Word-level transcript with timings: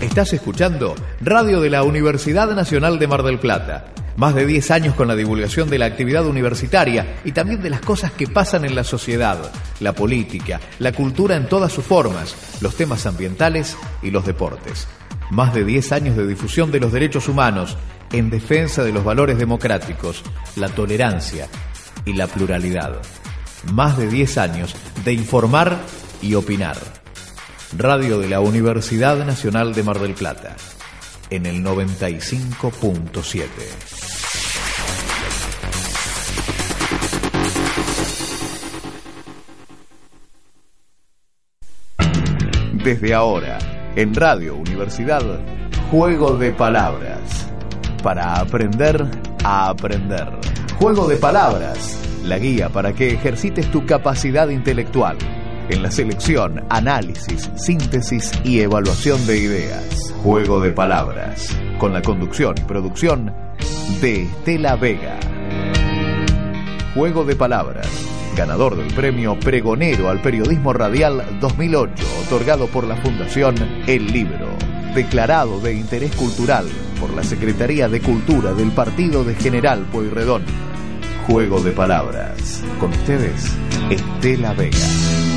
Estás 0.00 0.34
escuchando 0.34 0.94
Radio 1.22 1.60
de 1.62 1.70
la 1.70 1.82
Universidad 1.82 2.54
Nacional 2.54 2.98
de 2.98 3.08
Mar 3.08 3.22
del 3.22 3.38
Plata. 3.38 3.94
Más 4.16 4.34
de 4.34 4.44
10 4.44 4.70
años 4.70 4.94
con 4.94 5.08
la 5.08 5.16
divulgación 5.16 5.70
de 5.70 5.78
la 5.78 5.86
actividad 5.86 6.26
universitaria 6.26 7.20
y 7.24 7.32
también 7.32 7.62
de 7.62 7.70
las 7.70 7.80
cosas 7.80 8.12
que 8.12 8.26
pasan 8.26 8.66
en 8.66 8.74
la 8.74 8.84
sociedad, 8.84 9.50
la 9.80 9.94
política, 9.94 10.60
la 10.80 10.92
cultura 10.92 11.36
en 11.36 11.48
todas 11.48 11.72
sus 11.72 11.84
formas, 11.84 12.36
los 12.60 12.76
temas 12.76 13.06
ambientales 13.06 13.74
y 14.02 14.10
los 14.10 14.26
deportes. 14.26 14.86
Más 15.30 15.54
de 15.54 15.64
10 15.64 15.92
años 15.92 16.16
de 16.16 16.26
difusión 16.26 16.70
de 16.70 16.80
los 16.80 16.92
derechos 16.92 17.26
humanos 17.26 17.78
en 18.12 18.28
defensa 18.28 18.84
de 18.84 18.92
los 18.92 19.02
valores 19.02 19.38
democráticos, 19.38 20.22
la 20.56 20.68
tolerancia 20.68 21.48
y 22.04 22.12
la 22.12 22.26
pluralidad. 22.26 23.00
Más 23.72 23.96
de 23.96 24.08
10 24.08 24.38
años 24.38 24.74
de 25.04 25.14
informar 25.14 25.78
y 26.20 26.34
opinar. 26.34 26.76
Radio 27.72 28.20
de 28.20 28.28
la 28.28 28.38
Universidad 28.40 29.26
Nacional 29.26 29.74
de 29.74 29.82
Mar 29.82 29.98
del 29.98 30.14
Plata, 30.14 30.54
en 31.30 31.46
el 31.46 31.64
95.7. 31.64 33.42
Desde 42.84 43.14
ahora, 43.14 43.58
en 43.96 44.14
Radio 44.14 44.54
Universidad, 44.54 45.22
Juego 45.90 46.36
de 46.36 46.52
Palabras. 46.52 47.50
Para 48.00 48.36
aprender 48.36 49.04
a 49.42 49.70
aprender. 49.70 50.28
Juego 50.78 51.08
de 51.08 51.16
Palabras, 51.16 51.98
la 52.22 52.38
guía 52.38 52.68
para 52.68 52.92
que 52.92 53.12
ejercites 53.12 53.68
tu 53.72 53.84
capacidad 53.84 54.48
intelectual 54.50 55.18
en 55.68 55.82
la 55.82 55.90
selección, 55.90 56.64
análisis, 56.68 57.50
síntesis 57.56 58.32
y 58.44 58.60
evaluación 58.60 59.26
de 59.26 59.38
ideas. 59.38 60.14
Juego 60.22 60.60
de 60.60 60.72
palabras, 60.72 61.56
con 61.78 61.92
la 61.92 62.02
conducción 62.02 62.54
y 62.58 62.62
producción 62.62 63.34
de 64.00 64.22
Estela 64.22 64.76
Vega. 64.76 65.18
Juego 66.94 67.24
de 67.24 67.36
palabras, 67.36 67.88
ganador 68.36 68.76
del 68.76 68.92
premio 68.94 69.38
Pregonero 69.38 70.08
al 70.08 70.22
Periodismo 70.22 70.72
Radial 70.72 71.38
2008, 71.40 72.04
otorgado 72.26 72.68
por 72.68 72.84
la 72.84 72.96
Fundación 72.96 73.54
El 73.86 74.06
Libro. 74.06 74.48
Declarado 74.94 75.60
de 75.60 75.74
interés 75.74 76.14
cultural 76.16 76.66
por 76.98 77.12
la 77.12 77.22
Secretaría 77.22 77.88
de 77.88 78.00
Cultura 78.00 78.54
del 78.54 78.70
Partido 78.70 79.24
de 79.24 79.34
General 79.34 79.84
Pueyrredón. 79.92 80.44
Juego 81.26 81.60
de 81.60 81.72
palabras. 81.72 82.62
Con 82.80 82.90
ustedes, 82.92 83.52
Estela 83.90 84.54
Vega. 84.54 85.35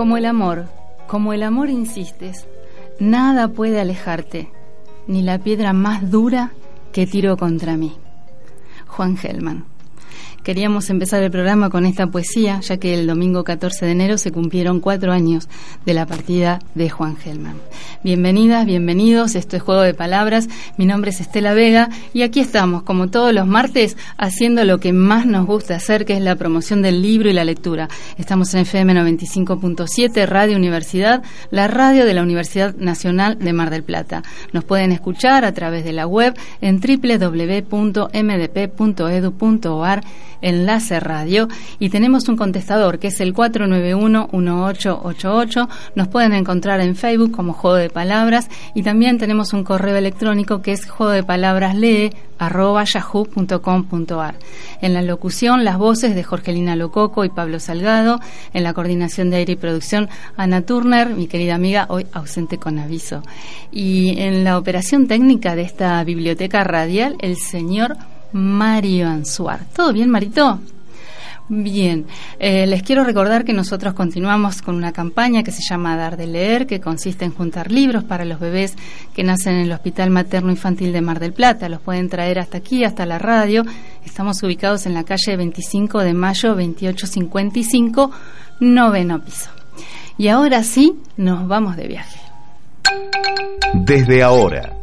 Como 0.00 0.16
el 0.16 0.24
amor, 0.24 0.64
como 1.08 1.34
el 1.34 1.42
amor 1.42 1.68
insistes, 1.68 2.46
nada 2.98 3.48
puede 3.48 3.82
alejarte, 3.82 4.48
ni 5.06 5.20
la 5.20 5.36
piedra 5.36 5.74
más 5.74 6.10
dura 6.10 6.52
que 6.90 7.06
tiró 7.06 7.36
contra 7.36 7.76
mí. 7.76 7.92
Juan 8.86 9.18
Gelman. 9.18 9.66
Queríamos 10.42 10.88
empezar 10.88 11.22
el 11.22 11.30
programa 11.30 11.68
con 11.68 11.84
esta 11.84 12.06
poesía, 12.06 12.60
ya 12.60 12.78
que 12.78 12.94
el 12.94 13.06
domingo 13.06 13.44
14 13.44 13.84
de 13.84 13.92
enero 13.92 14.16
se 14.16 14.32
cumplieron 14.32 14.80
cuatro 14.80 15.12
años 15.12 15.50
de 15.84 15.92
la 15.92 16.06
partida 16.06 16.60
de 16.74 16.88
Juan 16.88 17.18
Gelman. 17.18 17.56
Bienvenidas, 18.02 18.64
bienvenidos, 18.64 19.34
esto 19.34 19.58
es 19.58 19.62
Juego 19.62 19.82
de 19.82 19.92
Palabras, 19.92 20.48
mi 20.78 20.86
nombre 20.86 21.10
es 21.10 21.20
Estela 21.20 21.52
Vega 21.52 21.90
y 22.14 22.22
aquí 22.22 22.40
estamos, 22.40 22.84
como 22.84 23.10
todos 23.10 23.34
los 23.34 23.46
martes, 23.46 23.98
haciendo 24.16 24.64
lo 24.64 24.80
que 24.80 24.94
más 24.94 25.26
nos 25.26 25.44
gusta 25.46 25.76
hacer, 25.76 26.06
que 26.06 26.14
es 26.14 26.22
la 26.22 26.36
promoción 26.36 26.80
del 26.80 27.02
libro 27.02 27.28
y 27.28 27.34
la 27.34 27.44
lectura. 27.44 27.90
Estamos 28.16 28.54
en 28.54 28.60
FM 28.60 28.94
95.7, 28.94 30.26
Radio 30.26 30.56
Universidad, 30.56 31.22
la 31.50 31.68
radio 31.68 32.06
de 32.06 32.14
la 32.14 32.22
Universidad 32.22 32.74
Nacional 32.76 33.38
de 33.38 33.52
Mar 33.52 33.68
del 33.68 33.82
Plata. 33.82 34.22
Nos 34.54 34.64
pueden 34.64 34.90
escuchar 34.92 35.44
a 35.44 35.52
través 35.52 35.84
de 35.84 35.92
la 35.92 36.06
web 36.06 36.34
en 36.62 36.80
www.mdp.edu.ar 36.80 37.60
Enlace 40.42 41.00
Radio 41.00 41.48
y 41.78 41.90
tenemos 41.90 42.28
un 42.28 42.36
contestador 42.36 42.98
que 42.98 43.08
es 43.08 43.20
el 43.20 43.34
491-1888. 43.34 45.68
Nos 45.94 46.08
pueden 46.08 46.32
encontrar 46.32 46.80
en 46.80 46.96
Facebook 46.96 47.32
como 47.32 47.52
Juego 47.52 47.76
de 47.76 47.90
Palabras 47.90 48.48
y 48.74 48.82
también 48.82 49.18
tenemos 49.18 49.52
un 49.52 49.64
correo 49.64 49.96
electrónico 49.96 50.62
que 50.62 50.72
es 50.72 50.88
juego 50.88 51.12
de 51.12 51.22
palabras 51.22 51.74
lee 51.74 52.10
yahoo.com.ar. 52.40 54.34
En 54.80 54.94
la 54.94 55.02
locución, 55.02 55.64
las 55.64 55.78
voces 55.78 56.14
de 56.14 56.22
Jorgelina 56.22 56.76
Lococo 56.76 57.24
y 57.24 57.28
Pablo 57.28 57.60
Salgado. 57.60 58.20
En 58.54 58.62
la 58.62 58.72
coordinación 58.72 59.30
de 59.30 59.36
aire 59.36 59.52
y 59.52 59.56
producción, 59.56 60.08
Ana 60.36 60.62
Turner, 60.62 61.10
mi 61.10 61.26
querida 61.26 61.54
amiga, 61.54 61.86
hoy 61.88 62.06
ausente 62.12 62.58
con 62.58 62.78
aviso. 62.78 63.22
Y 63.70 64.20
en 64.20 64.44
la 64.44 64.58
operación 64.58 65.06
técnica 65.06 65.54
de 65.54 65.62
esta 65.62 66.02
biblioteca 66.04 66.64
radial, 66.64 67.16
el 67.20 67.36
señor 67.36 67.96
Mario 68.32 69.08
Ansuar. 69.08 69.60
¿Todo 69.74 69.92
bien, 69.92 70.10
Marito? 70.10 70.60
Bien, 71.52 72.06
eh, 72.38 72.64
les 72.68 72.84
quiero 72.84 73.02
recordar 73.02 73.44
que 73.44 73.52
nosotros 73.52 73.92
continuamos 73.94 74.62
con 74.62 74.76
una 74.76 74.92
campaña 74.92 75.42
que 75.42 75.50
se 75.50 75.62
llama 75.68 75.96
Dar 75.96 76.16
de 76.16 76.28
Leer, 76.28 76.64
que 76.64 76.80
consiste 76.80 77.24
en 77.24 77.34
juntar 77.34 77.72
libros 77.72 78.04
para 78.04 78.24
los 78.24 78.38
bebés 78.38 78.76
que 79.16 79.24
nacen 79.24 79.54
en 79.54 79.62
el 79.62 79.72
Hospital 79.72 80.10
Materno 80.10 80.52
Infantil 80.52 80.92
de 80.92 81.00
Mar 81.00 81.18
del 81.18 81.32
Plata. 81.32 81.68
Los 81.68 81.80
pueden 81.80 82.08
traer 82.08 82.38
hasta 82.38 82.58
aquí, 82.58 82.84
hasta 82.84 83.04
la 83.04 83.18
radio. 83.18 83.64
Estamos 84.06 84.40
ubicados 84.44 84.86
en 84.86 84.94
la 84.94 85.02
calle 85.02 85.36
25 85.36 85.98
de 85.98 86.14
mayo 86.14 86.50
2855, 86.50 88.12
noveno 88.60 89.20
piso. 89.20 89.50
Y 90.18 90.28
ahora 90.28 90.62
sí, 90.62 91.00
nos 91.16 91.48
vamos 91.48 91.76
de 91.76 91.88
viaje. 91.88 92.20
Desde 93.74 94.22
ahora, 94.22 94.76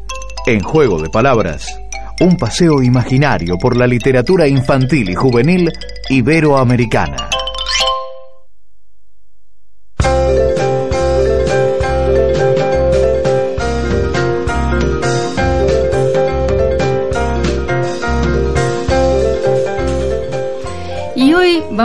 en 0.46 0.59
Juego 0.59 1.02
de 1.02 1.09
Palabras 1.09 1.79
un 2.19 2.35
paseo 2.35 2.81
imaginario 2.81 3.57
por 3.57 3.78
la 3.78 3.85
literatura 3.85 4.47
infantil 4.47 5.09
y 5.09 5.16
juvenil 5.16 5.72
iberoamericana. 6.09 7.29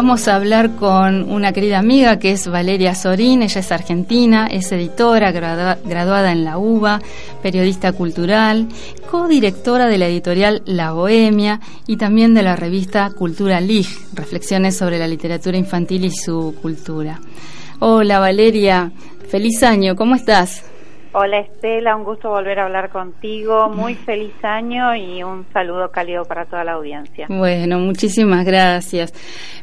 Vamos 0.02 0.26
a 0.26 0.34
hablar 0.34 0.74
con 0.74 1.30
una 1.30 1.52
querida 1.52 1.78
amiga 1.78 2.18
que 2.18 2.32
es 2.32 2.48
Valeria 2.48 2.92
Sorín, 2.92 3.40
ella 3.40 3.60
es 3.60 3.70
argentina, 3.70 4.48
es 4.48 4.72
editora, 4.72 5.30
graduada 5.30 6.32
en 6.32 6.44
la 6.44 6.58
UBA, 6.58 7.00
periodista 7.40 7.92
cultural, 7.92 8.66
codirectora 9.08 9.86
de 9.86 9.98
la 9.98 10.08
editorial 10.08 10.62
La 10.66 10.90
Bohemia 10.90 11.60
y 11.86 11.98
también 11.98 12.34
de 12.34 12.42
la 12.42 12.56
revista 12.56 13.12
Cultura 13.16 13.60
Lig, 13.60 13.86
reflexiones 14.12 14.76
sobre 14.76 14.98
la 14.98 15.06
literatura 15.06 15.56
infantil 15.56 16.04
y 16.06 16.10
su 16.10 16.56
cultura. 16.60 17.20
Hola 17.78 18.18
Valeria, 18.18 18.90
feliz 19.28 19.62
año, 19.62 19.94
¿cómo 19.94 20.16
estás? 20.16 20.64
Hola 21.14 21.40
Estela, 21.40 21.94
un 21.94 22.04
gusto 22.04 22.30
volver 22.30 22.58
a 22.58 22.64
hablar 22.64 22.88
contigo. 22.88 23.68
Muy 23.68 23.94
feliz 23.94 24.32
año 24.42 24.96
y 24.96 25.22
un 25.22 25.44
saludo 25.52 25.90
cálido 25.90 26.24
para 26.24 26.46
toda 26.46 26.64
la 26.64 26.72
audiencia. 26.72 27.26
Bueno, 27.28 27.78
muchísimas 27.78 28.46
gracias. 28.46 29.12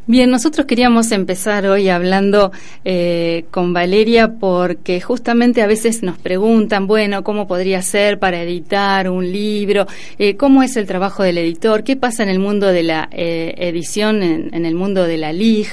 Bien, 0.05 0.29
nosotros 0.29 0.67
queríamos 0.67 1.11
empezar 1.11 1.65
hoy 1.65 1.89
hablando 1.89 2.51
eh, 2.85 3.45
con 3.49 3.73
Valeria 3.73 4.35
porque 4.39 5.01
justamente 5.01 5.63
a 5.63 5.67
veces 5.67 6.03
nos 6.03 6.19
preguntan, 6.19 6.85
bueno, 6.85 7.23
¿cómo 7.23 7.47
podría 7.47 7.81
ser 7.81 8.19
para 8.19 8.43
editar 8.43 9.09
un 9.09 9.31
libro? 9.31 9.87
Eh, 10.19 10.37
¿Cómo 10.37 10.61
es 10.61 10.77
el 10.77 10.85
trabajo 10.85 11.23
del 11.23 11.39
editor? 11.39 11.83
¿Qué 11.83 11.95
pasa 11.95 12.21
en 12.21 12.29
el 12.29 12.37
mundo 12.37 12.67
de 12.67 12.83
la 12.83 13.09
eh, 13.11 13.55
edición, 13.57 14.21
en, 14.21 14.53
en, 14.53 14.67
el 14.67 14.75
mundo 14.75 15.03
de 15.05 15.17
la 15.17 15.33
LIG? 15.33 15.67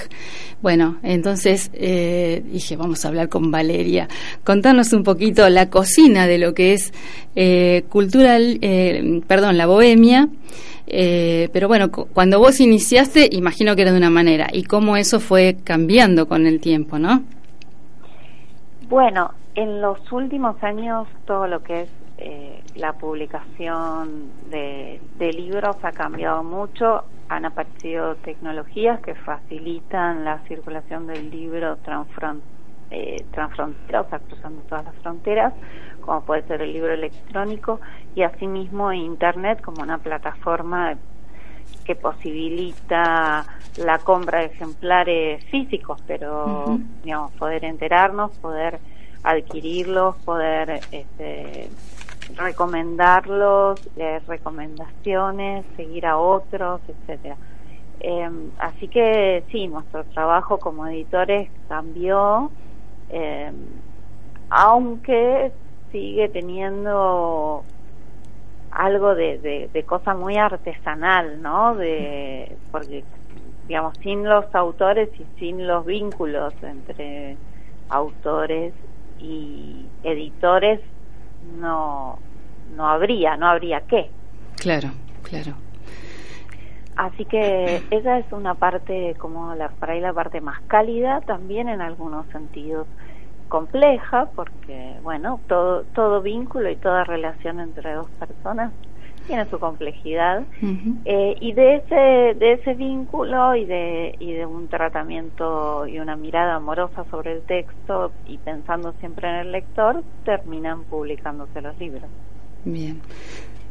Bueno, 0.67 0.97
entonces 1.05 1.71
eh, 1.75 2.43
dije, 2.45 2.75
vamos 2.75 3.05
a 3.05 3.09
hablar 3.09 3.29
con 3.29 3.53
Valeria. 3.53 4.09
Contanos 4.43 4.93
un 4.93 5.05
poquito 5.05 5.49
la 5.49 5.71
cocina 5.71 6.27
de 6.27 6.39
lo 6.39 6.55
que 6.55 6.73
es 6.73 6.93
eh, 7.37 7.85
cultural, 7.89 8.59
eh, 8.63 9.21
perdón, 9.29 9.59
la 9.59 9.67
bohemia. 9.67 10.29
Eh, 10.89 11.51
pero 11.53 11.69
bueno, 11.69 11.93
cuando 11.93 12.41
vos 12.41 12.59
iniciaste, 12.59 13.29
imagino 13.31 13.77
que 13.77 13.83
era 13.83 13.93
de 13.93 13.99
una 13.99 14.11
manera. 14.11 14.49
¿Y 14.53 14.65
cómo 14.65 14.97
eso 14.97 15.21
fue 15.21 15.57
cambiando 15.63 16.27
con 16.27 16.49
el 16.49 16.59
tiempo, 16.61 16.99
no? 16.99 17.23
Bueno, 18.89 19.35
en 19.55 19.81
los 19.81 20.01
últimos 20.11 20.61
años 20.65 21.07
todo 21.27 21.47
lo 21.47 21.63
que 21.63 21.83
es 21.83 21.89
eh, 22.19 22.61
la 22.75 22.93
publicación 22.95 24.33
de, 24.51 25.01
de, 25.17 25.33
libros 25.33 25.77
ha 25.85 25.93
cambiado 25.93 26.43
mucho. 26.43 27.05
Han 27.29 27.45
aparecido 27.45 28.15
tecnologías 28.17 29.01
que 29.01 29.15
facilitan 29.15 30.25
la 30.25 30.39
circulación 30.47 31.07
del 31.07 31.31
libro 31.31 31.79
eh, 32.91 33.27
transfrontera, 33.33 34.01
o 34.01 34.09
sea, 34.09 34.19
cruzando 34.21 34.63
todas 34.63 34.85
las 34.85 34.95
fronteras, 34.97 35.53
como 36.01 36.21
puede 36.23 36.43
ser 36.43 36.63
el 36.63 36.73
libro 36.73 36.93
electrónico, 36.93 37.81
y 38.15 38.23
asimismo 38.23 38.93
Internet 38.93 39.61
como 39.61 39.83
una 39.83 39.99
plataforma 39.99 40.97
que 41.85 41.95
posibilita 41.95 43.45
la 43.77 43.99
compra 43.99 44.41
de 44.41 44.47
ejemplares 44.47 45.45
físicos, 45.47 46.01
pero 46.07 46.79
digamos 47.03 47.33
poder 47.33 47.65
enterarnos, 47.65 48.37
poder 48.39 48.81
adquirirlos, 49.23 50.17
poder 50.25 50.81
este, 50.93 51.69
recomendarlos, 52.35 53.81
leer 53.97 54.23
recomendaciones, 54.27 55.65
seguir 55.77 56.07
a 56.07 56.19
otros, 56.19 56.81
etcétera. 56.89 57.37
Em, 58.01 58.51
así 58.59 58.89
que 58.89 59.45
sí, 59.51 59.69
nuestro 59.69 60.05
trabajo 60.05 60.59
como 60.59 60.87
editores 60.87 61.51
cambió, 61.69 62.51
eh, 63.09 63.53
aunque 64.51 65.53
sigue 65.91 66.29
teniendo 66.29 67.65
algo 68.71 69.15
de, 69.15 69.71
de, 69.73 69.83
cosa 69.85 70.15
muy 70.15 70.37
artesanal, 70.37 71.41
¿no? 71.41 71.75
De, 71.75 72.55
porque, 72.71 73.05
digamos, 73.67 73.97
sin 74.03 74.25
los 74.25 74.55
autores 74.55 75.09
y 75.19 75.25
sin 75.39 75.67
los 75.67 75.87
vínculos 75.87 76.53
entre 76.63 77.37
autores 77.89 78.75
y 79.19 79.87
editores, 80.03 80.81
no, 81.47 82.19
no 82.71 82.89
habría, 82.89 83.37
no 83.37 83.47
habría 83.49 83.81
qué. 83.83 84.11
Claro, 84.57 84.91
claro. 85.23 85.55
Así 86.97 87.27
que 87.27 87.83
esa 87.91 88.19
es 88.19 88.33
una 88.33 88.55
parte, 88.55 89.15
como 89.19 89.55
la, 89.55 89.69
para 89.69 89.93
ahí 89.93 90.01
la 90.01 90.15
parte 90.15 90.41
más 90.41 90.59
cálida, 90.67 91.21
también 91.21 91.69
en 91.69 91.83
algunos 91.83 92.27
sentidos 92.29 92.89
compleja, 93.49 94.31
porque, 94.35 94.99
bueno, 95.03 95.41
todo, 95.47 95.85
todo 95.95 96.23
vínculo 96.23 96.71
y 96.71 96.77
toda 96.77 97.05
relación 97.05 97.61
entre 97.61 97.93
dos 97.93 98.11
personas 98.19 98.73
tiene 99.27 99.49
su 99.51 99.59
complejidad 99.59 100.45
eh, 101.05 101.37
y 101.41 101.53
de 101.53 101.77
ese 101.77 102.39
de 102.39 102.53
ese 102.53 102.75
vínculo 102.75 103.55
y 103.55 103.65
de 103.65 104.15
y 104.19 104.33
de 104.33 104.47
un 104.47 104.69
tratamiento 104.69 105.87
y 105.87 105.99
una 105.99 106.17
mirada 106.17 106.57
amorosa 106.57 107.05
sobre 107.11 107.33
el 107.33 107.43
texto 107.43 108.13
y 108.27 108.39
pensando 108.39 108.93
siempre 109.01 109.29
en 109.29 109.35
el 109.37 109.53
lector 109.53 110.03
terminan 110.25 110.85
publicándose 110.85 111.61
los 111.61 111.79
libros. 111.79 112.05
Bien. 112.65 113.01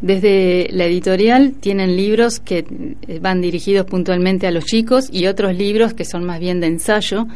Desde 0.01 0.67
la 0.71 0.85
editorial 0.85 1.53
tienen 1.53 1.95
libros 1.95 2.39
que 2.39 2.65
eh, 3.07 3.19
van 3.19 3.41
dirigidos 3.41 3.85
puntualmente 3.85 4.45
a 4.45 4.51
los 4.51 4.65
chicos 4.65 5.09
y 5.11 5.27
otros 5.27 5.55
libros 5.55 5.93
que 5.93 6.03
son 6.03 6.25
más 6.25 6.39
bien 6.39 6.59
de 6.59 6.67
ensayo 6.67 7.27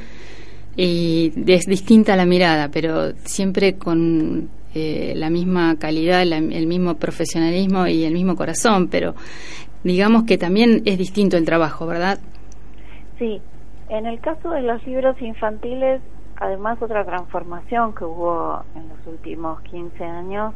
y 0.75 1.33
es 1.47 1.65
distinta 1.65 2.15
la 2.15 2.25
mirada, 2.25 2.69
pero 2.71 3.11
siempre 3.25 3.75
con 3.75 4.49
eh, 4.75 5.13
la 5.15 5.29
misma 5.29 5.77
calidad, 5.77 6.21
el 6.21 6.67
mismo 6.67 6.95
profesionalismo 6.95 7.87
y 7.87 8.05
el 8.05 8.13
mismo 8.13 8.35
corazón, 8.35 8.87
pero 8.89 9.15
digamos 9.83 10.23
que 10.23 10.37
también 10.37 10.81
es 10.85 10.97
distinto 10.97 11.37
el 11.37 11.45
trabajo, 11.45 11.87
¿verdad? 11.87 12.19
Sí, 13.17 13.41
en 13.89 14.05
el 14.05 14.19
caso 14.19 14.51
de 14.51 14.61
los 14.61 14.85
libros 14.85 15.19
infantiles, 15.21 16.01
además 16.37 16.81
otra 16.81 17.03
transformación 17.05 17.93
que 17.95 18.05
hubo 18.05 18.63
en 18.75 18.87
los 18.89 19.07
últimos 19.07 19.61
15 19.63 20.03
años 20.03 20.53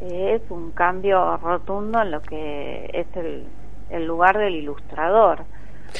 es 0.00 0.42
un 0.50 0.70
cambio 0.72 1.36
rotundo 1.38 2.00
en 2.02 2.10
lo 2.10 2.20
que 2.22 2.88
es 2.92 3.06
el, 3.16 4.06
lugar 4.06 4.38
del 4.38 4.54
ilustrador. 4.54 5.44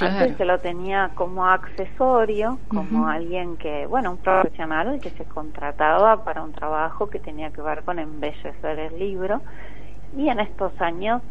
Antes 0.00 0.36
se 0.36 0.44
lo 0.44 0.58
tenía 0.60 1.10
como 1.14 1.46
accesorio, 1.46 2.58
como 2.68 3.08
alguien 3.08 3.56
que, 3.56 3.86
bueno, 3.86 4.12
un 4.12 4.16
profesional 4.18 5.00
que 5.00 5.10
se 5.10 5.24
contrataba 5.24 6.24
para 6.24 6.42
un 6.42 6.52
trabajo 6.52 7.08
que 7.08 7.18
tenía 7.18 7.50
que 7.50 7.62
ver 7.62 7.82
con 7.82 7.98
embellecer 7.98 8.78
el 8.78 8.98
libro. 8.98 9.40
Y 10.16 10.28
en 10.28 10.40
estos 10.40 10.78
años, 10.80 11.22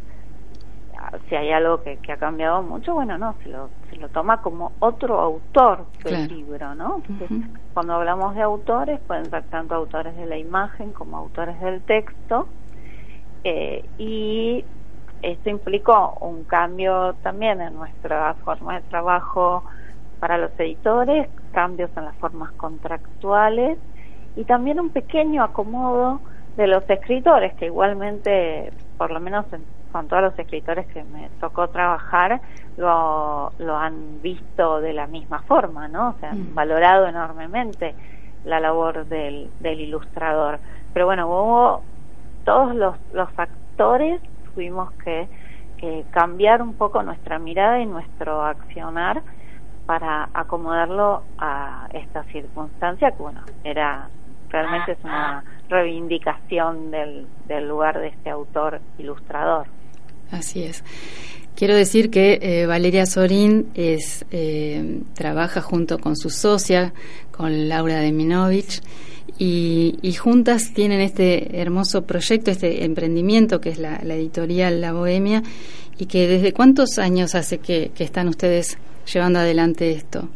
si 1.29 1.35
hay 1.35 1.51
algo 1.51 1.81
que, 1.81 1.99
ha 2.11 2.17
cambiado 2.17 2.61
mucho, 2.61 2.93
bueno, 2.93 3.17
no, 3.17 3.35
se 3.43 3.49
lo, 3.49 3.69
se 3.89 3.97
lo 3.97 4.09
toma 4.09 4.41
como 4.41 4.73
otro 4.79 5.19
autor 5.19 5.85
del 6.03 6.27
libro, 6.27 6.75
¿no? 6.75 7.01
cuando 7.73 7.93
hablamos 7.93 8.35
de 8.35 8.41
autores, 8.41 8.99
pueden 9.07 9.29
ser 9.29 9.43
tanto 9.43 9.75
autores 9.75 10.15
de 10.17 10.25
la 10.25 10.37
imagen 10.37 10.91
como 10.91 11.17
autores 11.17 11.59
del 11.61 11.81
texto. 11.81 12.47
Eh, 13.43 13.85
y 13.97 14.65
esto 15.21 15.49
implicó 15.49 16.17
un 16.21 16.43
cambio 16.43 17.13
también 17.23 17.61
en 17.61 17.75
nuestra 17.75 18.33
forma 18.35 18.75
de 18.75 18.81
trabajo 18.89 19.63
para 20.19 20.37
los 20.37 20.51
editores, 20.59 21.29
cambios 21.51 21.89
en 21.95 22.05
las 22.05 22.15
formas 22.17 22.51
contractuales 22.53 23.77
y 24.35 24.43
también 24.45 24.79
un 24.79 24.89
pequeño 24.89 25.43
acomodo 25.43 26.21
de 26.55 26.67
los 26.67 26.87
escritores, 26.89 27.53
que 27.55 27.65
igualmente, 27.67 28.71
por 28.97 29.11
lo 29.11 29.19
menos 29.19 29.45
con 29.91 30.07
todos 30.07 30.23
los 30.23 30.39
escritores 30.39 30.87
que 30.87 31.03
me 31.03 31.29
tocó 31.39 31.67
trabajar, 31.69 32.41
lo, 32.77 33.51
lo 33.59 33.77
han 33.77 34.21
visto 34.21 34.81
de 34.81 34.93
la 34.93 35.07
misma 35.07 35.39
forma, 35.43 35.87
¿no? 35.87 36.09
O 36.09 36.13
sea, 36.19 36.31
han 36.31 36.51
mm. 36.51 36.55
valorado 36.55 37.07
enormemente 37.07 37.95
la 38.45 38.59
labor 38.59 39.05
del, 39.05 39.49
del 39.59 39.81
ilustrador. 39.81 40.59
Pero 40.93 41.05
bueno, 41.05 41.27
hubo 41.27 41.81
todos 42.43 42.75
los, 42.75 42.95
los 43.13 43.31
factores 43.31 44.21
tuvimos 44.57 44.91
que, 45.03 45.27
cambiar 46.09 46.63
un 46.63 46.73
poco 46.73 47.03
nuestra 47.03 47.37
mirada 47.37 47.79
y 47.79 47.85
nuestro 47.85 48.43
accionar 48.43 49.21
para 49.85 50.27
acomodarlo 50.33 51.21
a 51.37 51.87
esta 51.93 52.23
circunstancia 52.23 53.11
que 53.11 53.21
bueno 53.21 53.41
era 53.63 54.09
realmente 54.49 54.93
es 54.93 54.97
una 55.03 55.43
reivindicación 55.69 56.89
del, 56.89 57.27
del 57.47 57.67
lugar 57.67 57.99
de 57.99 58.07
este 58.07 58.31
autor 58.31 58.81
ilustrador. 58.97 59.67
Así 60.31 60.63
es. 60.63 60.83
Quiero 61.55 61.75
decir 61.75 62.09
que 62.09 62.39
eh, 62.41 62.65
Valeria 62.65 63.05
Sorín 63.05 63.69
es, 63.75 64.25
eh, 64.31 65.03
trabaja 65.13 65.61
junto 65.61 65.99
con 65.99 66.15
su 66.15 66.31
socia, 66.31 66.91
con 67.29 67.69
Laura 67.69 67.99
Deminovich, 67.99 68.81
y, 69.39 70.13
juntas 70.13 70.73
tienen 70.73 70.99
este 70.99 71.61
hermoso 71.61 72.05
proyecto, 72.05 72.51
este 72.51 72.83
emprendimiento 72.85 73.61
que 73.61 73.69
es 73.69 73.77
la, 73.77 73.97
editorial 73.97 74.81
La 74.81 74.93
Bohemia 74.93 75.43
y 75.97 76.07
que 76.07 76.27
desde 76.27 76.53
cuántos 76.53 76.97
años 76.97 77.35
hace 77.35 77.59
que, 77.59 77.91
están 77.99 78.27
ustedes 78.27 78.77
llevando 79.11 79.39
adelante 79.39 79.91
esto? 79.91 80.29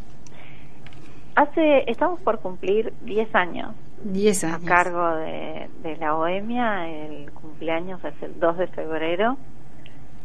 Hace, 1.35 1.89
estamos 1.89 2.19
por 2.21 2.39
cumplir 2.39 2.93
10 3.03 3.35
años. 3.35 3.73
10 4.03 4.43
años. 4.43 4.63
A 4.63 4.67
cargo 4.67 5.15
de, 5.15 5.97
La 5.99 6.13
Bohemia, 6.13 6.87
el 6.87 7.31
cumpleaños 7.31 8.03
es 8.03 8.13
el 8.21 8.39
2 8.39 8.57
de 8.57 8.67
febrero. 8.67 9.37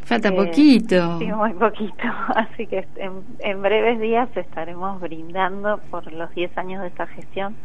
Falta 0.02 0.28
eh, 0.28 0.32
poquito. 0.32 1.18
Sí, 1.18 1.26
muy 1.26 1.52
poquito. 1.54 2.04
Así 2.34 2.66
que 2.66 2.86
en, 2.96 3.22
en 3.40 3.62
breves 3.62 4.00
días 4.00 4.28
estaremos 4.36 5.00
brindando 5.00 5.78
por 5.90 6.12
los 6.12 6.30
10 6.34 6.56
años 6.58 6.82
de 6.82 6.88
esta 6.88 7.06
gestión 7.06 7.56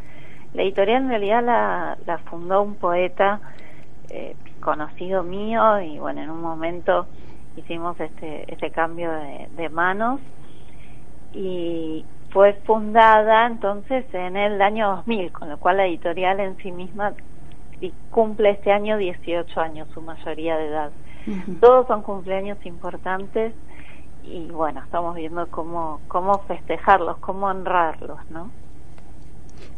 la 0.54 0.64
editorial 0.64 1.04
en 1.04 1.10
realidad 1.10 1.44
la, 1.44 1.98
la 2.06 2.18
fundó 2.20 2.62
un 2.62 2.76
poeta 2.76 3.40
eh, 4.10 4.36
conocido 4.60 5.24
mío 5.24 5.80
y 5.82 5.98
bueno, 5.98 6.22
en 6.22 6.30
un 6.30 6.42
momento 6.42 7.08
hicimos 7.56 8.00
este, 8.00 8.52
este 8.52 8.70
cambio 8.72 9.12
de, 9.12 9.70
manos 9.70 10.20
y 11.34 12.06
fue 12.30 12.54
fundada 12.66 13.48
entonces 13.48 14.06
en 14.14 14.38
el 14.38 14.62
año 14.62 14.96
2000, 14.98 15.32
con 15.32 15.50
lo 15.50 15.58
cual 15.58 15.78
la 15.78 15.86
editorial 15.86 16.40
en 16.40 16.58
sí 16.58 16.72
misma 16.72 17.14
cumple 18.10 18.52
este 18.52 18.72
año 18.72 18.98
18 18.98 19.60
años, 19.60 19.88
su 19.94 20.02
mayoría 20.02 20.58
de 20.58 20.68
edad. 20.68 20.92
Todos 21.62 21.88
son 21.88 22.02
cumpleaños 22.02 22.58
importantes 22.66 23.54
y 24.24 24.48
bueno, 24.52 24.82
estamos 24.84 25.16
viendo 25.16 25.48
cómo, 25.48 26.02
cómo 26.08 26.40
festejarlos, 26.40 27.18
cómo 27.18 27.48
honrarlos, 27.48 28.20
¿no? 28.30 28.52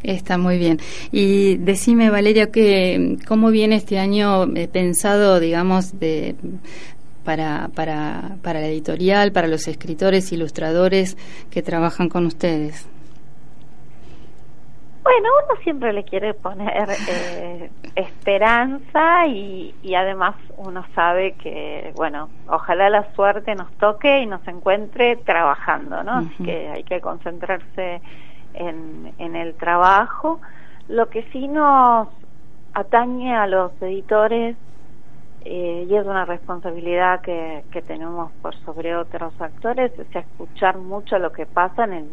Está 0.02 0.36
muy 0.38 0.58
bien. 0.58 0.78
Y 1.12 1.56
decime, 1.56 2.10
Valeria, 2.10 2.50
que, 2.50 3.16
¿cómo 3.26 3.50
viene 3.50 3.76
este 3.76 3.98
año 3.98 4.44
eh, 4.54 4.68
pensado, 4.68 5.40
digamos, 5.40 5.98
de, 5.98 6.36
para, 7.24 7.68
para, 7.74 8.36
para 8.42 8.60
la 8.60 8.66
editorial, 8.66 9.32
para 9.32 9.48
los 9.48 9.66
escritores, 9.66 10.30
ilustradores 10.32 11.16
que 11.50 11.62
trabajan 11.62 12.08
con 12.08 12.26
ustedes? 12.26 12.86
Bueno, 15.02 15.28
uno 15.44 15.60
siempre 15.62 15.92
le 15.92 16.02
quiere 16.04 16.32
poner 16.32 16.88
eh, 17.08 17.70
esperanza 17.94 19.26
y, 19.26 19.74
y 19.82 19.94
además 19.94 20.34
uno 20.56 20.82
sabe 20.94 21.32
que, 21.32 21.92
bueno, 21.94 22.30
ojalá 22.48 22.88
la 22.88 23.12
suerte 23.14 23.54
nos 23.54 23.70
toque 23.72 24.20
y 24.20 24.26
nos 24.26 24.46
encuentre 24.48 25.16
trabajando, 25.16 26.02
¿no? 26.02 26.12
Así 26.12 26.42
que 26.42 26.70
hay 26.70 26.84
que 26.84 27.02
concentrarse 27.02 28.00
en, 28.54 29.12
en 29.18 29.36
el 29.36 29.54
trabajo. 29.54 30.40
Lo 30.88 31.08
que 31.08 31.22
sí 31.32 31.48
nos 31.48 32.08
atañe 32.72 33.34
a 33.34 33.46
los 33.46 33.70
editores 33.80 34.56
eh, 35.44 35.86
y 35.88 35.94
es 35.94 36.06
una 36.06 36.24
responsabilidad 36.24 37.20
que, 37.20 37.64
que 37.70 37.82
tenemos 37.82 38.32
por 38.40 38.54
sobre 38.64 38.96
otros 38.96 39.32
actores 39.40 39.92
es 39.98 40.16
escuchar 40.16 40.78
mucho 40.78 41.18
lo 41.18 41.32
que 41.32 41.46
pasa 41.46 41.84
en 41.84 41.92
el, 41.92 42.10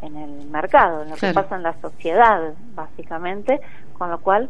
en 0.00 0.16
el 0.16 0.46
mercado, 0.48 1.02
en 1.02 1.10
lo 1.10 1.16
que 1.16 1.32
pasa 1.32 1.56
en 1.56 1.62
la 1.62 1.74
sociedad, 1.80 2.54
básicamente, 2.74 3.60
con 3.92 4.10
lo 4.10 4.18
cual 4.18 4.48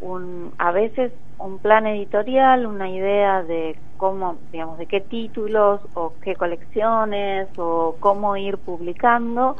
un, 0.00 0.52
a 0.58 0.70
veces 0.70 1.12
un 1.38 1.58
plan 1.58 1.86
editorial, 1.86 2.66
una 2.66 2.88
idea 2.88 3.42
de 3.42 3.76
cómo, 3.96 4.36
digamos, 4.52 4.78
de 4.78 4.86
qué 4.86 5.00
títulos 5.00 5.80
o 5.94 6.14
qué 6.22 6.36
colecciones 6.36 7.48
o 7.56 7.96
cómo 7.98 8.36
ir 8.36 8.58
publicando, 8.58 9.56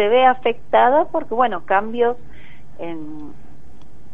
se 0.00 0.08
ve 0.08 0.24
afectada 0.24 1.04
porque, 1.12 1.34
bueno, 1.34 1.66
cambios 1.66 2.16
en, 2.78 3.34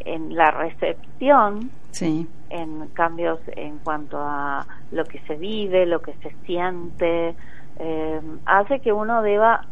en 0.01 0.35
la 0.35 0.51
recepción, 0.51 1.71
sí. 1.93 2.29
en 2.51 2.89
cambios 2.89 3.39
en 3.55 3.79
cuanto 3.79 4.19
a 4.19 4.67
lo 4.91 5.05
que 5.05 5.21
se 5.29 5.37
vive, 5.37 5.87
lo 5.87 6.03
que 6.03 6.13
se 6.15 6.35
siente, 6.45 7.37
eh, 7.79 8.21
hace 8.47 8.81
que 8.81 8.93
uno 8.93 9.23
deba 9.23 9.65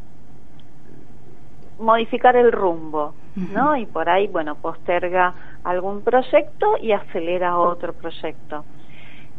modificar 1.80 2.37
el 2.37 2.52
rumbo, 2.52 3.14
¿no? 3.35 3.76
Y 3.76 3.87
por 3.87 4.09
ahí, 4.09 4.28
bueno, 4.28 4.54
posterga 4.54 5.35
algún 5.64 6.02
proyecto 6.02 6.76
y 6.80 6.92
acelera 6.92 7.59
otro 7.59 7.92
proyecto. 7.92 8.64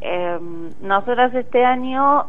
Eh, 0.02 0.40
nosotras 0.82 1.34
este 1.34 1.64
año, 1.64 2.26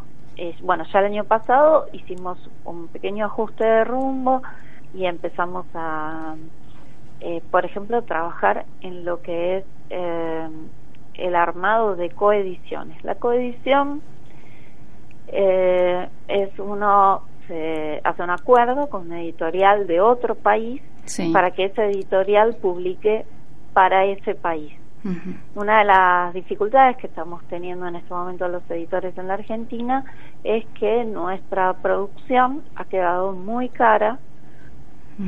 bueno, 0.62 0.84
ya 0.92 1.00
el 1.00 1.06
año 1.06 1.24
pasado 1.24 1.86
hicimos 1.92 2.38
un 2.64 2.88
pequeño 2.88 3.26
ajuste 3.26 3.64
de 3.64 3.84
rumbo 3.84 4.42
y 4.94 5.06
empezamos 5.06 5.66
a, 5.74 6.34
eh, 7.20 7.42
por 7.50 7.64
ejemplo, 7.64 8.02
trabajar 8.02 8.66
en 8.80 9.04
lo 9.04 9.22
que 9.22 9.58
es 9.58 9.64
eh, 9.90 10.48
el 11.14 11.34
armado 11.34 11.96
de 11.96 12.10
coediciones. 12.10 13.02
La 13.04 13.14
coedición 13.14 14.02
eh, 15.28 16.08
es 16.28 16.58
uno 16.58 17.22
se 17.48 18.00
hace 18.02 18.22
un 18.22 18.30
acuerdo 18.30 18.88
con 18.88 19.02
un 19.02 19.12
editorial 19.12 19.86
de 19.86 20.00
otro 20.00 20.34
país 20.34 20.82
para 21.32 21.52
que 21.52 21.66
ese 21.66 21.84
editorial 21.84 22.56
publique 22.56 23.24
para 23.72 24.04
ese 24.04 24.34
país. 24.34 24.72
Una 25.54 25.78
de 25.78 25.84
las 25.84 26.34
dificultades 26.34 26.96
que 26.96 27.06
estamos 27.06 27.42
teniendo 27.44 27.86
en 27.86 27.96
este 27.96 28.12
momento 28.12 28.48
los 28.48 28.68
editores 28.70 29.16
en 29.16 29.28
la 29.28 29.34
Argentina 29.34 30.04
es 30.42 30.66
que 30.78 31.04
nuestra 31.04 31.74
producción 31.74 32.62
ha 32.74 32.84
quedado 32.86 33.32
muy 33.32 33.68
cara 33.68 34.18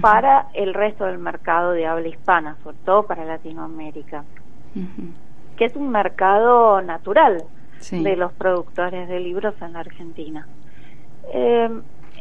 para 0.00 0.48
el 0.54 0.74
resto 0.74 1.06
del 1.06 1.18
mercado 1.18 1.72
de 1.72 1.86
habla 1.86 2.08
hispana, 2.08 2.56
sobre 2.62 2.76
todo 2.84 3.04
para 3.04 3.24
Latinoamérica, 3.24 4.24
que 5.56 5.64
es 5.64 5.76
un 5.76 5.90
mercado 5.90 6.82
natural 6.82 7.44
de 7.90 8.16
los 8.16 8.32
productores 8.32 9.08
de 9.08 9.20
libros 9.20 9.54
en 9.62 9.72
la 9.72 9.80
Argentina. 9.80 10.46
Eh, 11.32 11.70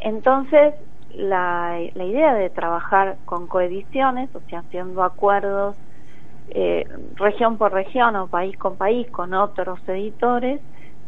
entonces, 0.02 0.74
la, 1.14 1.78
la, 1.94 2.04
idea 2.04 2.34
de 2.34 2.50
trabajar 2.50 3.16
con 3.24 3.46
coediciones, 3.46 4.28
o 4.34 4.40
sea, 4.48 4.60
haciendo 4.60 5.02
acuerdos 5.02 5.76
eh, 6.50 6.86
región 7.16 7.58
por 7.58 7.72
región 7.72 8.16
o 8.16 8.28
país 8.28 8.56
con 8.56 8.76
país 8.76 9.10
con 9.10 9.34
otros 9.34 9.78
editores, 9.86 10.60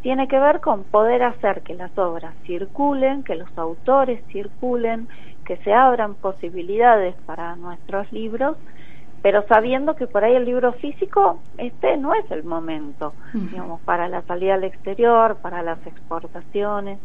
tiene 0.03 0.29
que 0.29 0.39
ver 0.39 0.61
con 0.61 0.85
poder 0.85 1.23
hacer 1.23 1.63
que 1.63 1.75
las 1.75 1.97
obras 1.99 2.35
circulen, 2.47 3.23
que 3.23 3.35
los 3.35 3.49
autores 3.57 4.25
circulen, 4.33 5.09
que 5.45 5.57
se 5.59 5.73
abran 5.73 6.15
posibilidades 6.15 7.15
para 7.27 7.57
nuestros 7.57 8.11
libros, 8.13 8.57
pero 9.23 9.45
sabiendo 9.49 9.97
que 9.97 10.07
por 10.07 10.25
ahí 10.25 10.35
el 10.35 10.47
libro 10.47 10.73
físico 10.75 11.43
este 11.59 11.97
no 11.97 12.15
es 12.15 12.31
el 12.31 12.45
momento, 12.45 13.15
digamos, 13.35 13.81
para 13.83 14.09
la 14.09 14.23
salida 14.23 14.55
al 14.55 14.65
exterior, 14.65 15.39
para 15.43 15.63
las 15.63 15.85
exportaciones. 15.87 16.99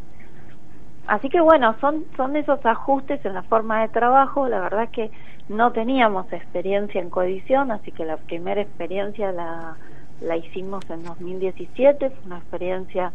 Así 1.07 1.29
que 1.29 1.39
bueno, 1.39 1.75
son, 1.79 2.05
son 2.17 2.35
esos 2.35 2.65
ajustes 2.65 3.23
en 3.25 3.35
la 3.35 3.43
forma 3.43 3.81
de 3.81 3.89
trabajo. 3.89 4.47
La 4.47 4.59
verdad 4.59 4.89
que 4.89 5.11
no 5.49 5.71
teníamos 5.71 6.31
experiencia 6.33 6.99
en 6.99 7.09
coedición, 7.09 7.71
así 7.71 7.91
que 7.91 8.05
la 8.05 8.17
primera 8.17 8.61
experiencia 8.61 9.31
la, 9.31 9.75
la 10.21 10.37
hicimos 10.37 10.83
en 10.89 11.03
2017. 11.03 12.09
Fue 12.09 12.25
una 12.25 12.37
experiencia 12.37 13.13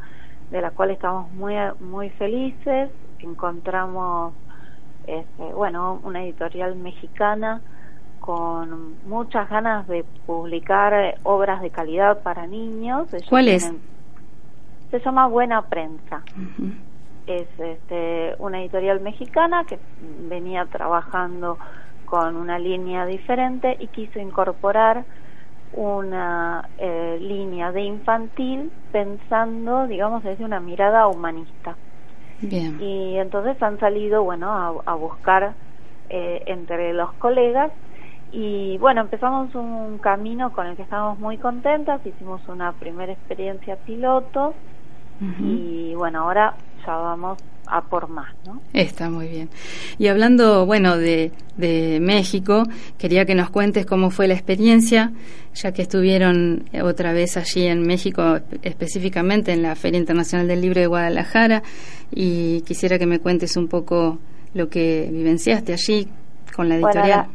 de 0.50 0.60
la 0.60 0.70
cual 0.70 0.90
estamos 0.90 1.32
muy, 1.32 1.54
muy 1.80 2.10
felices. 2.10 2.90
Encontramos, 3.18 4.34
este, 5.06 5.52
bueno, 5.52 6.00
una 6.04 6.22
editorial 6.22 6.76
mexicana 6.76 7.60
con 8.20 8.96
muchas 9.08 9.48
ganas 9.48 9.88
de 9.88 10.04
publicar 10.26 11.16
obras 11.24 11.60
de 11.60 11.70
calidad 11.70 12.22
para 12.22 12.46
niños. 12.46 13.08
¿Cuál 13.28 13.48
es? 13.48 13.72
Se 14.90 15.00
llama 15.00 15.26
Buena 15.26 15.62
Prensa 15.62 16.22
es 17.26 17.46
este, 17.58 18.34
una 18.38 18.60
editorial 18.60 19.00
mexicana 19.00 19.64
que 19.64 19.78
venía 20.28 20.66
trabajando 20.66 21.58
con 22.04 22.36
una 22.36 22.58
línea 22.58 23.06
diferente 23.06 23.76
y 23.78 23.86
quiso 23.88 24.18
incorporar 24.18 25.04
una 25.72 26.68
eh, 26.78 27.18
línea 27.20 27.70
de 27.70 27.82
infantil 27.82 28.72
pensando, 28.90 29.86
digamos, 29.86 30.24
desde 30.24 30.44
una 30.44 30.58
mirada 30.58 31.06
humanista. 31.06 31.76
Bien. 32.40 32.80
Y 32.80 33.16
entonces 33.18 33.62
han 33.62 33.78
salido, 33.78 34.24
bueno, 34.24 34.82
a, 34.84 34.94
buscar 34.94 35.54
eh, 36.08 36.42
entre 36.46 36.92
los 36.92 37.12
colegas 37.14 37.70
y 38.32 38.78
bueno, 38.78 39.00
empezamos 39.00 39.54
un 39.54 39.98
camino 39.98 40.52
con 40.52 40.66
el 40.66 40.76
que 40.76 40.82
estamos 40.82 41.18
muy 41.18 41.36
contentas, 41.36 42.04
hicimos 42.06 42.40
una 42.48 42.72
primera 42.72 43.12
experiencia 43.12 43.76
piloto 43.76 44.54
y 45.38 45.94
bueno, 45.96 46.20
ahora 46.22 46.54
ya 46.86 46.94
vamos 46.94 47.38
a 47.66 47.82
por 47.82 48.08
más, 48.08 48.34
¿no? 48.44 48.60
Está 48.72 49.10
muy 49.10 49.28
bien. 49.28 49.48
Y 49.98 50.08
hablando, 50.08 50.66
bueno, 50.66 50.96
de, 50.96 51.32
de 51.56 51.98
México, 52.00 52.64
quería 52.98 53.24
que 53.24 53.34
nos 53.34 53.50
cuentes 53.50 53.86
cómo 53.86 54.10
fue 54.10 54.26
la 54.26 54.34
experiencia, 54.34 55.12
ya 55.54 55.72
que 55.72 55.82
estuvieron 55.82 56.64
otra 56.82 57.12
vez 57.12 57.36
allí 57.36 57.66
en 57.66 57.86
México, 57.86 58.40
específicamente 58.62 59.52
en 59.52 59.62
la 59.62 59.76
Feria 59.76 59.98
Internacional 59.98 60.48
del 60.48 60.60
Libro 60.60 60.80
de 60.80 60.86
Guadalajara, 60.88 61.62
y 62.10 62.62
quisiera 62.62 62.98
que 62.98 63.06
me 63.06 63.20
cuentes 63.20 63.56
un 63.56 63.68
poco 63.68 64.18
lo 64.52 64.68
que 64.68 65.08
vivenciaste 65.12 65.72
allí 65.72 66.08
con 66.54 66.68
la 66.68 66.76
editorial. 66.76 67.26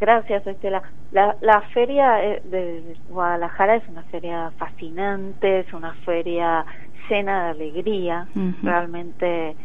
Gracias, 0.00 0.46
Estela. 0.46 0.82
La, 1.12 1.36
la 1.40 1.60
feria 1.72 2.24
eh, 2.24 2.42
de 2.44 2.96
Guadalajara 3.08 3.76
es 3.76 3.88
una 3.88 4.02
feria 4.04 4.50
fascinante, 4.58 5.60
es 5.60 5.72
una 5.72 5.94
feria 6.04 6.64
llena 7.08 7.44
de 7.44 7.50
alegría, 7.50 8.28
realmente 8.62 9.56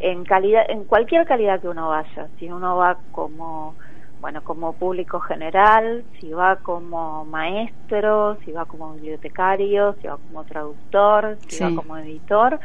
en 0.00 0.24
calidad, 0.24 0.64
en 0.68 0.84
cualquier 0.84 1.26
calidad 1.26 1.60
que 1.60 1.68
uno 1.68 1.88
vaya, 1.88 2.28
si 2.38 2.50
uno 2.50 2.76
va 2.76 2.98
como 3.12 3.74
bueno, 4.20 4.44
como 4.44 4.72
público 4.74 5.18
general, 5.18 6.04
si 6.20 6.30
va 6.30 6.54
como 6.56 7.24
maestro, 7.24 8.38
si 8.44 8.52
va 8.52 8.66
como 8.66 8.94
bibliotecario, 8.94 9.96
si 10.00 10.06
va 10.06 10.16
como 10.16 10.44
traductor, 10.44 11.38
si 11.48 11.62
va 11.64 11.74
como 11.74 11.96
editor, 11.98 12.60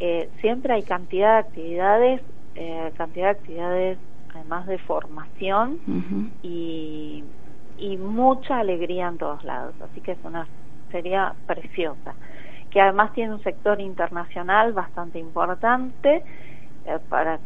eh, 0.00 0.28
siempre 0.40 0.74
hay 0.74 0.82
cantidad 0.82 1.34
de 1.34 1.38
actividades, 1.38 2.20
eh, 2.56 2.92
cantidad 2.96 3.26
de 3.26 3.30
actividades 3.30 3.98
además 4.46 4.66
de 4.66 4.78
formación 4.78 5.78
y, 6.42 7.24
y 7.78 7.96
mucha 7.96 8.60
alegría 8.60 9.08
en 9.08 9.18
todos 9.18 9.42
lados, 9.42 9.74
así 9.80 10.00
que 10.00 10.12
es 10.12 10.18
una 10.22 10.46
feria 10.88 11.34
preciosa. 11.46 12.14
Que 12.70 12.80
además 12.80 13.12
tiene 13.12 13.34
un 13.34 13.42
sector 13.42 13.80
internacional 13.80 14.72
bastante 14.72 15.18
importante 15.18 16.22
eh, 16.84 16.98
para 17.08 17.40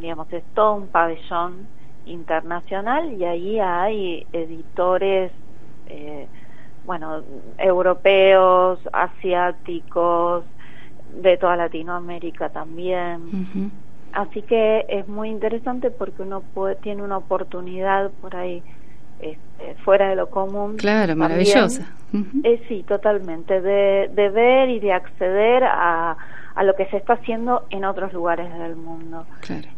digamos 0.00 0.30
es 0.32 0.42
todo 0.54 0.74
un 0.74 0.88
pabellón 0.88 1.68
internacional 2.06 3.12
y 3.12 3.24
ahí 3.24 3.60
hay 3.60 4.26
editores 4.32 5.32
eh, 5.86 6.26
bueno 6.84 7.22
europeos 7.56 8.80
asiáticos 8.92 10.44
de 11.22 11.36
toda 11.38 11.56
Latinoamérica 11.56 12.48
también 12.50 13.20
así 14.16 14.42
que 14.42 14.84
es 14.88 15.06
muy 15.08 15.28
interesante 15.30 15.90
porque 15.90 16.22
uno 16.22 16.42
puede, 16.54 16.76
tiene 16.76 17.02
una 17.02 17.18
oportunidad 17.18 18.12
por 18.20 18.36
ahí 18.36 18.64
este, 19.20 19.74
fuera 19.84 20.08
de 20.08 20.16
lo 20.16 20.28
común. 20.28 20.76
Claro, 20.76 21.16
maravillosa. 21.16 21.86
Eh, 22.44 22.62
sí, 22.68 22.84
totalmente, 22.86 23.60
de, 23.60 24.10
de, 24.12 24.28
ver 24.30 24.70
y 24.70 24.80
de 24.80 24.92
acceder 24.92 25.64
a, 25.64 26.16
a 26.56 26.64
lo 26.64 26.74
que 26.74 26.86
se 26.86 26.96
está 26.96 27.14
haciendo 27.14 27.64
en 27.68 27.84
otros 27.84 28.12
lugares 28.14 28.50
del 28.58 28.76
mundo. 28.76 29.26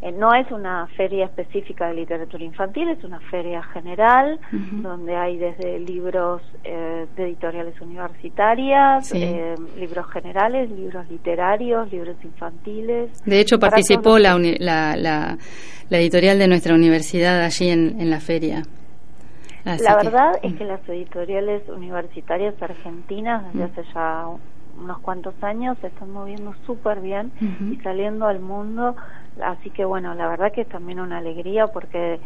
Eh, 0.01 0.13
no 0.13 0.33
es 0.33 0.49
una 0.53 0.87
feria 0.97 1.25
específica 1.25 1.89
de 1.89 1.95
literatura 1.95 2.45
infantil, 2.45 2.89
es 2.89 3.03
una 3.03 3.19
feria 3.19 3.63
general 3.65 4.39
donde 4.53 5.17
hay 5.17 5.39
desde 5.39 5.81
libros 5.81 6.41
eh, 6.63 7.07
de 7.17 7.25
editoriales 7.25 7.81
universitarias, 7.81 9.13
libros 9.13 10.07
generales, 10.13 10.71
libros 10.71 11.11
literarios, 11.11 11.91
libros 11.91 12.17
infantiles. 12.23 13.11
De 13.25 13.41
hecho, 13.41 13.59
participó 13.59 14.19
la, 14.19 14.39
la, 14.39 14.97
la, 14.97 15.99
editorial 15.99 16.39
de 16.39 16.47
nuestra 16.47 16.75
universidad 16.75 17.43
allí 17.43 17.71
en, 17.71 18.01
en 18.01 18.11
la 18.11 18.21
feria 18.21 18.63
la 19.77 19.97
verdad 19.97 20.39
es 20.43 20.53
mm. 20.53 20.57
que 20.57 20.65
las 20.65 20.89
editoriales 20.89 21.69
universitarias 21.69 22.55
argentinas 22.63 23.45
desde 23.53 23.65
hace 23.65 23.93
ya 23.93 24.27
unos 24.81 24.99
cuantos 25.01 25.35
años 25.43 25.77
se 25.81 25.89
están 25.89 26.11
moviendo 26.11 26.55
súper 26.65 27.01
bien 27.01 27.33
y 27.41 27.77
saliendo 27.83 28.27
al 28.27 28.41
mundo. 28.41 28.97
Así 29.43 29.71
que 29.71 29.85
bueno, 29.85 30.15
la 30.15 30.29
verdad 30.29 30.53
que 30.53 30.63
es 30.63 30.69
también 30.69 31.01
una 31.01 31.19
alegría 31.19 31.67
porque 31.67 32.21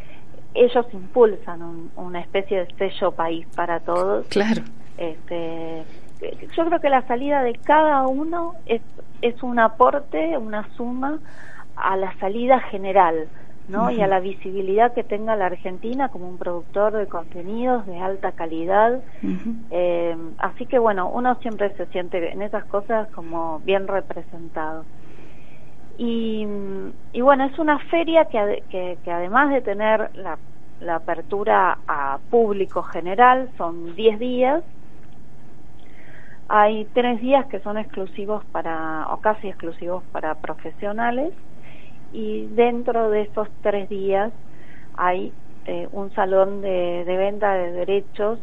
ellos 0.54 0.87
impulsan 0.92 1.90
una 1.96 2.20
especie 2.20 2.64
de 2.64 2.75
sello 2.76 3.12
país 3.12 3.46
para 3.56 3.80
todos. 3.80 4.26
Claro. 4.28 4.62
Este, 4.99 5.84
yo 6.54 6.66
creo 6.66 6.80
que 6.80 6.90
la 6.90 7.02
salida 7.06 7.42
de 7.42 7.54
cada 7.54 8.06
uno 8.06 8.54
es, 8.66 8.82
es 9.22 9.42
un 9.42 9.58
aporte, 9.58 10.37
una 10.37 10.68
suma 10.76 11.18
a 11.76 11.96
la 11.96 12.14
salida 12.18 12.61
general. 12.61 13.28
¿No? 13.69 13.90
y 13.90 14.00
a 14.00 14.07
la 14.07 14.21
visibilidad 14.21 14.92
que 14.92 15.04
tenga 15.04 15.37
la 15.37 15.47
Argentina 15.47 16.09
como 16.09 16.28
un 16.28 16.38
productor 16.38 16.95
de 16.95 17.07
contenidos 17.07 17.87
de 17.87 17.99
alta 17.99 18.33
calidad. 18.33 19.02
eh, 19.71 20.16
así 20.38 20.66
que 20.66 20.78
bueno, 20.78 21.09
uno 21.09 21.37
siempre 21.37 21.75
se 21.76 21.87
siente 21.87 22.33
en 22.33 22.42
esas 22.42 22.64
cosas 22.64 23.09
como 23.11 23.61
bien 23.61 23.87
representado. 23.87 24.85
Y, 25.99 26.47
y 27.12 27.21
bueno, 27.21 27.45
es 27.45 27.59
una 27.59 27.78
feria 27.78 28.25
que, 28.25 28.64
que, 28.71 28.99
que 29.04 29.11
además 29.11 29.50
de 29.50 29.61
tener 29.61 30.11
la, 30.14 30.38
la, 30.81 30.97
apertura 30.97 31.78
a 31.87 32.19
público 32.31 32.83
general, 32.83 33.50
son 33.57 33.95
10 33.95 34.19
días, 34.19 34.64
hay 36.49 36.87
tres 36.92 37.21
días 37.21 37.47
que 37.47 37.61
son 37.61 37.78
exclusivos 37.78 38.45
para, 38.47 39.07
o 39.11 39.19
casi 39.19 39.49
exclusivos 39.49 40.02
para 40.12 40.35
profesionales, 40.35 41.33
y 42.12 42.47
dentro 42.49 43.11
de 43.11 43.23
esos 43.23 43.49
tres 43.62 43.88
días 43.88 44.33
hay 44.97 45.33
eh, 45.64 45.88
un 45.92 46.12
salón 46.14 46.61
de, 46.61 47.04
de, 47.04 47.16
venta 47.16 47.54
de 47.54 47.73
derechos 47.73 48.38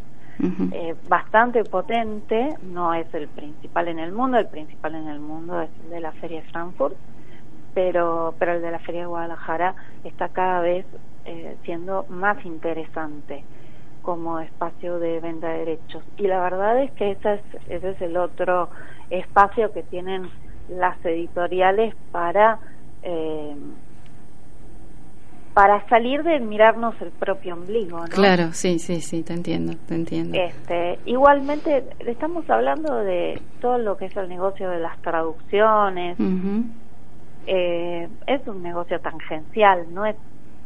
eh, 0.72 0.96
bastante 1.10 1.66
potente, 1.66 2.56
no 2.64 2.94
es 2.94 3.14
el 3.14 3.28
principal 3.28 3.90
en 3.90 4.00
el 4.00 4.14
mundo, 4.14 4.38
el 4.38 4.48
principal 4.48 4.96
en 4.96 5.10
el 5.10 5.20
mundo 5.20 5.62
es 5.62 5.70
el 5.84 5.90
de 5.90 6.00
la 6.00 6.14
Feria 6.14 6.42
de 6.42 6.48
Frankfurt, 6.48 6.96
pero, 7.74 8.34
pero 8.40 8.54
el 8.54 8.62
de 8.62 8.72
la 8.72 8.80
Feria 8.80 9.02
de 9.02 9.08
Guadalajara 9.08 9.76
está 10.06 10.30
cada 10.30 10.62
vez 10.62 10.86
eh, 11.26 11.58
siendo 11.66 12.06
más 12.08 12.44
interesante 12.46 13.44
como 14.02 14.40
espacio 14.40 14.98
de 15.00 15.20
venta 15.20 15.50
de 15.50 15.60
derechos. 15.60 16.04
Y 16.18 16.28
la 16.28 16.42
verdad 16.42 16.82
es 16.82 16.92
que 16.94 17.12
ese 17.12 17.34
es, 17.34 17.42
ese 17.68 17.90
es 17.92 18.02
el 18.02 18.16
otro 18.16 18.70
espacio 19.10 19.74
que 19.74 19.84
tienen 19.84 20.30
las 20.70 21.04
editoriales 21.06 21.94
para 22.12 22.60
eh, 23.02 23.56
para 25.54 25.86
salir 25.90 26.24
de 26.24 26.40
mirarnos 26.40 26.96
el 27.02 27.12
propio 27.12 27.54
ombligo, 27.54 28.00
¿no? 28.00 28.06
Claro, 28.08 28.54
sí, 28.54 28.80
sí, 28.80 29.02
sí, 29.02 29.24
te 29.24 29.34
entiendo, 29.34 29.74
te 29.88 29.96
entiendo. 29.96 30.38
Este, 30.38 31.00
igualmente 31.06 31.90
estamos 32.00 32.50
hablando 32.50 32.96
de 32.96 33.42
todo 33.60 33.78
lo 33.78 33.98
que 33.98 34.06
es 34.06 34.16
el 34.16 34.30
negocio 34.30 34.70
de 34.70 34.80
las 34.80 34.98
traducciones. 35.02 36.18
eh, 37.46 38.08
es 38.28 38.48
un 38.48 38.62
negocio 38.62 39.00
tangencial, 39.02 39.94
no 39.94 40.06
es 40.06 40.16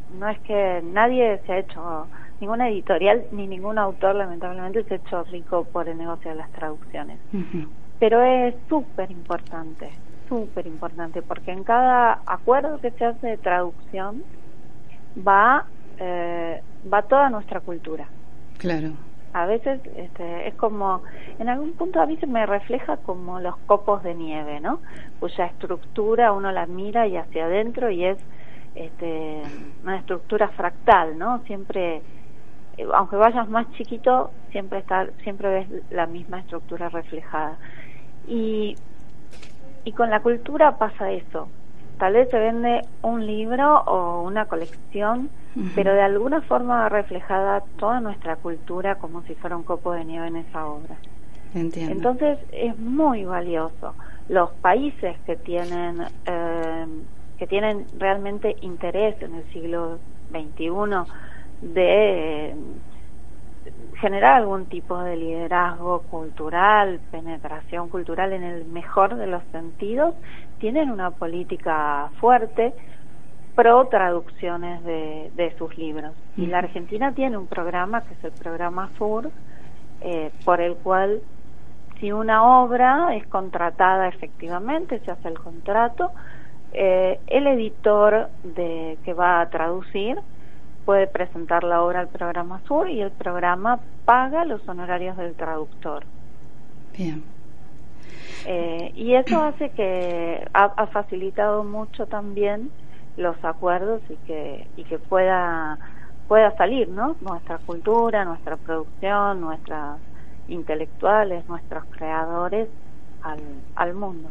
no 0.10 0.30
es 0.30 0.40
que 0.42 0.82
nadie 0.84 1.42
se 1.46 1.54
ha 1.54 1.60
hecho 1.60 2.10
ninguna 2.40 2.70
editorial 2.70 3.26
ni 3.32 3.48
ningún 3.48 3.80
autor 3.80 4.16
lamentablemente 4.16 4.84
se 4.84 4.94
ha 4.94 4.98
hecho 4.98 5.24
rico 5.24 5.68
por 5.72 5.90
el 5.90 5.98
negocio 5.98 6.32
de 6.32 6.38
las 6.38 6.52
traducciones. 6.52 7.20
Pero 8.00 8.22
es 8.22 8.54
súper 8.68 9.10
importante 9.10 9.92
súper 10.34 10.66
importante 10.66 11.22
porque 11.22 11.52
en 11.52 11.64
cada 11.64 12.22
acuerdo 12.26 12.80
que 12.80 12.92
se 12.92 13.06
hace 13.06 13.28
de 13.28 13.38
traducción 13.38 14.24
va 15.16 15.66
eh, 16.00 16.62
va 16.92 17.04
toda 17.04 17.30
nuestra 17.30 17.60
cultura. 17.60 18.08
Claro. 18.58 18.90
A 19.34 19.46
veces 19.46 19.80
este, 19.96 20.48
es 20.48 20.54
como, 20.56 21.04
en 21.40 21.50
algún 21.50 21.74
punto 21.74 22.00
a 22.02 22.06
mí 22.06 22.18
se 22.18 22.28
me 22.28 22.46
refleja 22.46 22.98
como 22.98 23.40
los 23.40 23.58
copos 23.66 24.04
de 24.04 24.14
nieve, 24.14 24.60
¿no? 24.60 24.80
Cuya 25.20 25.46
estructura 25.46 26.32
uno 26.34 26.52
la 26.52 26.66
mira 26.66 27.08
y 27.08 27.18
hacia 27.18 27.46
adentro 27.46 27.90
y 27.90 28.06
es 28.06 28.18
este, 28.76 29.42
una 29.84 29.98
estructura 29.98 30.50
fractal, 30.50 31.18
¿no? 31.18 31.40
Siempre, 31.46 32.02
eh, 32.78 32.88
aunque 32.94 33.16
vayas 33.16 33.50
más 33.50 33.72
chiquito, 33.74 34.32
siempre 34.52 34.80
está, 34.80 35.08
siempre 35.24 35.50
ves 35.50 35.68
la 35.90 36.06
misma 36.06 36.40
estructura 36.40 36.90
reflejada. 36.90 37.58
Y 38.28 38.76
y 39.86 39.92
con 39.92 40.10
la 40.10 40.22
cultura 40.22 40.78
pasa 40.78 41.12
eso. 41.12 41.48
Tal 41.98 42.14
vez 42.14 42.30
se 42.30 42.40
vende 42.40 42.82
un 43.02 43.26
libro 43.26 43.82
o 43.82 44.24
una 44.24 44.46
colección, 44.46 45.30
pero 45.76 45.94
de 45.94 46.02
alguna 46.02 46.42
forma 46.42 46.90
reflejada 46.90 47.62
toda 47.78 48.00
nuestra 48.00 48.36
cultura 48.38 48.96
como 48.96 49.22
si 49.24 49.36
fuera 49.36 49.56
un 49.56 49.64
copo 49.64 49.94
de 49.94 50.04
nieve 50.04 50.28
en 50.28 50.38
esa 50.38 50.66
obra. 50.66 50.96
Entiendo. 51.54 51.94
Entonces 51.94 52.40
es 52.52 52.78
muy 52.80 53.26
valioso. 53.26 53.94
Los 54.28 54.50
países 54.52 55.16
que 55.26 55.36
tienen 55.36 56.02
eh, 56.26 56.86
que 57.38 57.48
tienen 57.48 57.86
realmente 57.98 58.56
interés 58.62 59.22
en 59.22 59.36
el 59.36 59.44
siglo 59.52 60.00
XXI 60.32 61.12
de 61.62 62.56
generar 64.00 64.36
algún 64.36 64.66
tipo 64.66 65.00
de 65.00 65.16
liderazgo 65.16 66.02
cultural, 66.04 67.00
penetración 67.12 67.90
cultural 67.90 68.34
en 68.34 68.44
el 68.44 68.66
mejor 68.66 69.16
de 69.16 69.28
los 69.28 69.44
sentidos, 69.52 70.16
tienen 70.60 70.90
una 70.92 71.12
política 71.12 72.10
fuerte 72.20 72.74
pro 73.56 73.86
traducciones 73.88 74.84
de, 74.84 75.32
de 75.36 75.56
sus 75.58 75.78
libros. 75.78 76.14
Y 76.38 76.48
la 76.48 76.60
Argentina 76.60 77.14
tiene 77.14 77.38
un 77.38 77.48
programa 77.48 78.02
que 78.02 78.14
es 78.14 78.24
el 78.24 78.32
programa 78.32 78.90
SUR, 78.98 79.30
eh, 80.02 80.32
por 80.44 80.60
el 80.60 80.76
cual 80.76 81.22
si 82.00 82.12
una 82.12 82.62
obra 82.62 83.16
es 83.16 83.26
contratada 83.28 84.08
efectivamente, 84.08 85.00
se 85.00 85.12
hace 85.12 85.30
el 85.30 85.40
contrato, 85.40 86.12
eh, 86.74 87.20
el 87.28 87.48
editor 87.48 88.30
de 88.44 88.98
que 89.06 89.14
va 89.14 89.40
a 89.40 89.50
traducir 89.50 90.18
puede 90.86 91.08
presentar 91.08 91.64
la 91.64 91.82
obra 91.82 92.02
al 92.02 92.08
programa 92.10 92.62
Sur 92.68 92.90
y 92.90 93.02
el 93.02 93.12
programa 93.12 93.80
paga 94.06 94.46
los 94.46 94.68
honorarios 94.68 95.18
del 95.18 95.34
traductor. 95.36 96.04
Bien. 96.98 97.24
Eh, 98.46 98.92
y 98.96 99.16
eso 99.16 99.42
hace 99.42 99.70
que 99.70 100.46
ha, 100.54 100.66
ha, 100.66 100.88
facilitado 100.88 101.64
mucho 101.64 102.06
también 102.08 102.70
los 103.16 103.36
acuerdos 103.44 104.02
y 104.10 104.16
que 104.28 104.68
y 104.76 104.84
que 104.84 105.00
pueda 105.00 105.80
pueda 106.28 106.56
salir, 106.58 106.90
¿no? 106.90 107.16
Nuestra 107.22 107.58
cultura, 107.60 108.26
nuestra 108.26 108.58
producción, 108.58 109.40
nuestras 109.40 110.00
intelectuales, 110.48 111.48
nuestros 111.48 111.86
creadores 111.86 112.68
al, 113.24 113.40
al, 113.76 113.94
mundo. 113.94 114.30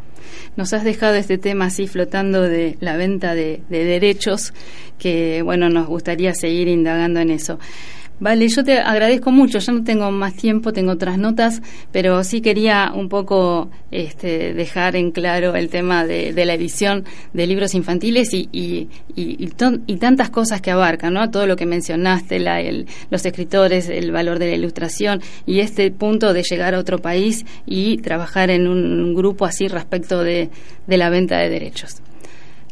Nos 0.57 0.73
has 0.73 0.85
dejado 0.85 1.15
este 1.15 1.39
tema 1.39 1.67
así 1.67 1.87
flotando 1.87 2.43
de 2.43 2.77
la 2.81 2.97
venta 2.97 3.35
de, 3.35 3.63
de 3.69 3.85
derechos, 3.85 4.53
que 4.99 5.43
bueno, 5.43 5.69
nos 5.69 5.87
gustaría 5.87 6.35
seguir 6.35 6.69
indagando 6.69 7.21
en 7.21 7.31
eso. 7.31 7.59
Vale, 8.23 8.47
yo 8.47 8.63
te 8.63 8.79
agradezco 8.79 9.33
mucho. 9.33 9.59
Ya 9.59 9.73
no 9.73 9.83
tengo 9.83 10.09
más 10.13 10.35
tiempo, 10.35 10.73
tengo 10.73 10.93
otras 10.93 11.19
notas, 11.19 11.61
pero 11.91 12.23
sí 12.23 12.41
quería 12.41 12.93
un 12.95 13.09
poco 13.09 13.69
este, 13.91 14.55
dejar 14.55 14.95
en 14.95 15.11
claro 15.11 15.57
el 15.57 15.69
tema 15.69 16.07
de, 16.07 16.33
de 16.33 16.45
la 16.45 16.55
edición 16.55 17.05
de 17.33 17.49
libros 17.49 17.75
infantiles 17.75 18.33
y, 18.33 18.49
y, 18.53 18.89
y, 19.17 19.51
y, 19.89 19.97
tantas 19.97 20.31
cosas 20.31 20.61
que 20.61 20.71
abarcan, 20.71 21.15
¿no? 21.15 21.29
Todo 21.33 21.49
lo 21.49 21.57
que 21.57 21.67
mencionaste, 21.67 22.39
la, 22.39 22.61
el, 22.61 22.87
los 23.11 23.27
escritores, 23.27 23.89
el 23.89 24.13
valor 24.13 24.39
de 24.39 24.51
la 24.51 24.55
ilustración 24.55 25.21
y 25.45 25.59
este 25.59 25.91
punto 25.91 26.33
de 26.33 26.45
llegar 26.45 26.77
a 26.77 26.79
otro 26.79 27.01
país 27.01 27.45
y 27.67 27.97
trabajar 28.03 28.51
en 28.51 28.69
un 28.69 29.17
grupo 29.17 29.47
así 29.47 29.67
respecto 29.67 30.23
de, 30.23 30.49
de 30.87 30.97
la 30.97 31.11
venta 31.11 31.39
de 31.39 31.49
derechos. 31.49 31.97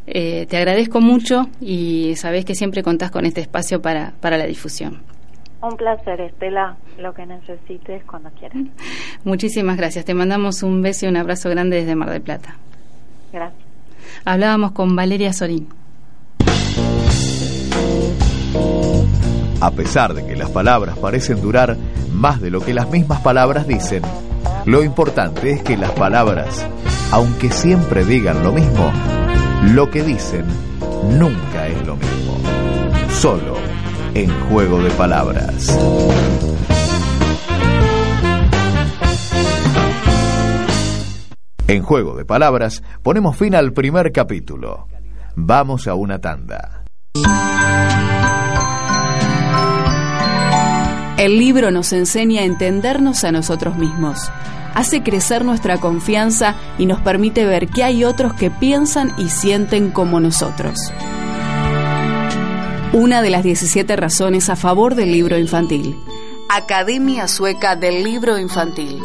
Eh, 0.07 0.45
te 0.49 0.55
agradezco 0.55 1.01
mucho 1.01 1.49
y 1.59 2.13
sabes 2.15 2.45
que 2.45 2.55
siempre 2.55 2.83
contás 2.83 3.11
con 3.11 3.25
este 3.25 3.41
espacio 3.41 3.81
para, 3.81 4.13
para 4.21 4.37
la 4.37 4.45
difusión. 4.45 5.01
Un 5.61 5.77
placer, 5.77 6.21
Estela. 6.21 6.75
Lo 6.97 7.13
que 7.13 7.25
necesites 7.25 8.03
cuando 8.05 8.29
quieras. 8.31 8.57
Muchísimas 9.23 9.77
gracias. 9.77 10.05
Te 10.05 10.13
mandamos 10.13 10.63
un 10.63 10.81
beso 10.81 11.05
y 11.05 11.09
un 11.09 11.17
abrazo 11.17 11.49
grande 11.49 11.77
desde 11.77 11.95
Mar 11.95 12.09
del 12.09 12.21
Plata. 12.21 12.55
Gracias. 13.31 13.61
Hablábamos 14.25 14.71
con 14.71 14.95
Valeria 14.95 15.33
Sorín. 15.33 15.67
A 19.61 19.71
pesar 19.71 20.15
de 20.15 20.25
que 20.25 20.35
las 20.35 20.49
palabras 20.49 20.97
parecen 20.97 21.39
durar 21.39 21.77
más 22.11 22.41
de 22.41 22.49
lo 22.49 22.61
que 22.61 22.73
las 22.73 22.89
mismas 22.89 23.21
palabras 23.21 23.67
dicen, 23.67 24.01
lo 24.65 24.83
importante 24.83 25.51
es 25.51 25.61
que 25.61 25.77
las 25.77 25.91
palabras, 25.91 26.65
aunque 27.11 27.51
siempre 27.51 28.03
digan 28.03 28.41
lo 28.41 28.51
mismo, 28.51 28.91
lo 29.73 29.91
que 29.91 30.01
dicen 30.01 30.45
nunca 31.19 31.67
es 31.67 31.85
lo 31.85 31.95
mismo. 31.95 32.37
Solo 33.09 33.70
en 34.13 34.29
Juego 34.49 34.81
de 34.81 34.89
Palabras. 34.91 35.77
En 41.67 41.83
Juego 41.83 42.15
de 42.15 42.25
Palabras 42.25 42.83
ponemos 43.03 43.37
fin 43.37 43.55
al 43.55 43.71
primer 43.71 44.11
capítulo. 44.11 44.87
Vamos 45.35 45.87
a 45.87 45.95
una 45.95 46.19
tanda. 46.19 46.83
El 51.17 51.37
libro 51.37 51.71
nos 51.71 51.93
enseña 51.93 52.41
a 52.41 52.45
entendernos 52.45 53.23
a 53.23 53.31
nosotros 53.31 53.77
mismos, 53.77 54.31
hace 54.73 55.03
crecer 55.03 55.45
nuestra 55.45 55.77
confianza 55.77 56.55
y 56.77 56.87
nos 56.87 56.99
permite 57.01 57.45
ver 57.45 57.67
que 57.67 57.83
hay 57.83 58.03
otros 58.03 58.33
que 58.33 58.49
piensan 58.49 59.13
y 59.17 59.29
sienten 59.29 59.91
como 59.91 60.19
nosotros. 60.19 60.91
Una 62.93 63.21
de 63.21 63.29
las 63.29 63.43
17 63.43 63.95
razones 63.95 64.49
a 64.49 64.57
favor 64.57 64.95
del 64.95 65.13
libro 65.13 65.37
infantil. 65.37 65.95
Academia 66.49 67.29
Sueca 67.29 67.77
del 67.77 68.03
Libro 68.03 68.37
Infantil. 68.37 69.01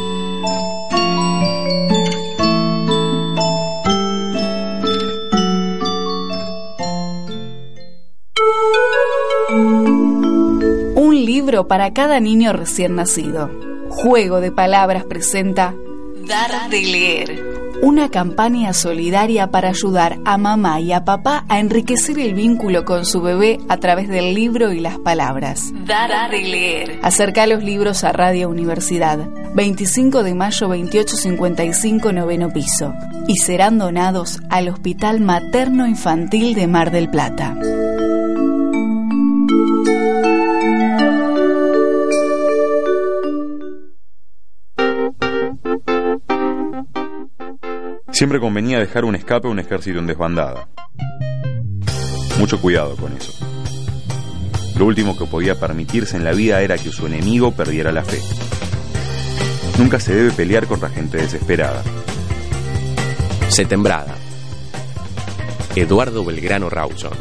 Un 10.96 11.24
libro 11.24 11.68
para 11.68 11.92
cada 11.92 12.18
niño 12.18 12.52
recién 12.52 12.96
nacido. 12.96 13.52
Juego 13.88 14.40
de 14.40 14.50
Palabras 14.50 15.04
presenta 15.04 15.76
Dar 16.26 16.68
de 16.70 16.82
leer. 16.82 17.65
Una 17.82 18.10
campaña 18.10 18.72
solidaria 18.72 19.50
para 19.50 19.68
ayudar 19.68 20.18
a 20.24 20.38
mamá 20.38 20.80
y 20.80 20.92
a 20.92 21.04
papá 21.04 21.44
a 21.48 21.60
enriquecer 21.60 22.18
el 22.18 22.34
vínculo 22.34 22.84
con 22.84 23.04
su 23.04 23.20
bebé 23.20 23.58
a 23.68 23.76
través 23.76 24.08
del 24.08 24.34
libro 24.34 24.72
y 24.72 24.80
las 24.80 24.98
palabras. 24.98 25.72
Dar 25.84 26.30
de 26.30 26.42
leer. 26.42 26.98
Acerca 27.02 27.46
los 27.46 27.62
libros 27.62 28.02
a 28.04 28.12
Radio 28.12 28.48
Universidad. 28.48 29.18
25 29.54 30.22
de 30.22 30.34
mayo 30.34 30.68
2855 30.68 32.12
noveno 32.12 32.50
piso. 32.50 32.94
Y 33.28 33.36
serán 33.36 33.78
donados 33.78 34.40
al 34.50 34.68
Hospital 34.68 35.20
Materno 35.20 35.86
Infantil 35.86 36.54
de 36.54 36.66
Mar 36.66 36.90
del 36.90 37.10
Plata. 37.10 37.56
Siempre 48.16 48.40
convenía 48.40 48.78
dejar 48.78 49.04
un 49.04 49.14
escape 49.14 49.46
a 49.46 49.50
un 49.50 49.58
ejército 49.58 49.98
en 49.98 50.06
desbandada. 50.06 50.70
Mucho 52.38 52.58
cuidado 52.58 52.96
con 52.96 53.14
eso. 53.14 53.30
Lo 54.78 54.86
último 54.86 55.18
que 55.18 55.26
podía 55.26 55.60
permitirse 55.60 56.16
en 56.16 56.24
la 56.24 56.32
vida 56.32 56.62
era 56.62 56.78
que 56.78 56.90
su 56.90 57.06
enemigo 57.06 57.52
perdiera 57.52 57.92
la 57.92 58.02
fe. 58.02 58.18
Nunca 59.78 60.00
se 60.00 60.14
debe 60.14 60.30
pelear 60.30 60.66
contra 60.66 60.88
gente 60.88 61.18
desesperada. 61.18 61.82
Setembrada. 63.48 64.16
Eduardo 65.74 66.24
Belgrano 66.24 66.70
Rawson. 66.70 67.12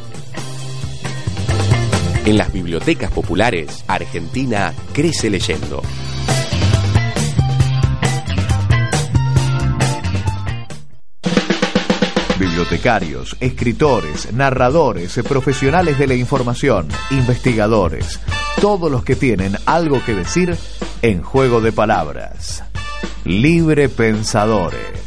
En 2.25 2.37
las 2.37 2.53
bibliotecas 2.53 3.11
populares, 3.11 3.83
Argentina 3.89 4.73
crece 4.93 5.29
leyendo. 5.29 5.81
Bibliotecarios, 12.37 13.37
escritores, 13.39 14.33
narradores, 14.33 15.17
profesionales 15.27 15.97
de 15.97 16.07
la 16.07 16.15
información, 16.15 16.89
investigadores, 17.11 18.19
todos 18.59 18.91
los 18.91 19.05
que 19.05 19.15
tienen 19.15 19.55
algo 19.65 20.03
que 20.03 20.13
decir 20.13 20.57
en 21.01 21.21
juego 21.21 21.61
de 21.61 21.71
palabras. 21.71 22.61
Libre 23.23 23.87
Pensadores. 23.87 25.04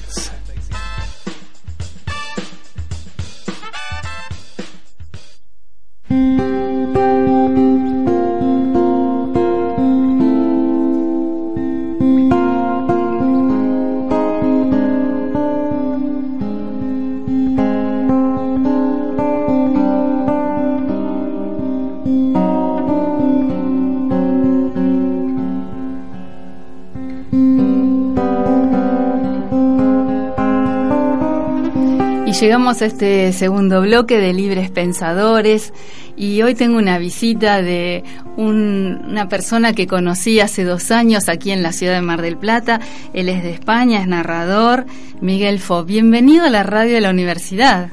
Este 32.68 33.33
segundo 33.33 33.81
bloque 33.81 34.18
de 34.20 34.35
Libres 34.35 34.70
Pensadores 34.70 35.72
y 36.18 36.42
hoy 36.42 36.54
tengo 36.54 36.76
una 36.76 36.98
visita 36.98 37.62
de 37.62 38.04
un- 38.37 39.00
una 39.09 39.26
persona 39.26 39.72
que 39.72 39.87
conocí 39.87 40.38
hace 40.38 40.64
dos 40.64 40.90
años 40.90 41.31
aquí 41.31 41.50
en 41.50 41.62
la 41.62 41.72
ciudad 41.72 41.94
de 41.94 42.02
Mar 42.02 42.20
del 42.20 42.37
Plata. 42.37 42.78
Él 43.14 43.31
es 43.31 43.42
de 43.42 43.52
España, 43.52 44.02
es 44.02 44.07
narrador, 44.07 44.85
Miguel 45.22 45.61
Fo. 45.61 45.83
Bienvenido 45.85 46.44
a 46.44 46.50
la 46.50 46.62
radio 46.62 46.92
de 46.96 47.00
la 47.00 47.09
universidad. 47.11 47.88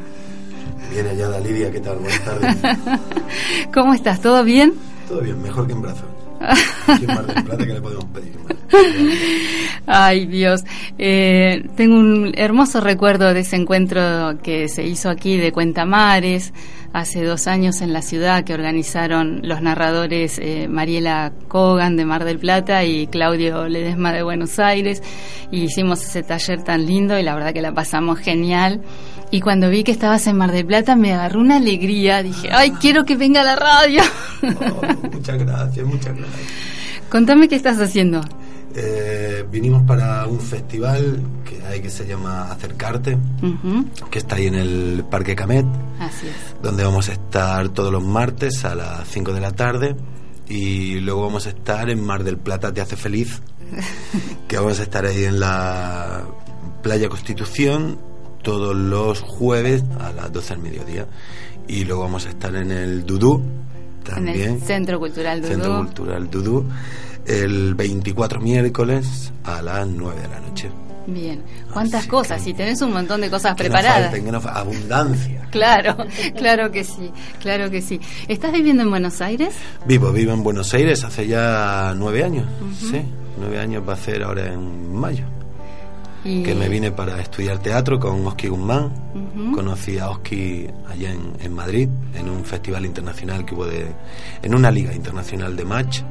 Bien 0.92 1.08
hallada 1.08 1.40
Lidia, 1.40 1.72
¿qué 1.72 1.80
tal? 1.80 1.96
Buenas 1.96 2.26
tardes. 2.26 2.56
¿Cómo 3.74 3.94
estás? 3.94 4.20
¿Todo 4.22 4.44
bien? 4.44 4.74
Todo 5.08 5.22
bien, 5.22 5.42
mejor 5.42 5.68
que 5.68 5.74
en 5.74 5.82
brazos. 5.82 6.06
Aquí 6.88 7.06
en 7.06 7.16
Mar 7.16 7.26
del 7.26 7.44
Plata, 7.46 7.66
¿qué 7.66 7.74
le 7.74 7.82
podemos 7.82 8.06
pedir? 8.14 8.34
más? 8.44 8.58
Ay, 9.88 10.26
Dios. 10.26 10.64
Eh, 10.98 11.64
tengo 11.76 11.96
un 11.96 12.34
hermoso 12.36 12.82
recuerdo 12.82 13.34
de 13.34 13.42
ese 13.42 13.56
encuentro 13.56 14.38
que 14.42 14.68
se 14.68 14.84
hizo 14.84 15.10
aquí 15.10 15.38
de 15.38 15.52
Cuentamares 15.52 16.54
hace 16.94 17.24
dos 17.24 17.48
años 17.48 17.82
en 17.82 17.92
la 17.92 18.02
ciudad 18.02 18.46
que 18.46 18.54
organizaron 18.54 19.42
los 19.44 19.62
narradores 19.62 20.40
eh, 20.40 20.68
Mariela 20.70 21.34
Kogan 21.50 21.98
de 21.98 22.06
Mar 22.06 22.24
del 22.24 22.40
Plata 22.40 22.86
y 22.86 23.08
Claudio 23.08 23.68
Ledesma 23.68 24.14
de 24.14 24.24
Buenos 24.24 24.60
Aires. 24.60 25.04
Y 25.52 25.64
hicimos 25.64 26.02
ese 26.04 26.24
taller 26.24 26.64
tan 26.64 26.86
lindo 26.86 27.20
y 27.20 27.24
la 27.24 27.36
verdad 27.36 27.54
que 27.54 27.62
la 27.62 27.74
pasamos 27.74 28.20
genial. 28.20 28.82
Y 29.30 29.42
cuando 29.42 29.70
vi 29.70 29.84
que 29.84 29.92
estabas 29.92 30.26
en 30.28 30.38
Mar 30.38 30.52
del 30.52 30.66
Plata 30.66 30.96
me 30.96 31.14
agarró 31.14 31.42
una 31.42 31.58
alegría. 31.58 32.24
Dije, 32.24 32.50
ay, 32.52 32.72
quiero 32.80 33.04
que 33.04 33.18
venga 33.18 33.42
a 33.42 33.44
la 33.44 33.56
radio. 33.56 34.02
Oh, 34.46 35.08
muchas 35.12 35.40
gracias, 35.40 35.86
muchas 35.86 36.16
gracias. 36.16 36.48
Contame 37.10 37.48
qué 37.48 37.56
estás 37.56 37.80
haciendo. 37.80 38.22
Eh, 38.78 39.46
vinimos 39.50 39.84
para 39.84 40.28
un 40.28 40.40
festival 40.40 41.22
que 41.46 41.66
hay 41.66 41.82
que 41.82 41.90
se 41.90 42.06
llama 42.06 42.52
Acercarte, 42.52 43.18
que 44.12 44.20
está 44.20 44.36
ahí 44.36 44.48
en 44.48 44.56
el 44.56 45.06
Parque 45.10 45.34
Camet, 45.36 45.66
Así 46.00 46.28
es. 46.28 46.62
donde 46.62 46.84
vamos 46.84 47.08
a 47.08 47.14
estar 47.14 47.70
todos 47.70 47.92
los 47.92 48.04
martes 48.04 48.66
a 48.66 48.76
las 48.76 49.08
5 49.08 49.32
de 49.34 49.40
la 49.40 49.52
tarde. 49.52 49.96
Y 50.48 51.00
luego 51.00 51.22
vamos 51.22 51.48
a 51.48 51.50
estar 51.50 51.90
en 51.90 52.04
Mar 52.04 52.24
del 52.24 52.38
Plata 52.38 52.74
Te 52.74 52.82
Hace 52.82 52.98
Feliz, 52.98 53.42
que 54.48 54.58
vamos 54.58 54.80
a 54.80 54.84
estar 54.84 55.06
ahí 55.06 55.24
en 55.24 55.40
la 55.40 56.24
Playa 56.84 57.08
Constitución 57.10 57.98
todos 58.44 58.76
los 58.76 59.22
jueves 59.22 59.84
a 60.00 60.12
las 60.12 60.32
12 60.32 60.54
del 60.56 60.64
mediodía. 60.64 61.08
Y 61.68 61.86
luego 61.86 62.04
vamos 62.04 62.26
a 62.28 62.30
estar 62.30 62.54
en 62.56 62.72
el 62.72 63.06
Dudú 63.06 63.42
también. 64.04 64.50
En 64.50 64.56
el 64.56 64.62
Centro 64.62 65.00
Cultural 65.00 65.42
Dudú. 65.42 65.52
Centro 65.52 65.78
Cultural 65.78 66.30
Dudú, 66.30 66.66
el 67.26 67.76
24 67.76 68.40
miércoles 68.40 69.32
a 69.44 69.62
las 69.62 69.88
9 69.88 70.22
de 70.22 70.28
la 70.28 70.40
noche. 70.40 70.70
Bien, 71.08 71.44
cuántas 71.72 72.02
Así 72.02 72.10
cosas, 72.10 72.48
y 72.48 72.54
tenés 72.54 72.82
un 72.82 72.92
montón 72.92 73.22
de 73.22 73.30
cosas 73.30 73.56
Que 73.56 73.64
no 73.64 73.70
preparadas. 73.70 74.10
falten, 74.10 74.26
que 74.26 74.32
no 74.32 74.38
abundancia. 74.38 75.42
Claro, 75.56 75.96
claro 76.36 76.70
que 76.70 76.84
sí, 76.84 77.12
claro 77.40 77.72
que 77.72 77.82
sí. 77.82 78.02
¿Estás 78.28 78.52
viviendo 78.52 78.84
en 78.84 78.90
Buenos 78.90 79.22
Aires? 79.22 79.56
Vivo, 79.86 80.12
vivo 80.12 80.34
en 80.34 80.44
Buenos 80.44 80.74
Aires 80.74 81.02
hace 81.06 81.28
ya 81.28 81.94
nueve 81.96 82.26
años, 82.26 82.46
sí, 82.78 83.02
nueve 83.40 83.60
años 83.60 83.82
va 83.88 83.94
a 83.94 83.98
ser 83.98 84.24
ahora 84.24 84.52
en 84.52 84.94
mayo. 84.94 85.24
Y... 86.26 86.44
Que 86.44 86.56
me 86.56 86.68
vine 86.68 86.92
para 86.92 87.22
estudiar 87.22 87.60
teatro 87.60 88.00
con 88.00 88.26
Oski 88.28 88.50
Guzmán. 88.50 88.92
Conocí 89.54 89.98
a 89.98 90.10
Oski 90.10 90.68
allá 90.90 91.12
en, 91.12 91.34
en 91.40 91.54
Madrid, 91.54 91.88
en 92.16 92.30
un 92.30 92.44
festival 92.44 92.84
internacional 92.86 93.46
que 93.46 93.56
hubo 93.56 93.66
de. 93.66 93.94
en 94.42 94.56
una 94.56 94.72
liga 94.72 94.94
internacional 94.94 95.56
de 95.56 95.64
match. 95.64 96.02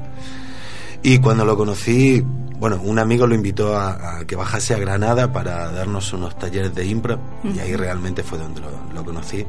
Y 1.04 1.18
cuando 1.18 1.44
lo 1.44 1.56
conocí, 1.56 2.24
bueno, 2.58 2.80
un 2.82 2.98
amigo 2.98 3.26
lo 3.26 3.34
invitó 3.34 3.76
a, 3.76 4.18
a 4.20 4.24
que 4.26 4.34
bajase 4.36 4.74
a 4.74 4.78
Granada 4.78 5.32
para 5.32 5.70
darnos 5.70 6.12
unos 6.14 6.36
talleres 6.38 6.74
de 6.74 6.86
impro 6.86 7.20
y 7.44 7.58
ahí 7.58 7.76
realmente 7.76 8.22
fue 8.22 8.38
donde 8.38 8.60
lo, 8.62 8.70
lo 8.92 9.04
conocí. 9.04 9.44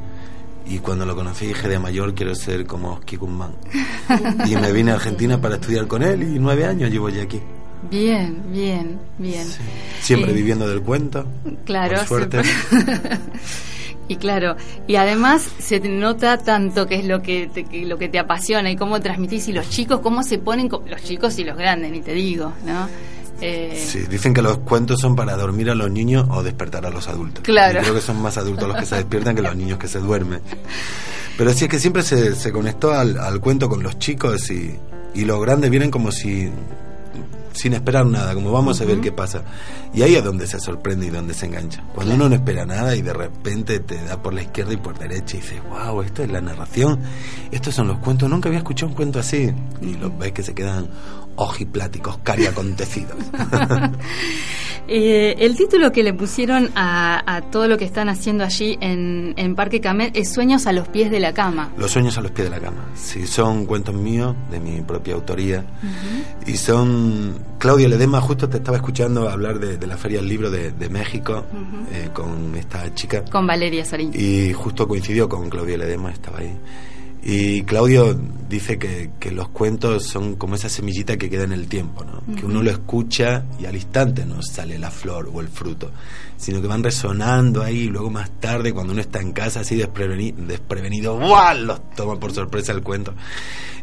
Y 0.68 0.78
cuando 0.80 1.06
lo 1.06 1.14
conocí 1.16 1.46
dije 1.46 1.66
de 1.68 1.78
mayor 1.78 2.14
quiero 2.14 2.34
ser 2.34 2.66
como 2.66 2.92
Oski 2.92 3.16
Guzmán. 3.16 3.52
y 4.46 4.54
me 4.56 4.70
vine 4.72 4.90
a 4.90 4.94
Argentina 4.96 5.40
para 5.40 5.54
estudiar 5.56 5.86
con 5.86 6.02
él 6.02 6.22
y 6.22 6.38
nueve 6.38 6.66
años 6.66 6.90
llevo 6.90 7.08
ya 7.08 7.22
aquí. 7.22 7.40
Bien, 7.90 8.42
bien, 8.52 8.98
bien. 9.18 9.46
Siempre 10.00 10.32
Eh, 10.32 10.34
viviendo 10.34 10.68
del 10.68 10.82
cuento. 10.82 11.24
Claro, 11.64 11.96
Por 11.98 12.06
suerte. 12.06 12.42
siempre. 12.44 13.18
y 14.08 14.16
claro, 14.16 14.56
y 14.86 14.96
además 14.96 15.46
se 15.58 15.80
te 15.80 15.88
nota 15.88 16.38
tanto 16.38 16.86
qué 16.86 16.96
es 16.96 17.04
lo 17.06 17.22
que 17.22 17.48
te, 17.52 17.64
que 17.64 17.84
lo 17.84 17.98
que 17.98 18.08
te 18.08 18.18
apasiona 18.18 18.70
y 18.70 18.76
cómo 18.76 19.00
transmitís 19.00 19.48
y 19.48 19.52
los 19.52 19.68
chicos 19.68 20.00
cómo 20.00 20.22
se 20.22 20.38
ponen 20.38 20.68
los 20.70 21.02
chicos 21.02 21.38
y 21.38 21.44
los 21.44 21.56
grandes, 21.56 21.90
ni 21.90 22.00
te 22.00 22.12
digo, 22.12 22.52
¿no? 22.64 22.88
Eh, 23.40 23.84
Sí, 23.86 24.00
dicen 24.08 24.32
que 24.32 24.40
los 24.40 24.58
cuentos 24.58 25.00
son 25.00 25.14
para 25.14 25.36
dormir 25.36 25.68
a 25.70 25.74
los 25.74 25.90
niños 25.90 26.26
o 26.30 26.42
despertar 26.42 26.86
a 26.86 26.90
los 26.90 27.06
adultos. 27.08 27.44
Claro. 27.44 27.80
Y 27.80 27.82
creo 27.82 27.94
que 27.94 28.00
son 28.00 28.20
más 28.22 28.38
adultos 28.38 28.66
los 28.66 28.78
que 28.78 28.86
se 28.86 28.96
despiertan 28.96 29.36
que 29.36 29.42
los 29.42 29.54
niños 29.54 29.78
que 29.78 29.88
se 29.88 29.98
duermen. 29.98 30.40
Pero 31.36 31.52
sí 31.52 31.64
es 31.64 31.70
que 31.70 31.78
siempre 31.78 32.02
se, 32.02 32.34
se 32.34 32.50
conectó 32.50 32.92
al, 32.94 33.18
al 33.18 33.40
cuento 33.40 33.68
con 33.68 33.82
los 33.82 33.98
chicos 33.98 34.50
y, 34.50 34.74
y 35.14 35.24
los 35.26 35.38
grandes 35.42 35.70
vienen 35.70 35.90
como 35.90 36.10
si 36.12 36.50
sin 37.56 37.74
esperar 37.74 38.06
nada, 38.06 38.34
como 38.34 38.52
vamos 38.52 38.80
a 38.80 38.84
ver 38.84 39.00
qué 39.00 39.12
pasa. 39.12 39.42
Y 39.92 40.02
ahí 40.02 40.14
es 40.14 40.24
donde 40.24 40.46
se 40.46 40.60
sorprende 40.60 41.06
y 41.06 41.10
donde 41.10 41.34
se 41.34 41.46
engancha. 41.46 41.82
Cuando 41.94 42.14
uno 42.14 42.28
no 42.28 42.34
espera 42.34 42.66
nada 42.66 42.94
y 42.94 43.02
de 43.02 43.12
repente 43.12 43.80
te 43.80 44.02
da 44.04 44.22
por 44.22 44.34
la 44.34 44.42
izquierda 44.42 44.72
y 44.72 44.76
por 44.76 44.98
derecha 44.98 45.36
y 45.36 45.40
dices, 45.40 45.60
wow, 45.68 46.02
esto 46.02 46.22
es 46.22 46.30
la 46.30 46.40
narración, 46.40 47.00
estos 47.50 47.74
son 47.74 47.88
los 47.88 47.98
cuentos, 47.98 48.28
nunca 48.28 48.48
había 48.48 48.58
escuchado 48.58 48.90
un 48.90 48.96
cuento 48.96 49.18
así. 49.18 49.52
Y 49.80 49.94
los 49.94 50.16
ves 50.18 50.32
que 50.32 50.42
se 50.42 50.54
quedan 50.54 50.88
ojipláticos, 51.36 52.18
cari 52.18 52.46
acontecidos. 52.46 53.16
Eh, 54.88 55.34
el 55.44 55.56
título 55.56 55.90
que 55.90 56.04
le 56.04 56.14
pusieron 56.14 56.70
a, 56.76 57.42
todo 57.50 57.66
lo 57.66 57.76
que 57.76 57.84
están 57.84 58.08
haciendo 58.08 58.44
allí 58.44 58.78
en, 58.80 59.54
Parque 59.56 59.80
Camet 59.80 60.16
es 60.16 60.32
Sueños 60.32 60.66
a 60.66 60.72
los 60.72 60.86
pies 60.88 61.10
de 61.10 61.18
la 61.18 61.32
cama. 61.32 61.70
Los 61.76 61.90
sueños 61.90 62.16
a 62.18 62.20
los 62.20 62.30
pies 62.30 62.50
de 62.50 62.56
la 62.56 62.60
cama. 62.60 62.84
Sí, 62.94 63.26
son 63.26 63.66
cuentos 63.66 63.94
míos, 63.94 64.36
de 64.50 64.60
mi 64.60 64.82
propia 64.82 65.14
autoría. 65.14 65.64
Y 66.46 66.56
son. 66.56 67.56
Claudio 67.58 67.88
Ledema, 67.88 68.20
justo 68.20 68.48
te 68.48 68.58
estaba 68.58 68.76
escuchando 68.76 69.28
hablar 69.28 69.58
de, 69.58 69.84
la 69.86 69.96
Feria 69.96 70.18
del 70.18 70.28
Libro 70.28 70.50
de, 70.50 70.88
México 70.88 71.44
eh, 71.92 72.10
con 72.12 72.54
esta 72.54 72.94
chica. 72.94 73.24
Con 73.24 73.46
Valeria 73.46 73.84
Sarín. 73.84 74.12
Y 74.14 74.52
justo 74.52 74.86
coincidió 74.86 75.28
con 75.28 75.48
Claudio 75.48 75.78
Ledema, 75.78 76.12
estaba 76.12 76.40
ahí. 76.40 76.54
Y 77.28 77.64
Claudio 77.64 78.16
dice 78.48 78.78
que, 78.78 79.10
los 79.32 79.48
cuentos 79.48 80.04
son 80.04 80.36
como 80.36 80.54
esa 80.54 80.68
semillita 80.68 81.16
que 81.16 81.28
queda 81.28 81.42
en 81.42 81.50
el 81.50 81.66
tiempo, 81.66 82.04
¿no? 82.04 82.22
que 82.36 82.46
uno 82.46 82.62
lo 82.62 82.70
escucha 82.70 83.44
y 83.58 83.66
al 83.66 83.74
instante 83.74 84.24
no 84.24 84.40
sale 84.42 84.78
la 84.78 84.92
flor 84.92 85.28
o 85.34 85.40
el 85.40 85.48
fruto, 85.48 85.90
sino 86.36 86.62
que 86.62 86.68
van 86.68 86.84
resonando 86.84 87.64
ahí 87.64 87.78
y 87.78 87.88
luego 87.88 88.10
más 88.10 88.30
tarde 88.38 88.72
cuando 88.72 88.92
uno 88.92 89.02
está 89.02 89.20
en 89.20 89.32
casa 89.32 89.58
así 89.58 89.74
desprevenido, 89.74 90.46
desprevenido 90.46 91.18
los 91.56 91.90
toma 91.96 92.20
por 92.20 92.32
sorpresa 92.32 92.70
el 92.70 92.82
cuento. 92.82 93.12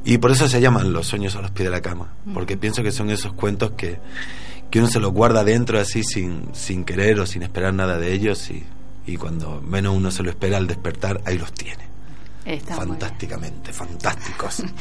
Y 0.06 0.19
por 0.19 0.32
eso 0.32 0.47
se 0.47 0.62
llaman 0.62 0.93
los 0.93 1.08
sueños 1.08 1.36
a 1.36 1.41
los 1.41 1.51
pies 1.51 1.65
de 1.65 1.71
la 1.71 1.82
cama, 1.82 2.13
porque 2.34 2.56
pienso 2.56 2.82
que 2.82 2.93
son 2.93 3.10
esos 3.10 3.34
cuentos 3.34 3.71
que, 3.71 3.99
que 4.71 4.79
uno 4.79 4.88
se 4.88 5.01
los 5.01 5.12
guarda 5.12 5.43
dentro 5.43 5.82
así 5.82 6.03
sin, 6.03 6.47
sin 6.53 6.86
querer 6.86 7.19
o 7.19 7.25
sin 7.25 7.43
esperar 7.43 7.73
nada 7.73 7.97
de 7.97 8.13
ellos 8.13 8.49
y, 8.51 8.63
y 9.06 9.17
cuando 9.17 9.60
menos 9.60 9.97
uno 9.97 10.12
se 10.12 10.23
lo 10.23 10.29
espera 10.29 10.56
al 10.56 10.67
despertar, 10.67 11.21
ahí 11.25 11.38
los 11.38 11.51
tiene 11.51 11.92
fantásticamente, 12.67 13.73
fantásticos. 13.73 14.63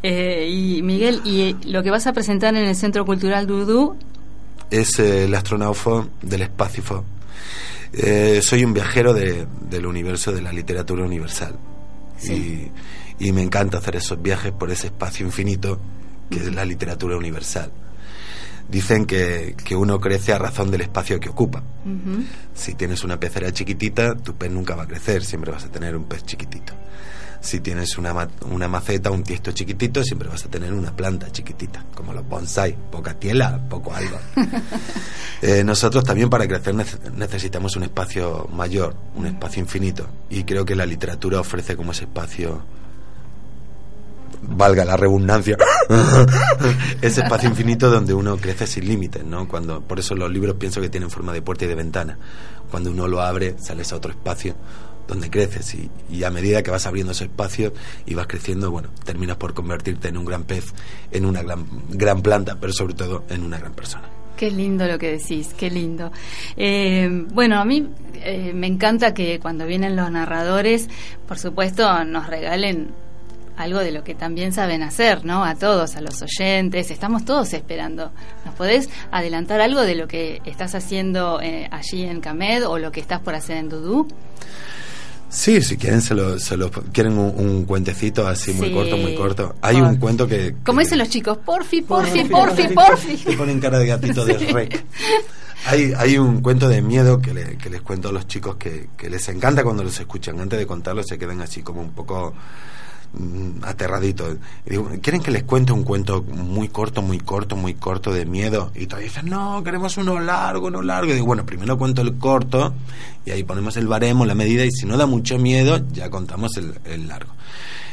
Eh, 0.00 0.48
y 0.48 0.80
Miguel, 0.82 1.22
¿y 1.24 1.56
lo 1.68 1.82
que 1.82 1.90
vas 1.90 2.06
a 2.06 2.12
presentar 2.12 2.54
en 2.54 2.66
el 2.68 2.76
Centro 2.76 3.04
Cultural 3.04 3.48
Dudú? 3.48 3.96
Es 4.70 4.96
eh, 5.00 5.24
el 5.24 5.34
astronaufo 5.34 6.08
del 6.22 6.42
espacio. 6.42 7.04
Eh, 7.92 8.38
soy 8.40 8.64
un 8.64 8.72
viajero 8.72 9.12
de, 9.12 9.48
del 9.68 9.86
universo 9.86 10.30
de 10.30 10.40
la 10.40 10.52
literatura 10.52 11.04
universal. 11.04 11.58
Y, 12.22 12.70
y, 13.18 13.32
me 13.32 13.42
encanta 13.42 13.78
hacer 13.78 13.96
esos 13.96 14.22
viajes 14.22 14.52
por 14.52 14.70
ese 14.70 14.86
espacio 14.86 15.26
infinito 15.26 15.80
que 16.30 16.36
es 16.36 16.54
la 16.54 16.64
literatura 16.64 17.16
universal. 17.16 17.72
Dicen 18.68 19.06
que, 19.06 19.56
que, 19.64 19.74
uno 19.74 19.98
crece 19.98 20.32
a 20.32 20.38
razón 20.38 20.70
del 20.70 20.82
espacio 20.82 21.18
que 21.18 21.30
ocupa. 21.30 21.62
Si 22.54 22.74
tienes 22.74 23.02
una 23.02 23.18
pecera 23.18 23.50
chiquitita, 23.50 24.14
tu 24.16 24.34
pez 24.34 24.50
nunca 24.50 24.74
va 24.74 24.82
a 24.82 24.86
crecer, 24.86 25.24
siempre 25.24 25.50
vas 25.50 25.64
a 25.64 25.70
tener 25.70 25.96
un 25.96 26.04
pez 26.04 26.24
chiquitito. 26.24 26.74
Si 27.40 27.60
tienes 27.60 27.96
una, 27.96 28.28
una 28.50 28.68
maceta, 28.68 29.10
un 29.10 29.22
tiesto 29.22 29.52
chiquitito, 29.52 30.02
siempre 30.02 30.28
vas 30.28 30.44
a 30.44 30.50
tener 30.50 30.72
una 30.72 30.94
planta 30.94 31.30
chiquitita, 31.30 31.84
como 31.94 32.12
los 32.12 32.28
bonsai, 32.28 32.76
poca 32.90 33.14
tierra, 33.14 33.58
poco 33.68 33.94
algo. 33.94 34.18
Eh, 35.40 35.62
nosotros 35.62 36.02
también 36.02 36.28
para 36.28 36.48
crecer 36.48 36.74
necesitamos 37.14 37.76
un 37.76 37.84
espacio 37.84 38.48
mayor, 38.52 38.96
un 39.14 39.24
espacio 39.24 39.62
infinito, 39.62 40.08
y 40.28 40.42
creo 40.42 40.64
que 40.64 40.74
la 40.74 40.84
literatura 40.84 41.38
ofrece 41.38 41.76
como 41.76 41.92
ese 41.92 42.06
espacio 42.06 42.60
valga 44.42 44.84
la 44.84 44.96
redundancia, 44.96 45.56
ese 47.02 47.22
espacio 47.22 47.48
infinito 47.48 47.90
donde 47.90 48.14
uno 48.14 48.36
crece 48.36 48.66
sin 48.66 48.86
límites, 48.86 49.24
¿no? 49.24 49.48
Cuando, 49.48 49.80
por 49.80 49.98
eso 49.98 50.14
los 50.14 50.30
libros 50.30 50.56
pienso 50.56 50.80
que 50.80 50.88
tienen 50.88 51.10
forma 51.10 51.32
de 51.32 51.42
puerta 51.42 51.64
y 51.64 51.68
de 51.68 51.74
ventana. 51.74 52.18
Cuando 52.70 52.90
uno 52.90 53.08
lo 53.08 53.22
abre, 53.22 53.56
sales 53.58 53.92
a 53.92 53.96
otro 53.96 54.10
espacio 54.10 54.54
donde 55.08 55.30
creces 55.30 55.74
y, 56.10 56.22
a 56.22 56.30
medida 56.30 56.62
que 56.62 56.70
vas 56.70 56.86
abriendo 56.86 57.12
ese 57.12 57.24
espacio 57.24 57.72
y 58.06 58.14
vas 58.14 58.26
creciendo, 58.26 58.70
bueno, 58.70 58.90
terminas 59.04 59.38
por 59.38 59.54
convertirte 59.54 60.08
en 60.08 60.18
un 60.18 60.26
gran 60.26 60.44
pez, 60.44 60.66
en 61.10 61.24
una 61.24 61.42
gran, 61.42 61.66
gran 61.88 62.20
planta, 62.20 62.58
pero 62.60 62.72
sobre 62.72 62.94
todo 62.94 63.24
en 63.30 63.42
una 63.42 63.58
gran 63.58 63.72
persona. 63.72 64.08
Qué 64.36 64.50
lindo 64.50 64.86
lo 64.86 64.98
que 64.98 65.12
decís, 65.12 65.52
qué 65.56 65.68
lindo. 65.70 66.12
Eh, 66.56 67.08
bueno, 67.32 67.58
a 67.58 67.64
mí 67.64 67.88
eh, 68.14 68.52
me 68.54 68.68
encanta 68.68 69.12
que 69.12 69.40
cuando 69.40 69.66
vienen 69.66 69.96
los 69.96 70.10
narradores, 70.12 70.88
por 71.26 71.38
supuesto, 71.38 72.04
nos 72.04 72.28
regalen 72.28 72.92
algo 73.58 73.80
de 73.80 73.90
lo 73.90 74.04
que 74.04 74.14
también 74.14 74.52
saben 74.52 74.82
hacer, 74.82 75.24
¿no? 75.24 75.44
A 75.44 75.56
todos, 75.56 75.96
a 75.96 76.00
los 76.00 76.22
oyentes, 76.22 76.90
estamos 76.90 77.24
todos 77.24 77.52
esperando. 77.52 78.12
¿Nos 78.44 78.54
podés 78.54 78.88
adelantar 79.10 79.60
algo 79.60 79.82
de 79.82 79.96
lo 79.96 80.06
que 80.06 80.40
estás 80.44 80.74
haciendo 80.74 81.40
eh, 81.42 81.68
allí 81.70 82.04
en 82.04 82.20
Camed 82.20 82.66
o 82.66 82.78
lo 82.78 82.92
que 82.92 83.00
estás 83.00 83.20
por 83.20 83.34
hacer 83.34 83.56
en 83.56 83.68
Dudú? 83.68 84.06
Sí, 85.30 85.60
si 85.60 85.76
quieren, 85.76 86.00
se 86.00 86.14
lo, 86.14 86.38
se 86.38 86.56
lo 86.56 86.70
quieren 86.70 87.18
un, 87.18 87.64
cuentecito 87.64 88.26
así 88.26 88.52
muy 88.52 88.72
corto, 88.72 88.96
muy 88.96 89.14
corto. 89.14 89.56
Hay 89.60 89.76
un 89.76 89.96
cuento 89.96 90.26
que, 90.26 90.54
Como 90.64 90.80
dicen 90.80 90.98
los 90.98 91.10
chicos, 91.10 91.36
porfi, 91.38 91.82
porfi, 91.82 92.24
porfi, 92.24 92.68
porfi. 92.68 93.36
Ponen 93.36 93.60
cara 93.60 93.78
de 93.78 93.86
gatito 93.88 94.24
de 94.24 94.38
rec. 94.52 94.84
Hay, 95.66 95.92
hay 95.96 96.16
un 96.16 96.40
cuento 96.40 96.68
de 96.68 96.80
miedo 96.80 97.20
que, 97.20 97.58
que 97.60 97.68
les 97.68 97.82
cuento 97.82 98.08
a 98.08 98.12
los 98.12 98.26
chicos 98.26 98.56
que, 98.56 98.88
que 98.96 99.10
les 99.10 99.28
encanta 99.28 99.62
cuando 99.64 99.84
los 99.84 100.00
escuchan. 100.00 100.40
Antes 100.40 100.58
de 100.58 100.66
contarlo 100.66 101.02
se 101.02 101.18
quedan 101.18 101.42
así 101.42 101.60
como 101.62 101.82
un 101.82 101.90
poco 101.90 102.32
Mm, 103.14 103.64
aterradito. 103.64 104.36
¿quieren 105.00 105.22
que 105.22 105.30
les 105.30 105.42
cuente 105.44 105.72
un 105.72 105.82
cuento 105.82 106.22
muy 106.22 106.68
corto, 106.68 107.00
muy 107.00 107.18
corto, 107.18 107.56
muy 107.56 107.74
corto 107.74 108.12
de 108.12 108.26
miedo? 108.26 108.70
Y 108.74 108.86
todos 108.86 109.02
dicen, 109.02 109.26
no, 109.30 109.62
queremos 109.64 109.96
uno 109.96 110.20
largo, 110.20 110.66
uno 110.66 110.82
largo. 110.82 111.10
Y 111.10 111.14
digo, 111.14 111.26
bueno, 111.26 111.46
primero 111.46 111.78
cuento 111.78 112.02
el 112.02 112.18
corto 112.18 112.74
y 113.24 113.30
ahí 113.30 113.44
ponemos 113.44 113.76
el 113.76 113.88
baremo, 113.88 114.26
la 114.26 114.34
medida, 114.34 114.64
y 114.64 114.70
si 114.70 114.86
no 114.86 114.96
da 114.96 115.06
mucho 115.06 115.38
miedo, 115.38 115.80
ya 115.92 116.10
contamos 116.10 116.56
el, 116.58 117.08
largo. 117.08 117.32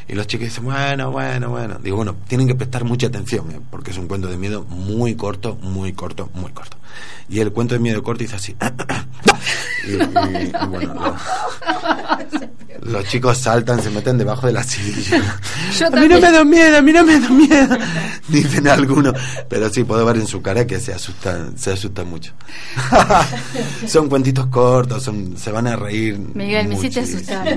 Y 0.08 0.14
los 0.14 0.28
chicos 0.28 0.48
dicen, 0.48 0.66
bueno, 0.66 1.12
bueno, 1.12 1.50
bueno. 1.50 1.80
Digo, 1.82 1.96
bueno, 1.96 2.16
tienen 2.28 2.48
que 2.48 2.56
prestar 2.56 2.84
mucha 2.84 3.08
atención, 3.08 3.52
¿eh? 3.52 3.60
porque 3.72 3.92
es 3.92 3.98
un 3.98 4.08
cuento 4.08 4.28
de 4.28 4.38
miedo 4.38 4.66
muy 4.66 5.16
corto, 5.16 5.58
muy 5.62 5.94
corto, 5.94 6.30
muy 6.34 6.52
corto. 6.52 6.78
Y 7.30 7.40
el 7.40 7.52
cuento 7.52 7.74
de 7.74 7.80
miedo 7.80 8.04
corto 8.04 8.22
dice 8.24 8.36
así. 8.36 8.56
y, 9.88 10.68
bueno, 10.68 11.16
los 12.82 13.06
chicos 13.06 13.38
saltan, 13.38 13.82
se 13.82 13.90
meten 13.90 14.18
debajo 14.18 14.48
de 14.48 14.54
la 14.54 14.64
silla. 14.64 15.40
a 15.86 16.00
mí 16.00 16.08
no 16.08 16.20
me 16.20 16.32
da 16.32 16.44
miedo, 16.44 16.78
a 16.78 16.82
mí 16.82 16.92
no 16.92 17.04
me 17.04 17.20
da 17.20 17.30
miedo. 17.30 17.78
Dicen 18.28 18.68
algunos. 18.68 19.14
Pero 19.50 19.70
sí, 19.70 19.84
puedo 19.84 20.06
ver 20.06 20.18
en 20.18 20.28
su 20.28 20.42
cara 20.42 20.66
que 20.68 20.80
se 20.80 20.94
asustan, 20.94 21.58
se 21.58 21.74
asustan 21.74 22.08
mucho. 22.10 22.34
son 23.88 24.10
cuentitos 24.10 24.48
cortos, 24.48 25.04
son, 25.04 25.38
se 25.38 25.52
van 25.52 25.68
a 25.68 25.76
reír. 25.76 26.20
Miguel, 26.34 26.68
me 26.68 26.76
hiciste 26.76 27.00
asustar. 27.00 27.48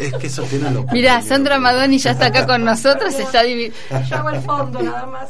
Es 0.00 0.14
que 0.14 0.26
eso 0.26 0.42
tiene 0.44 0.70
lo 0.70 0.86
Mira, 0.92 1.20
Sandra 1.22 1.58
Madoni 1.58 1.98
ya 1.98 2.12
está 2.12 2.26
acá 2.26 2.46
con 2.46 2.64
nosotros, 2.64 3.14
está 3.14 3.42
dividido. 3.44 3.74
el 3.90 4.40
fondo 4.42 4.82
nada 4.82 5.06
más. 5.06 5.28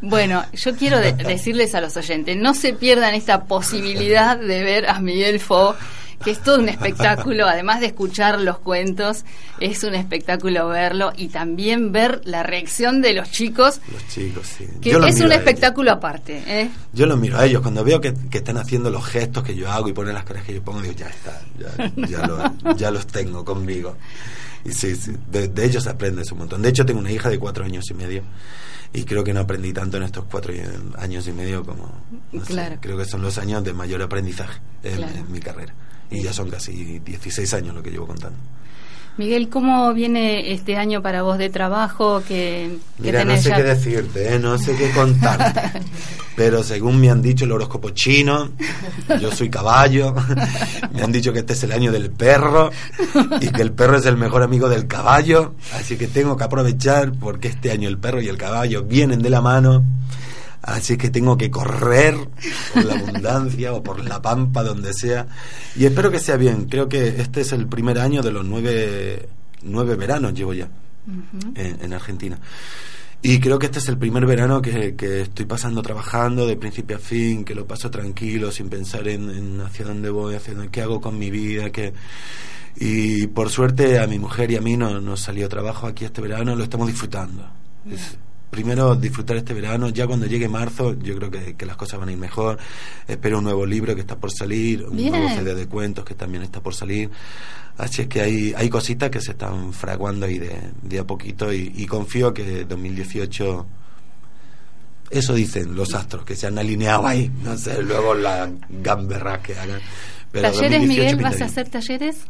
Bueno, 0.00 0.44
yo 0.52 0.76
quiero 0.76 0.98
decirles 0.98 1.74
a 1.74 1.80
los 1.80 1.96
oyentes, 1.96 2.36
no 2.36 2.54
se 2.54 2.72
pierdan 2.72 3.14
esta 3.14 3.44
posibilidad 3.44 4.36
de 4.36 4.62
ver 4.62 4.88
a 4.88 5.00
Miguel 5.00 5.40
Fo 5.40 5.76
que 6.22 6.30
es 6.30 6.42
todo 6.42 6.58
un 6.58 6.68
espectáculo, 6.68 7.46
además 7.46 7.80
de 7.80 7.86
escuchar 7.86 8.40
los 8.40 8.58
cuentos, 8.58 9.24
es 9.60 9.82
un 9.84 9.94
espectáculo 9.94 10.68
verlo 10.68 11.12
y 11.16 11.28
también 11.28 11.92
ver 11.92 12.20
la 12.24 12.42
reacción 12.42 13.02
de 13.02 13.14
los 13.14 13.30
chicos. 13.30 13.80
Los 13.92 14.08
chicos, 14.08 14.46
sí. 14.46 14.66
Que 14.80 14.90
es 14.90 15.20
un 15.20 15.32
espectáculo 15.32 15.92
aparte. 15.92 16.42
¿eh? 16.46 16.70
Yo 16.92 17.06
los 17.06 17.18
miro 17.18 17.38
a 17.38 17.46
ellos, 17.46 17.62
cuando 17.62 17.84
veo 17.84 18.00
que, 18.00 18.14
están 18.32 18.56
haciendo 18.56 18.90
los 18.90 19.04
gestos 19.04 19.44
que 19.44 19.54
yo 19.54 19.70
hago 19.70 19.88
y 19.88 19.92
ponen 19.92 20.14
las 20.14 20.24
caras 20.24 20.44
que 20.44 20.54
yo 20.54 20.62
pongo, 20.62 20.80
digo, 20.80 20.94
ya 20.94 21.08
está, 21.08 21.40
ya, 21.58 22.74
ya, 22.76 22.90
los 22.90 23.06
tengo 23.06 23.44
conmigo. 23.44 23.96
Y 24.64 24.72
sí, 24.72 24.94
sí 24.96 25.12
de, 25.30 25.48
de 25.48 25.64
ellos 25.64 25.86
aprendes 25.86 26.30
un 26.32 26.38
montón. 26.38 26.62
De 26.62 26.68
hecho, 26.68 26.84
tengo 26.84 27.00
una 27.00 27.10
hija 27.10 27.28
de 27.28 27.38
cuatro 27.38 27.64
años 27.64 27.84
y 27.90 27.94
medio 27.94 28.22
y 28.92 29.04
creo 29.04 29.24
que 29.24 29.32
no 29.32 29.40
aprendí 29.40 29.72
tanto 29.72 29.96
en 29.96 30.02
estos 30.02 30.24
cuatro 30.24 30.52
años 30.98 31.26
y 31.26 31.32
medio 31.32 31.64
como 31.64 31.90
creo 32.80 32.98
que 32.98 33.04
son 33.06 33.22
los 33.22 33.38
años 33.38 33.64
de 33.64 33.72
mayor 33.72 34.02
aprendizaje 34.02 34.60
en 34.82 35.32
mi 35.32 35.40
carrera 35.40 35.74
y 36.12 36.22
ya 36.22 36.32
son 36.32 36.50
casi 36.50 36.98
16 37.00 37.54
años 37.54 37.74
lo 37.74 37.82
que 37.82 37.90
llevo 37.90 38.06
contando. 38.06 38.38
Miguel, 39.18 39.50
¿cómo 39.50 39.92
viene 39.92 40.52
este 40.52 40.76
año 40.76 41.02
para 41.02 41.20
vos 41.20 41.36
de 41.36 41.50
trabajo? 41.50 42.22
Que, 42.26 42.78
Mira, 42.98 43.26
no 43.26 43.36
sé 43.36 43.52
qué 43.52 43.62
decirte, 43.62 44.34
¿eh? 44.34 44.38
no 44.38 44.56
sé 44.56 44.74
qué 44.74 44.90
contarte. 44.90 45.82
Pero 46.36 46.62
según 46.62 46.98
me 46.98 47.10
han 47.10 47.20
dicho 47.20 47.44
el 47.44 47.52
horóscopo 47.52 47.90
chino, 47.90 48.52
yo 49.20 49.30
soy 49.30 49.50
caballo, 49.50 50.14
me 50.94 51.02
han 51.02 51.12
dicho 51.12 51.30
que 51.30 51.40
este 51.40 51.52
es 51.52 51.62
el 51.64 51.72
año 51.72 51.92
del 51.92 52.10
perro 52.10 52.70
y 53.38 53.48
que 53.48 53.60
el 53.60 53.72
perro 53.72 53.98
es 53.98 54.06
el 54.06 54.16
mejor 54.16 54.42
amigo 54.42 54.70
del 54.70 54.86
caballo, 54.86 55.56
así 55.74 55.98
que 55.98 56.06
tengo 56.06 56.34
que 56.38 56.44
aprovechar 56.44 57.12
porque 57.12 57.48
este 57.48 57.70
año 57.70 57.86
el 57.86 57.98
perro 57.98 58.22
y 58.22 58.28
el 58.28 58.38
caballo 58.38 58.82
vienen 58.82 59.20
de 59.20 59.28
la 59.28 59.42
mano 59.42 59.84
Así 60.62 60.96
que 60.96 61.10
tengo 61.10 61.36
que 61.36 61.50
correr 61.50 62.16
por 62.72 62.84
la 62.84 62.94
abundancia 62.94 63.72
o 63.72 63.82
por 63.82 64.04
la 64.04 64.22
pampa, 64.22 64.62
donde 64.62 64.94
sea. 64.94 65.26
Y 65.74 65.86
espero 65.86 66.10
que 66.10 66.20
sea 66.20 66.36
bien. 66.36 66.66
Creo 66.66 66.88
que 66.88 67.20
este 67.20 67.40
es 67.40 67.52
el 67.52 67.66
primer 67.66 67.98
año 67.98 68.22
de 68.22 68.30
los 68.30 68.44
nueve, 68.44 69.28
nueve 69.62 69.96
veranos, 69.96 70.34
llevo 70.34 70.54
ya, 70.54 70.68
en, 71.56 71.92
Argentina. 71.92 72.38
Y 73.22 73.40
creo 73.40 73.58
que 73.58 73.66
este 73.66 73.80
es 73.80 73.88
el 73.88 73.98
primer 73.98 74.24
verano 74.24 74.62
que, 74.62 74.94
que, 74.94 75.22
estoy 75.22 75.46
pasando 75.46 75.82
trabajando 75.82 76.46
de 76.46 76.56
principio 76.56 76.96
a 76.96 77.00
fin, 77.00 77.44
que 77.44 77.56
lo 77.56 77.66
paso 77.66 77.90
tranquilo, 77.90 78.52
sin 78.52 78.68
pensar 78.68 79.08
en, 79.08 79.30
en 79.30 79.60
hacia 79.60 79.84
dónde 79.84 80.10
voy, 80.10 80.36
hacia 80.36 80.54
dónde, 80.54 80.70
qué 80.70 80.82
hago 80.82 81.00
con 81.00 81.18
mi 81.18 81.30
vida, 81.30 81.70
que... 81.70 81.92
Y 82.74 83.26
por 83.26 83.50
suerte 83.50 83.98
a 83.98 84.06
mi 84.06 84.18
mujer 84.18 84.50
y 84.50 84.56
a 84.56 84.60
mí 84.62 84.78
no, 84.78 84.98
nos 84.98 85.20
salió 85.20 85.46
trabajo 85.48 85.86
aquí 85.86 86.06
este 86.06 86.22
verano, 86.22 86.56
lo 86.56 86.64
estamos 86.64 86.86
disfrutando. 86.86 87.46
Es, 87.90 88.16
primero 88.52 88.94
disfrutar 88.94 89.38
este 89.38 89.54
verano, 89.54 89.88
ya 89.88 90.06
cuando 90.06 90.26
llegue 90.26 90.46
marzo 90.46 90.92
yo 90.98 91.16
creo 91.16 91.30
que, 91.30 91.56
que, 91.56 91.64
las 91.64 91.74
cosas 91.74 91.98
van 91.98 92.10
a 92.10 92.12
ir 92.12 92.18
mejor, 92.18 92.58
espero 93.08 93.38
un 93.38 93.44
nuevo 93.44 93.64
libro 93.64 93.94
que 93.94 94.02
está 94.02 94.16
por 94.16 94.30
salir, 94.30 94.84
un 94.84 94.94
Bien. 94.94 95.10
nuevo 95.10 95.26
CD 95.30 95.54
de 95.54 95.66
cuentos 95.68 96.04
que 96.04 96.14
también 96.14 96.42
está 96.42 96.60
por 96.60 96.74
salir, 96.74 97.08
así 97.78 98.02
es 98.02 98.08
que 98.08 98.20
hay, 98.20 98.52
hay 98.54 98.68
cositas 98.68 99.08
que 99.08 99.22
se 99.22 99.30
están 99.30 99.72
fraguando 99.72 100.26
ahí 100.26 100.38
de, 100.38 100.54
de 100.82 100.98
a 100.98 101.04
poquito 101.04 101.50
y, 101.50 101.72
y 101.74 101.86
confío 101.86 102.34
que 102.34 102.66
2018 102.66 103.66
eso 105.08 105.32
dicen 105.32 105.74
los 105.74 105.94
astros 105.94 106.26
que 106.26 106.36
se 106.36 106.46
han 106.46 106.58
alineado 106.58 107.06
ahí 107.06 107.30
no 107.42 107.56
sé 107.56 107.82
luego 107.82 108.14
la 108.14 108.50
gamberra 108.68 109.40
que 109.40 109.58
hagan 109.58 109.80
pero 110.30 110.50
¿Talleres, 110.50 110.88
Miguel? 110.88 111.16
¿Vas 111.16 111.42
a 111.42 111.44
hacer 111.44 111.68
talleres? 111.68 112.26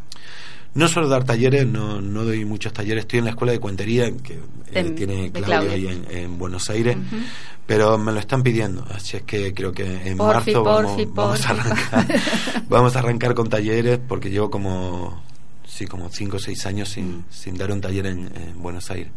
No 0.75 0.89
suelo 0.89 1.09
dar 1.09 1.25
talleres, 1.25 1.67
no, 1.67 2.01
no 2.01 2.25
doy 2.25 2.45
muchos 2.45 2.73
talleres. 2.73 3.03
Estoy 3.03 3.19
en 3.19 3.27
la 3.27 3.33
escuela 3.33 3.53
de 3.53 3.61
cuentería 3.61 4.11
que 4.11 4.39
eh, 4.73 4.91
tiene 4.91 5.31
Claudia, 5.31 5.73
ahí 5.73 5.87
en, 5.87 6.07
en 6.11 6.39
Buenos 6.39 6.71
Aires, 6.71 6.97
uh 6.97 7.01
-huh. 7.01 7.25
pero 7.67 7.99
me 7.99 8.11
lo 8.11 8.19
están 8.19 8.43
pidiendo. 8.43 8.87
Así 8.91 9.19
es 9.19 9.23
que 9.25 9.53
creo 9.53 9.73
que 9.73 9.85
en 9.85 10.17
porfi, 10.17 10.53
marzo 10.55 10.65
porfi, 10.65 11.05
vamos, 11.07 11.15
vamos, 11.15 11.47
a 11.47 11.51
arrancar, 11.51 12.07
vamos 12.69 12.97
a 12.97 12.99
arrancar 13.01 13.35
con 13.35 13.49
talleres 13.51 14.01
porque 14.09 14.31
llevo 14.31 14.51
como 14.51 15.23
sí 15.67 15.87
como 15.87 16.09
cinco 16.11 16.37
o 16.37 16.41
seis 16.41 16.65
años 16.67 16.89
sin, 16.89 17.19
mm. 17.19 17.25
sin 17.31 17.57
dar 17.57 17.71
un 17.71 17.81
taller 17.81 18.07
en, 18.07 18.31
en, 18.35 18.63
Buenos 18.63 18.91
Aires 18.91 19.13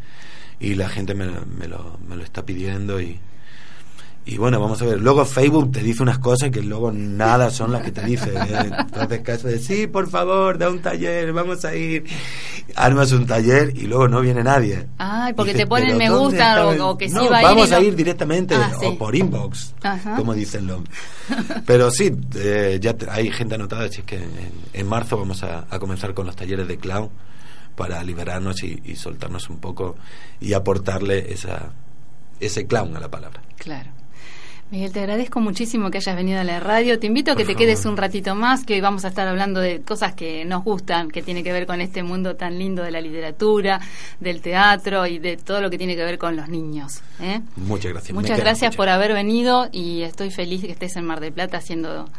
y 0.59 0.75
la 0.75 0.87
gente 0.89 1.13
me, 1.13 1.27
me, 1.27 1.67
lo, 1.67 1.97
me 2.07 2.15
lo 2.15 2.23
está 2.23 2.45
pidiendo 2.45 3.01
y 3.01 3.19
y 4.27 4.37
bueno, 4.37 4.59
vamos 4.59 4.81
a 4.81 4.85
ver. 4.85 4.99
Luego 4.99 5.23
Facebook 5.23 5.71
te 5.71 5.81
dice 5.81 6.01
unas 6.01 6.17
cosas 6.17 6.49
que 6.49 6.61
luego 6.61 6.91
nada 6.91 7.51
son 7.51 7.71
las 7.71 7.83
que 7.83 7.91
te 7.91 8.03
dice. 8.03 8.31
¿eh? 8.33 8.71
Entonces, 8.79 9.21
caso 9.21 9.47
de 9.47 9.59
sí, 9.59 9.85
por 9.85 10.09
favor, 10.09 10.57
da 10.57 10.69
un 10.71 10.81
taller, 10.81 11.31
vamos 11.31 11.63
a 11.63 11.75
ir. 11.75 12.05
Armas 12.75 13.11
un 13.11 13.27
taller 13.27 13.71
y 13.75 13.81
luego 13.81 14.07
no 14.07 14.21
viene 14.21 14.43
nadie. 14.43 14.87
Ay, 14.97 15.33
porque 15.33 15.51
dices, 15.51 15.65
te 15.65 15.67
ponen 15.67 15.95
me 15.95 16.09
gusta 16.09 16.65
o, 16.65 16.89
o, 16.89 16.97
que 16.97 17.07
no, 17.07 17.21
sí 17.21 17.27
va 17.27 17.37
a 17.37 17.41
ir. 17.41 17.47
Vamos 17.47 17.71
a 17.71 17.79
ir 17.79 17.95
directamente 17.95 18.55
ah, 18.55 18.71
sí. 18.79 18.87
o 18.87 18.97
por 18.97 19.15
inbox, 19.15 19.75
Ajá. 19.83 20.15
como 20.15 20.33
dicen 20.33 20.65
los. 20.65 20.79
Pero 21.67 21.91
sí, 21.91 22.11
eh, 22.35 22.79
ya 22.81 22.95
te, 22.95 23.07
hay 23.07 23.29
gente 23.29 23.53
anotada, 23.53 23.85
así 23.85 24.01
que 24.01 24.15
en, 24.15 24.31
en 24.73 24.87
marzo 24.87 25.19
vamos 25.19 25.43
a, 25.43 25.67
a, 25.69 25.77
comenzar 25.77 26.15
con 26.15 26.25
los 26.25 26.35
talleres 26.35 26.67
de 26.67 26.77
clown 26.77 27.11
para 27.75 28.03
liberarnos 28.03 28.63
y, 28.63 28.81
y 28.85 28.95
soltarnos 28.95 29.51
un 29.51 29.59
poco 29.59 29.97
y 30.41 30.53
aportarle 30.53 31.31
esa, 31.31 31.73
ese 32.39 32.65
clown 32.65 32.97
a 32.97 32.99
la 32.99 33.09
palabra. 33.09 33.41
Claro. 33.57 33.94
Miguel, 34.75 34.91
te 34.91 34.99
agradezco 34.99 35.39
muchísimo 35.39 35.89
que 35.89 35.99
hayas 35.99 36.17
venido 36.17 36.37
a 36.37 36.43
la 36.43 36.59
radio. 36.59 36.99
Te 36.99 37.07
invito 37.07 37.31
a 37.31 37.35
que 37.35 37.43
Por 37.43 37.47
te 37.47 37.53
favor. 37.53 37.65
quedes 37.65 37.85
un 37.85 37.95
ratito 37.95 38.35
más, 38.35 38.65
que 38.65 38.73
hoy 38.73 38.81
vamos 38.81 39.05
a 39.05 39.07
estar 39.07 39.25
hablando 39.25 39.61
de 39.61 39.79
cosas 39.79 40.15
que 40.15 40.43
nos 40.43 40.65
gustan, 40.65 41.09
que 41.11 41.21
tiene 41.21 41.43
que 41.43 41.53
ver 41.53 41.65
con 41.65 41.79
este 41.79 42.03
mundo 42.03 42.35
tan 42.35 42.59
lindo 42.59 42.83
de 42.83 42.91
la 42.91 42.99
literatura, 42.99 43.79
del 44.19 44.41
teatro 44.41 45.07
y 45.07 45.17
de 45.17 45.37
todo 45.37 45.61
lo 45.61 45.69
que 45.69 45.77
tiene 45.77 45.95
que 45.95 46.03
ver 46.03 46.17
con 46.17 46.35
los 46.35 46.49
niños. 46.49 47.01
¿eh? 47.21 47.39
Muchas 47.55 47.93
gracias. 47.93 48.13
Muchas 48.13 48.37
gracias 48.37 48.75
por 48.75 48.89
haber 48.89 49.13
venido 49.13 49.69
y 49.71 50.01
estoy 50.01 50.29
feliz 50.29 50.61
que 50.65 50.73
estés 50.73 50.97
en 50.97 51.05
Mar 51.05 51.21
del 51.21 51.31
Plata 51.31 51.55
haciendo 51.59 52.09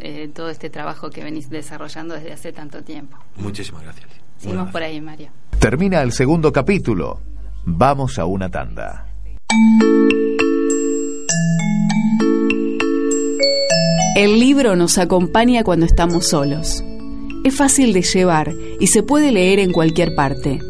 eh, 0.00 0.28
todo 0.34 0.50
este 0.50 0.68
trabajo 0.68 1.10
que 1.10 1.22
venís 1.22 1.48
desarrollando 1.48 2.14
desde 2.14 2.32
hace 2.32 2.52
tanto 2.52 2.82
tiempo. 2.82 3.18
Muchísimas 3.36 3.84
gracias. 3.84 4.08
Seguimos 4.36 4.72
por 4.72 4.82
ahí, 4.82 5.00
Mario. 5.00 5.28
Termina 5.60 6.02
el 6.02 6.10
segundo 6.10 6.52
capítulo. 6.52 7.20
Vamos 7.64 8.18
a 8.18 8.24
una 8.24 8.48
tanda. 8.48 9.06
El 14.16 14.40
libro 14.40 14.74
nos 14.74 14.98
acompaña 14.98 15.62
cuando 15.62 15.86
estamos 15.86 16.26
solos. 16.26 16.82
Es 17.44 17.54
fácil 17.54 17.92
de 17.92 18.02
llevar 18.02 18.52
y 18.80 18.88
se 18.88 19.04
puede 19.04 19.30
leer 19.30 19.60
en 19.60 19.70
cualquier 19.70 20.16
parte. 20.16 20.60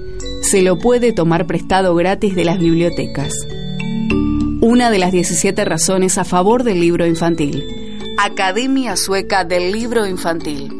Se 0.42 0.60
lo 0.60 0.78
puede 0.78 1.14
tomar 1.14 1.46
prestado 1.46 1.94
gratis 1.94 2.34
de 2.34 2.44
las 2.44 2.58
bibliotecas. 2.58 3.32
Una 4.60 4.90
de 4.90 4.98
las 4.98 5.12
17 5.12 5.64
razones 5.64 6.18
a 6.18 6.24
favor 6.24 6.64
del 6.64 6.80
libro 6.80 7.06
infantil. 7.06 7.64
Academia 8.18 8.94
Sueca 8.96 9.44
del 9.44 9.72
Libro 9.72 10.06
Infantil. 10.06 10.79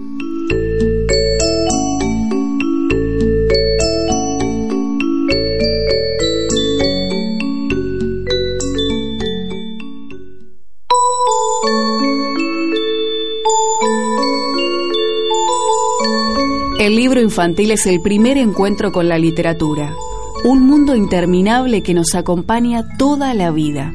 Infantil 17.31 17.71
es 17.71 17.87
el 17.87 18.01
primer 18.01 18.37
encuentro 18.39 18.91
con 18.91 19.09
la 19.09 19.17
literatura, 19.17 19.95
un 20.43 20.67
mundo 20.67 20.97
interminable 20.97 21.81
que 21.81 21.95
nos 21.95 22.17
acompaña 22.17 22.85
toda 22.99 23.35
la 23.35 23.53
vida. 23.53 23.95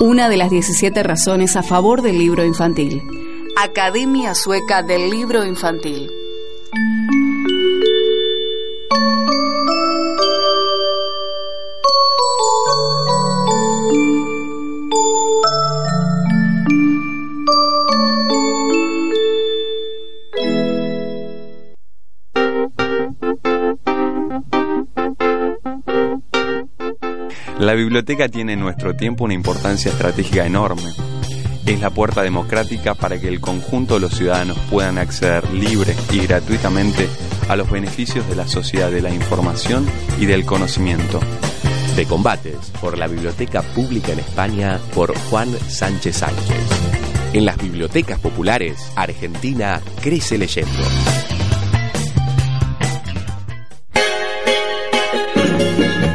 Una 0.00 0.28
de 0.28 0.36
las 0.36 0.50
17 0.50 1.00
razones 1.04 1.54
a 1.54 1.62
favor 1.62 2.02
del 2.02 2.18
libro 2.18 2.44
infantil. 2.44 3.04
Academia 3.56 4.34
Sueca 4.34 4.82
del 4.82 5.10
Libro 5.10 5.44
Infantil. 5.44 6.10
La 27.68 27.74
biblioteca 27.74 28.30
tiene 28.30 28.54
en 28.54 28.60
nuestro 28.60 28.96
tiempo 28.96 29.24
una 29.24 29.34
importancia 29.34 29.90
estratégica 29.90 30.46
enorme. 30.46 30.90
Es 31.66 31.78
la 31.80 31.90
puerta 31.90 32.22
democrática 32.22 32.94
para 32.94 33.20
que 33.20 33.28
el 33.28 33.42
conjunto 33.42 33.92
de 33.92 34.00
los 34.00 34.14
ciudadanos 34.14 34.56
puedan 34.70 34.96
acceder 34.96 35.52
libre 35.52 35.94
y 36.10 36.20
gratuitamente 36.20 37.06
a 37.46 37.56
los 37.56 37.70
beneficios 37.70 38.26
de 38.26 38.36
la 38.36 38.48
sociedad 38.48 38.90
de 38.90 39.02
la 39.02 39.12
información 39.12 39.86
y 40.18 40.24
del 40.24 40.46
conocimiento. 40.46 41.20
De 41.94 42.06
combates 42.06 42.56
por 42.80 42.96
la 42.96 43.06
Biblioteca 43.06 43.60
Pública 43.60 44.12
en 44.12 44.20
España 44.20 44.80
por 44.94 45.14
Juan 45.28 45.50
Sánchez 45.68 46.16
Sánchez. 46.16 46.56
En 47.34 47.44
las 47.44 47.58
bibliotecas 47.58 48.18
populares, 48.18 48.90
Argentina 48.96 49.82
crece 50.00 50.38
leyendo. 50.38 51.17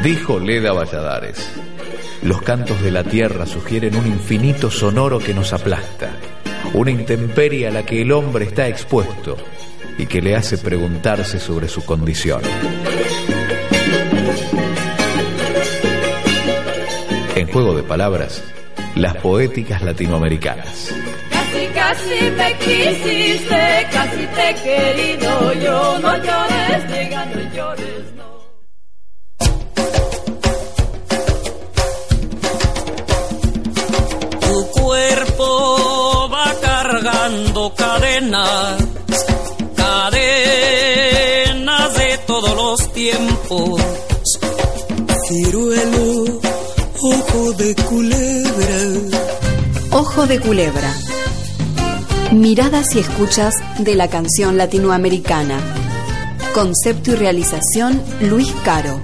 Dijo 0.03 0.37
Leda 0.37 0.73
Valladares. 0.73 1.49
Los 2.23 2.41
cantos 2.41 2.81
de 2.81 2.91
la 2.91 3.05
tierra 3.05 3.45
sugieren 3.45 3.95
un 3.95 4.05
infinito 4.05 4.69
sonoro 4.69 5.17
que 5.17 5.33
nos 5.33 5.53
aplasta, 5.53 6.11
una 6.73 6.91
intemperie 6.91 7.69
a 7.69 7.71
la 7.71 7.85
que 7.85 8.01
el 8.01 8.11
hombre 8.11 8.43
está 8.43 8.67
expuesto 8.67 9.37
y 9.97 10.05
que 10.05 10.21
le 10.21 10.35
hace 10.35 10.57
preguntarse 10.57 11.39
sobre 11.39 11.69
su 11.69 11.85
condición. 11.85 12.41
En 17.37 17.47
juego 17.47 17.73
de 17.73 17.83
palabras, 17.83 18.43
las 18.95 19.15
poéticas 19.15 19.83
latinoamericanas. 19.83 20.93
Casi, 21.31 21.67
casi 21.67 22.31
me 22.31 22.57
quisiste, 22.57 23.87
casi 23.89 24.27
te 24.35 24.49
he 24.49 24.55
querido 24.55 25.53
yo, 25.53 25.99
no 25.99 26.17
llores, 26.17 26.87
diga, 26.91 27.25
no 27.25 27.55
llores, 27.55 27.92
cadenas, 38.31 38.77
cadenas 39.75 40.23
de 41.97 42.17
todos 42.25 42.55
los 42.55 42.93
tiempos. 42.93 43.81
Ciruelo, 45.27 46.39
ojo 47.01 47.53
de 47.53 47.75
culebra. 47.75 48.77
Ojo 49.91 50.25
de 50.27 50.39
culebra. 50.39 50.93
Miradas 52.31 52.95
y 52.95 52.99
escuchas 52.99 53.55
de 53.79 53.95
la 53.95 54.07
canción 54.07 54.57
latinoamericana. 54.57 55.59
Concepto 56.53 57.11
y 57.11 57.15
realización 57.15 58.01
Luis 58.21 58.53
Caro. 58.63 59.01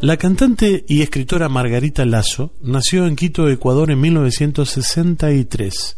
La 0.00 0.16
cantante 0.16 0.84
y 0.88 1.02
escritora 1.02 1.48
Margarita 1.48 2.04
Lazo 2.04 2.52
nació 2.60 3.06
en 3.06 3.14
Quito, 3.14 3.48
Ecuador 3.48 3.92
en 3.92 4.00
1963. 4.00 5.96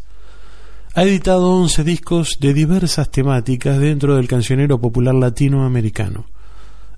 Ha 0.93 1.03
editado 1.03 1.49
11 1.49 1.83
discos 1.83 2.37
de 2.39 2.53
diversas 2.53 3.09
temáticas 3.09 3.79
dentro 3.79 4.17
del 4.17 4.27
cancionero 4.27 4.79
popular 4.79 5.15
latinoamericano. 5.15 6.27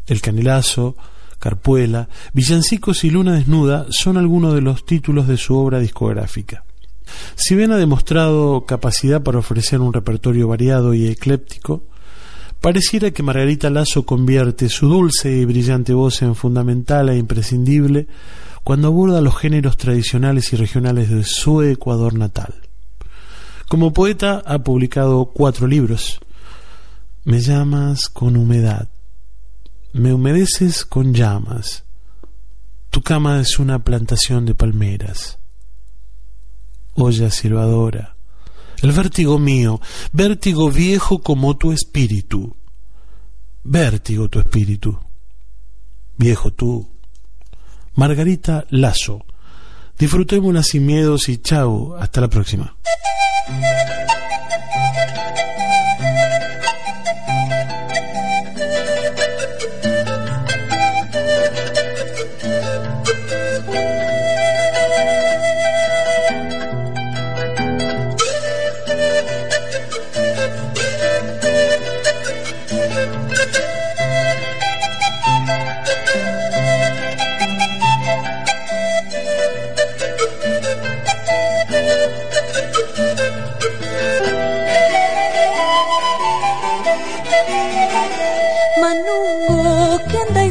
El 0.08 0.20
Canelazo, 0.20 0.98
Carpuela, 1.40 2.10
Villancicos 2.34 3.06
y 3.06 3.12
Luna 3.12 3.36
Desnuda 3.36 3.86
son 3.90 4.18
algunos 4.18 4.54
de 4.54 4.62
los 4.62 4.86
títulos 4.86 5.26
de 5.26 5.38
su 5.38 5.56
obra 5.56 5.80
discográfica. 5.80 6.66
Si 7.36 7.56
bien 7.56 7.72
ha 7.72 7.78
demostrado 7.78 8.66
capacidad 8.66 9.24
para 9.24 9.40
ofrecer 9.40 9.80
un 9.80 9.94
repertorio 9.94 10.50
variado 10.50 10.94
y 10.94 11.08
ecléptico, 11.08 11.84
pareciera 12.62 13.12
que 13.12 13.24
Margarita 13.24 13.70
Lazo 13.70 14.06
convierte 14.06 14.70
su 14.70 14.88
dulce 14.88 15.32
y 15.32 15.46
brillante 15.46 15.94
voz 15.94 16.22
en 16.22 16.36
fundamental 16.36 17.10
e 17.10 17.18
imprescindible 17.18 18.08
cuando 18.64 18.88
aborda 18.88 19.22
los 19.22 19.38
géneros 19.38 19.78
tradicionales 19.78 20.52
y 20.54 20.56
regionales 20.56 21.10
de 21.10 21.24
su 21.24 21.62
Ecuador 21.62 22.14
natal. 22.14 22.56
Como 23.68 23.94
poeta 23.94 24.42
ha 24.46 24.60
publicado 24.60 25.26
cuatro 25.26 25.68
libros. 25.68 26.20
Me 27.24 27.40
llamas 27.40 28.10
con 28.10 28.36
humedad, 28.38 28.90
me 29.94 30.14
humedeces 30.14 30.86
con 30.86 31.14
llamas, 31.14 31.84
tu 32.90 33.04
cama 33.04 33.40
es 33.40 33.60
una 33.60 33.80
plantación 33.80 34.46
de 34.48 34.56
palmeras, 34.56 35.38
olla 36.96 37.30
silbadora, 37.30 38.16
el 38.82 38.92
vértigo 38.92 39.38
mío, 39.40 39.82
vértigo 40.12 40.72
viejo 40.72 41.20
como 41.20 41.58
tu 41.58 41.72
espíritu, 41.72 42.56
vértigo 43.64 44.30
tu 44.30 44.40
espíritu, 44.40 45.00
viejo 46.18 46.52
tú. 46.52 46.90
Margarita 47.96 48.66
Lazo, 48.70 49.26
disfrutémosla 49.98 50.64
sin 50.64 50.86
miedos 50.86 51.28
y 51.30 51.38
chao, 51.40 51.96
hasta 51.98 52.22
la 52.22 52.30
próxima. 52.30 52.76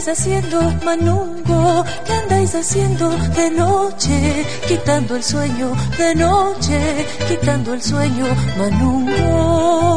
Haciendo? 0.09 0.61
Manungo, 0.85 1.85
¿qué 2.07 2.13
andáis 2.13 2.55
haciendo 2.55 3.11
de 3.11 3.51
noche? 3.51 4.45
Quitando 4.67 5.17
el 5.17 5.23
sueño 5.23 5.73
de 5.99 6.15
noche, 6.15 7.07
quitando 7.29 7.75
el 7.75 7.83
sueño, 7.83 8.27
Manungo. 8.59 9.88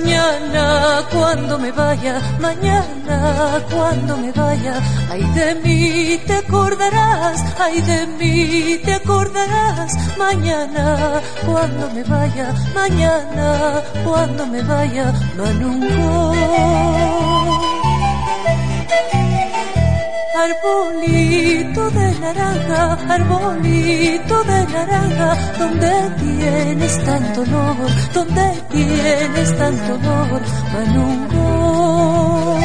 Mañana 0.00 1.04
cuando 1.10 1.58
me 1.58 1.72
vaya, 1.72 2.20
mañana 2.38 3.60
cuando 3.68 4.16
me 4.16 4.30
vaya, 4.30 4.74
ay 5.10 5.24
de 5.34 5.54
mí 5.56 6.18
te 6.24 6.34
acordarás, 6.34 7.44
ay 7.58 7.80
de 7.80 8.06
mí 8.06 8.78
te 8.84 8.94
acordarás, 8.94 9.92
mañana 10.16 11.20
cuando 11.44 11.90
me 11.90 12.04
vaya, 12.04 12.54
mañana 12.72 13.82
cuando 14.04 14.46
me 14.46 14.62
vaya, 14.62 15.12
Manungo. 15.36 16.32
Arbolito 20.44 21.90
de 21.90 22.12
naranja, 22.20 22.98
arbolito 23.08 24.44
de 24.44 24.64
naranja, 24.66 25.36
donde 25.58 25.90
tienes 26.18 27.04
tanto 27.04 27.42
olor, 27.42 27.76
donde 28.14 28.62
tienes 28.70 29.58
tanto 29.58 29.94
olor, 29.94 30.40
Manungo. 30.72 32.58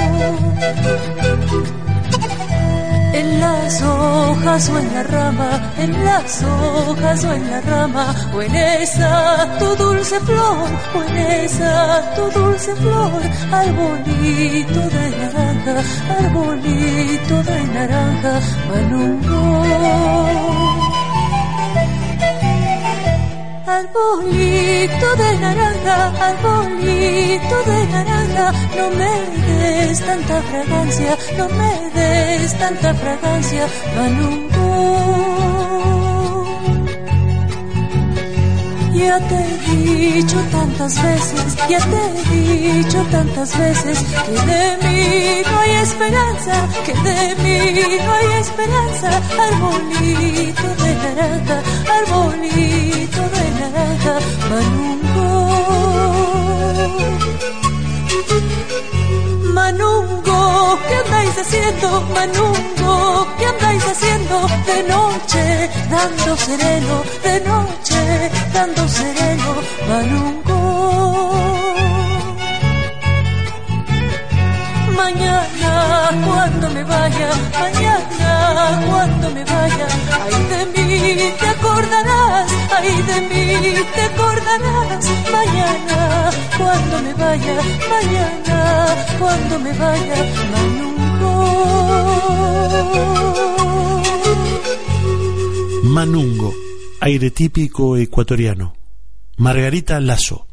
En 3.13 3.39
las 3.39 3.81
hojas 3.81 4.69
o 4.69 4.79
en 4.79 4.93
la 4.93 5.03
rama, 5.03 5.73
en 5.77 6.05
las 6.05 6.43
hojas 6.43 7.23
o 7.25 7.33
en 7.33 7.51
la 7.51 7.61
rama, 7.61 8.15
o 8.35 8.41
en 8.41 8.55
esa 8.55 9.57
tu 9.59 9.75
dulce 9.75 10.19
flor, 10.21 10.69
o 10.95 11.03
en 11.03 11.17
esa 11.17 12.13
tu 12.15 12.31
dulce 12.39 12.73
flor, 12.75 13.21
arbolito 13.51 14.79
de 14.95 15.09
naranja, 15.19 15.75
arbolito 16.19 17.43
de 17.43 17.63
naranja, 17.75 18.39
manungo. 18.69 20.82
Arbolito 23.65 25.15
de 25.15 25.37
naranja, 25.39 26.11
arbolito 26.27 27.57
de 27.65 27.87
naranja, 27.87 28.51
no 28.75 28.89
me 28.91 29.13
des 29.47 29.99
tanta 30.01 30.41
fragancia, 30.41 31.17
no 31.37 31.47
me 31.47 31.89
des 31.91 32.53
tanta 32.57 32.93
fragancia, 32.93 33.65
manungo. 33.95 35.02
Ya 38.93 39.19
te 39.27 39.35
he 39.35 40.13
dicho 40.13 40.39
tantas 40.51 41.01
veces, 41.01 41.55
ya 41.67 41.79
te 41.79 41.97
he 41.97 42.83
dicho 42.83 43.03
tantas 43.11 43.57
veces 43.57 43.99
que 44.25 44.31
de 44.31 44.77
mí 44.83 45.41
no 45.49 45.59
hay 45.59 45.71
esperanza, 45.71 46.67
que 46.85 46.93
de 46.93 47.35
mí 47.43 47.97
no 48.05 48.11
hay 48.13 48.27
esperanza. 48.39 49.09
Arbolito 49.47 50.67
de 50.83 50.95
naranja, 51.03 51.57
arbolito 51.97 53.21
de 53.35 53.45
naranja, 53.59 54.13
manungo. 54.51 55.27
Manungo, 59.53 60.79
¿qué 60.87 60.95
andáis 60.95 61.37
haciendo? 61.37 61.87
Manungo, 62.13 63.27
¿qué 63.39 63.45
haciendo? 63.81 64.47
De 64.65 64.83
noche, 64.83 65.69
dando 65.89 66.37
sereno, 66.37 67.03
de 67.23 67.39
noche, 67.41 68.31
dando 68.53 68.87
sereno, 68.87 69.55
Manungo. 69.87 71.33
Mañana 74.95 76.09
cuando 76.25 76.69
me 76.69 76.83
vaya, 76.83 77.29
mañana 77.59 78.12
cuando 78.87 79.31
me 79.31 79.43
vaya, 79.45 79.87
ay 80.23 80.35
de 80.51 80.61
mí 80.73 81.33
te 81.39 81.47
acordarás, 81.47 82.51
ay 82.77 83.01
de 83.09 83.21
mí 83.29 83.45
te 83.95 84.01
acordarás. 84.01 85.05
Mañana 85.31 86.31
cuando 86.57 87.01
me 87.01 87.13
vaya, 87.13 87.55
mañana 87.89 88.95
cuando 89.19 89.59
me 89.59 89.73
vaya, 89.73 90.15
Manungo. 90.53 91.33
Manungo, 95.83 96.53
aire 97.01 97.31
típico 97.31 97.97
ecuatoriano. 97.97 98.73
Margarita 99.37 99.99
Lazo. 99.99 100.52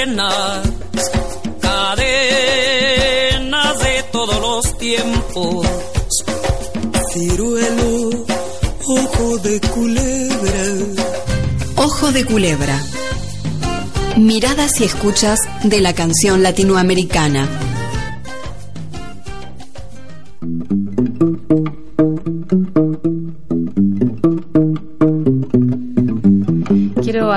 Cadenas, 0.00 0.62
cadenas 1.60 2.08
de 3.80 4.02
todos 4.10 4.40
los 4.40 4.78
tiempos. 4.78 5.66
Ciruelo, 7.12 8.24
ojo 8.86 9.36
de 9.38 9.60
culebra. 9.60 10.64
Ojo 11.76 12.12
de 12.12 12.24
culebra. 12.24 12.82
Miradas 14.16 14.80
y 14.80 14.84
escuchas 14.84 15.40
de 15.64 15.80
la 15.80 15.92
canción 15.92 16.42
latinoamericana. 16.42 17.69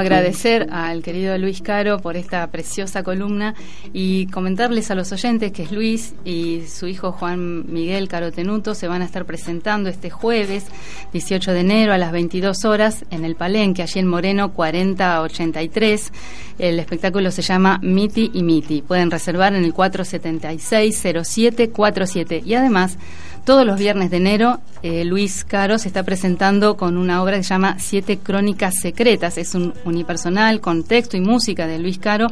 Agradecer 0.03 0.67
al 0.71 1.01
querido 1.01 1.37
Luis 1.37 1.61
Caro 1.61 1.99
por 1.99 2.17
esta 2.17 2.45
preciosa 2.47 3.03
columna 3.03 3.55
y 3.93 4.27
comentarles 4.27 4.91
a 4.91 4.95
los 4.95 5.13
oyentes 5.13 5.53
que 5.53 5.65
Luis 5.67 6.13
y 6.25 6.63
su 6.67 6.87
hijo 6.87 7.13
Juan 7.13 7.71
Miguel 7.71 8.09
Caro 8.09 8.31
Tenuto 8.31 8.75
se 8.75 8.87
van 8.87 9.01
a 9.01 9.05
estar 9.05 9.25
presentando 9.25 9.89
este 9.89 10.09
jueves 10.09 10.65
18 11.13 11.53
de 11.53 11.61
enero 11.61 11.93
a 11.93 11.97
las 11.97 12.11
22 12.11 12.65
horas 12.65 13.05
en 13.11 13.23
el 13.23 13.35
Palenque, 13.35 13.81
allí 13.81 13.99
en 13.99 14.07
Moreno 14.07 14.51
4083. 14.51 16.11
El 16.59 16.79
espectáculo 16.79 17.31
se 17.31 17.41
llama 17.41 17.79
Miti 17.81 18.29
y 18.33 18.43
Miti. 18.43 18.81
Pueden 18.81 19.09
reservar 19.09 19.55
en 19.55 19.63
el 19.63 19.73
476-0747 19.73 22.45
y 22.45 22.55
además 22.55 22.97
todos 23.45 23.65
los 23.65 23.77
viernes 23.77 24.09
de 24.09 24.17
enero, 24.17 24.59
eh, 24.83 25.03
Luis 25.05 25.43
Caro 25.43 25.77
se 25.77 25.89
está 25.89 26.03
presentando 26.03 26.77
con 26.77 26.97
una 26.97 27.21
obra 27.21 27.35
que 27.37 27.43
se 27.43 27.49
llama 27.49 27.75
Siete 27.79 28.19
Crónicas 28.19 28.75
Secretas. 28.81 29.37
Es 29.37 29.53
un 29.55 29.73
unipersonal 29.85 30.61
con 30.61 30.83
texto 30.83 31.17
y 31.17 31.21
música 31.21 31.67
de 31.67 31.79
Luis 31.79 31.99
Caro. 31.99 32.27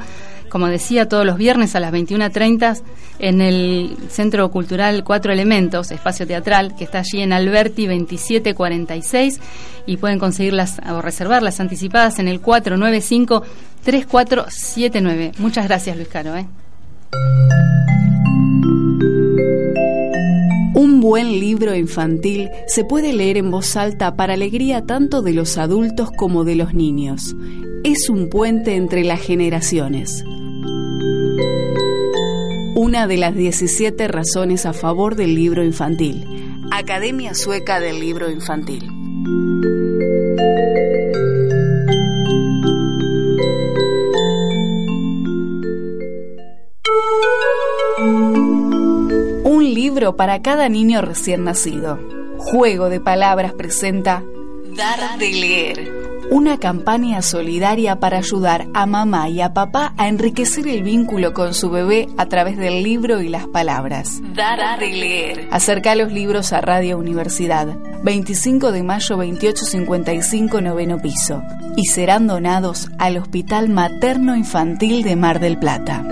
Como 0.50 0.68
decía, 0.68 1.10
todos 1.10 1.26
los 1.26 1.38
viernes 1.38 1.76
a 1.76 1.80
las 1.80 1.94
21.30 1.94 2.82
en 3.20 3.42
el 3.42 3.96
Centro 4.10 4.50
Cultural 4.52 5.04
Cuatro 5.04 5.32
Elementos, 5.32 5.92
espacio 5.92 6.26
teatral, 6.28 6.76
que 6.76 6.84
está 6.86 7.00
allí 7.00 7.22
en 7.22 7.34
Alberti 7.34 7.88
2746 7.88 9.40
y 9.86 9.98
pueden 9.98 10.20
conseguirlas 10.20 10.80
o 10.90 11.02
reservarlas 11.02 11.60
anticipadas 11.60 12.20
en 12.20 12.28
el 12.28 12.42
495-3479. 12.42 15.38
Muchas 15.38 15.68
gracias, 15.68 15.96
Luis 15.96 16.10
Caro. 16.10 16.36
¿eh? 16.36 16.48
Buen 21.12 21.42
libro 21.42 21.76
infantil 21.76 22.50
se 22.68 22.86
puede 22.86 23.12
leer 23.12 23.36
en 23.36 23.52
voz 23.52 23.76
alta 23.76 24.16
para 24.16 24.36
alegría 24.36 24.86
tanto 24.86 25.22
de 25.22 25.34
los 25.34 25.58
adultos 25.58 26.10
como 26.10 26.46
de 26.46 26.56
los 26.56 26.74
niños. 26.74 27.36
Es 27.84 28.08
un 28.08 28.30
puente 28.30 28.78
entre 28.78 29.04
las 29.04 29.20
generaciones. 29.20 30.24
Una 32.78 33.08
de 33.08 33.18
las 33.18 33.36
17 33.36 34.08
razones 34.08 34.66
a 34.66 34.72
favor 34.72 35.18
del 35.18 35.36
libro 35.36 35.66
infantil. 35.66 36.26
Academia 36.72 37.34
Sueca 37.34 37.82
del 37.82 38.00
Libro 38.00 38.32
Infantil. 38.32 38.90
Libro 49.82 50.16
para 50.16 50.44
cada 50.44 50.70
niño 50.70 51.02
recién 51.02 51.44
nacido. 51.44 51.98
Juego 52.38 52.88
de 52.88 53.00
Palabras 53.00 53.54
presenta 53.54 54.24
Dar 54.78 55.18
de 55.18 55.32
leer. 55.32 55.92
Una 56.30 56.60
campaña 56.60 57.24
solidaria 57.24 58.00
para 58.00 58.20
ayudar 58.20 58.68
a 58.76 58.86
mamá 58.86 59.28
y 59.28 59.42
a 59.42 59.56
papá 59.56 59.96
a 59.98 60.08
enriquecer 60.08 60.68
el 60.68 60.84
vínculo 60.84 61.34
con 61.34 61.56
su 61.56 61.72
bebé 61.72 62.08
a 62.18 62.28
través 62.28 62.58
del 62.58 62.84
libro 62.84 63.24
y 63.24 63.30
las 63.30 63.48
palabras. 63.48 64.22
Dar 64.36 64.80
de 64.80 64.92
leer. 64.92 65.48
Acerca 65.52 65.96
los 65.96 66.12
libros 66.12 66.54
a 66.54 66.62
Radio 66.62 67.00
Universidad. 67.00 67.76
25 68.04 68.72
de 68.72 68.84
mayo 68.84 69.16
2855 69.18 70.62
noveno 70.62 71.00
piso. 71.00 71.42
Y 71.76 71.88
serán 71.88 72.28
donados 72.28 72.88
al 73.00 73.18
Hospital 73.18 73.70
Materno 73.70 74.36
Infantil 74.36 75.02
de 75.02 75.16
Mar 75.16 75.40
del 75.40 75.58
Plata. 75.58 76.06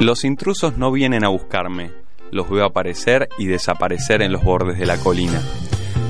Los 0.00 0.24
intrusos 0.24 0.78
no 0.78 0.90
vienen 0.90 1.26
a 1.26 1.28
buscarme, 1.28 1.90
los 2.30 2.48
veo 2.48 2.64
aparecer 2.64 3.28
y 3.36 3.44
desaparecer 3.44 4.22
en 4.22 4.32
los 4.32 4.42
bordes 4.42 4.78
de 4.78 4.86
la 4.86 4.96
colina. 4.96 5.42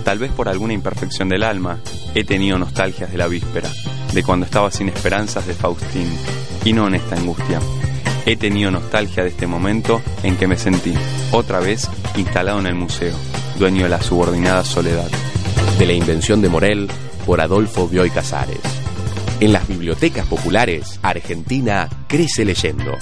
Tal 0.04 0.20
vez 0.20 0.30
por 0.30 0.48
alguna 0.48 0.74
imperfección 0.74 1.28
del 1.28 1.42
alma, 1.42 1.80
he 2.14 2.22
tenido 2.22 2.56
nostalgias 2.56 3.10
de 3.10 3.18
la 3.18 3.26
víspera, 3.26 3.68
de 4.12 4.22
cuando 4.22 4.46
estaba 4.46 4.70
sin 4.70 4.88
esperanzas 4.88 5.44
de 5.48 5.54
Faustín, 5.54 6.08
y 6.64 6.72
no 6.72 6.86
en 6.86 6.94
esta 6.94 7.16
angustia. 7.16 7.58
He 8.26 8.36
tenido 8.36 8.70
nostalgia 8.70 9.24
de 9.24 9.30
este 9.30 9.48
momento 9.48 10.00
en 10.22 10.36
que 10.36 10.46
me 10.46 10.56
sentí, 10.56 10.94
otra 11.32 11.58
vez, 11.58 11.90
instalado 12.16 12.60
en 12.60 12.66
el 12.66 12.76
museo, 12.76 13.16
dueño 13.58 13.82
de 13.82 13.90
la 13.90 14.00
subordinada 14.00 14.62
soledad. 14.62 15.10
De 15.80 15.86
la 15.86 15.94
invención 15.94 16.40
de 16.42 16.48
Morel 16.48 16.88
por 17.26 17.40
Adolfo 17.40 17.88
Bioy 17.88 18.10
Casares. 18.10 18.60
En 19.40 19.52
las 19.52 19.66
bibliotecas 19.66 20.28
populares, 20.28 21.00
Argentina 21.02 21.88
crece 22.06 22.44
leyendo. 22.44 22.96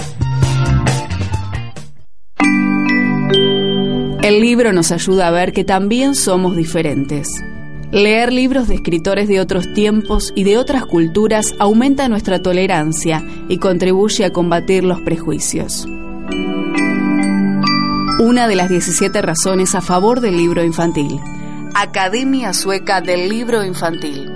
El 4.22 4.40
libro 4.40 4.72
nos 4.72 4.90
ayuda 4.90 5.28
a 5.28 5.30
ver 5.30 5.52
que 5.52 5.64
también 5.64 6.14
somos 6.16 6.56
diferentes. 6.56 7.28
Leer 7.92 8.32
libros 8.32 8.66
de 8.68 8.74
escritores 8.74 9.28
de 9.28 9.40
otros 9.40 9.72
tiempos 9.72 10.32
y 10.34 10.42
de 10.42 10.58
otras 10.58 10.84
culturas 10.84 11.54
aumenta 11.58 12.08
nuestra 12.08 12.42
tolerancia 12.42 13.24
y 13.48 13.58
contribuye 13.58 14.24
a 14.24 14.30
combatir 14.30 14.82
los 14.84 15.00
prejuicios. 15.00 15.86
Una 18.20 18.48
de 18.48 18.56
las 18.56 18.68
17 18.68 19.22
razones 19.22 19.76
a 19.76 19.80
favor 19.80 20.20
del 20.20 20.36
libro 20.36 20.64
infantil. 20.64 21.20
Academia 21.74 22.52
Sueca 22.52 23.00
del 23.00 23.28
Libro 23.28 23.64
Infantil. 23.64 24.32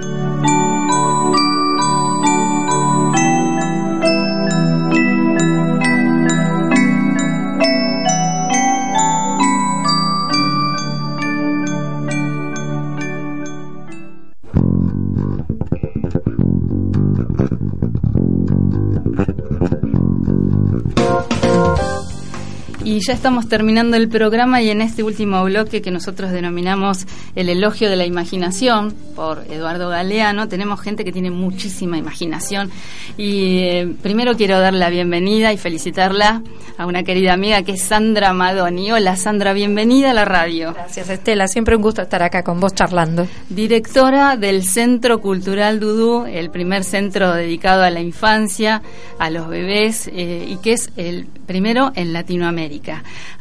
Y 22.92 23.00
ya 23.00 23.14
estamos 23.14 23.48
terminando 23.48 23.96
el 23.96 24.10
programa 24.10 24.60
y 24.60 24.68
en 24.68 24.82
este 24.82 25.02
último 25.02 25.42
bloque 25.44 25.80
que 25.80 25.90
nosotros 25.90 26.30
denominamos 26.30 27.06
el 27.34 27.48
elogio 27.48 27.88
de 27.88 27.96
la 27.96 28.04
imaginación 28.04 28.94
por 29.16 29.46
Eduardo 29.48 29.88
Galeano, 29.88 30.46
tenemos 30.46 30.78
gente 30.78 31.02
que 31.02 31.10
tiene 31.10 31.30
muchísima 31.30 31.96
imaginación 31.96 32.70
y 33.16 33.60
eh, 33.60 33.94
primero 34.02 34.36
quiero 34.36 34.60
dar 34.60 34.74
la 34.74 34.90
bienvenida 34.90 35.54
y 35.54 35.56
felicitarla 35.56 36.42
a 36.76 36.84
una 36.84 37.02
querida 37.02 37.32
amiga 37.32 37.62
que 37.62 37.72
es 37.72 37.82
Sandra 37.82 38.34
Madoni. 38.34 38.92
Hola 38.92 39.16
Sandra, 39.16 39.54
bienvenida 39.54 40.10
a 40.10 40.14
la 40.14 40.26
radio. 40.26 40.74
Gracias 40.74 41.08
Estela, 41.08 41.48
siempre 41.48 41.76
un 41.76 41.80
gusto 41.80 42.02
estar 42.02 42.22
acá 42.22 42.42
con 42.42 42.60
vos 42.60 42.74
charlando. 42.74 43.26
Directora 43.48 44.36
del 44.36 44.64
Centro 44.64 45.22
Cultural 45.22 45.80
Dudú, 45.80 46.26
el 46.26 46.50
primer 46.50 46.84
centro 46.84 47.32
dedicado 47.32 47.84
a 47.84 47.90
la 47.90 48.00
infancia, 48.00 48.82
a 49.18 49.30
los 49.30 49.48
bebés 49.48 50.08
eh, 50.08 50.46
y 50.46 50.56
que 50.56 50.74
es 50.74 50.90
el 50.98 51.26
primero 51.46 51.92
en 51.94 52.12
Latinoamérica. 52.12 52.81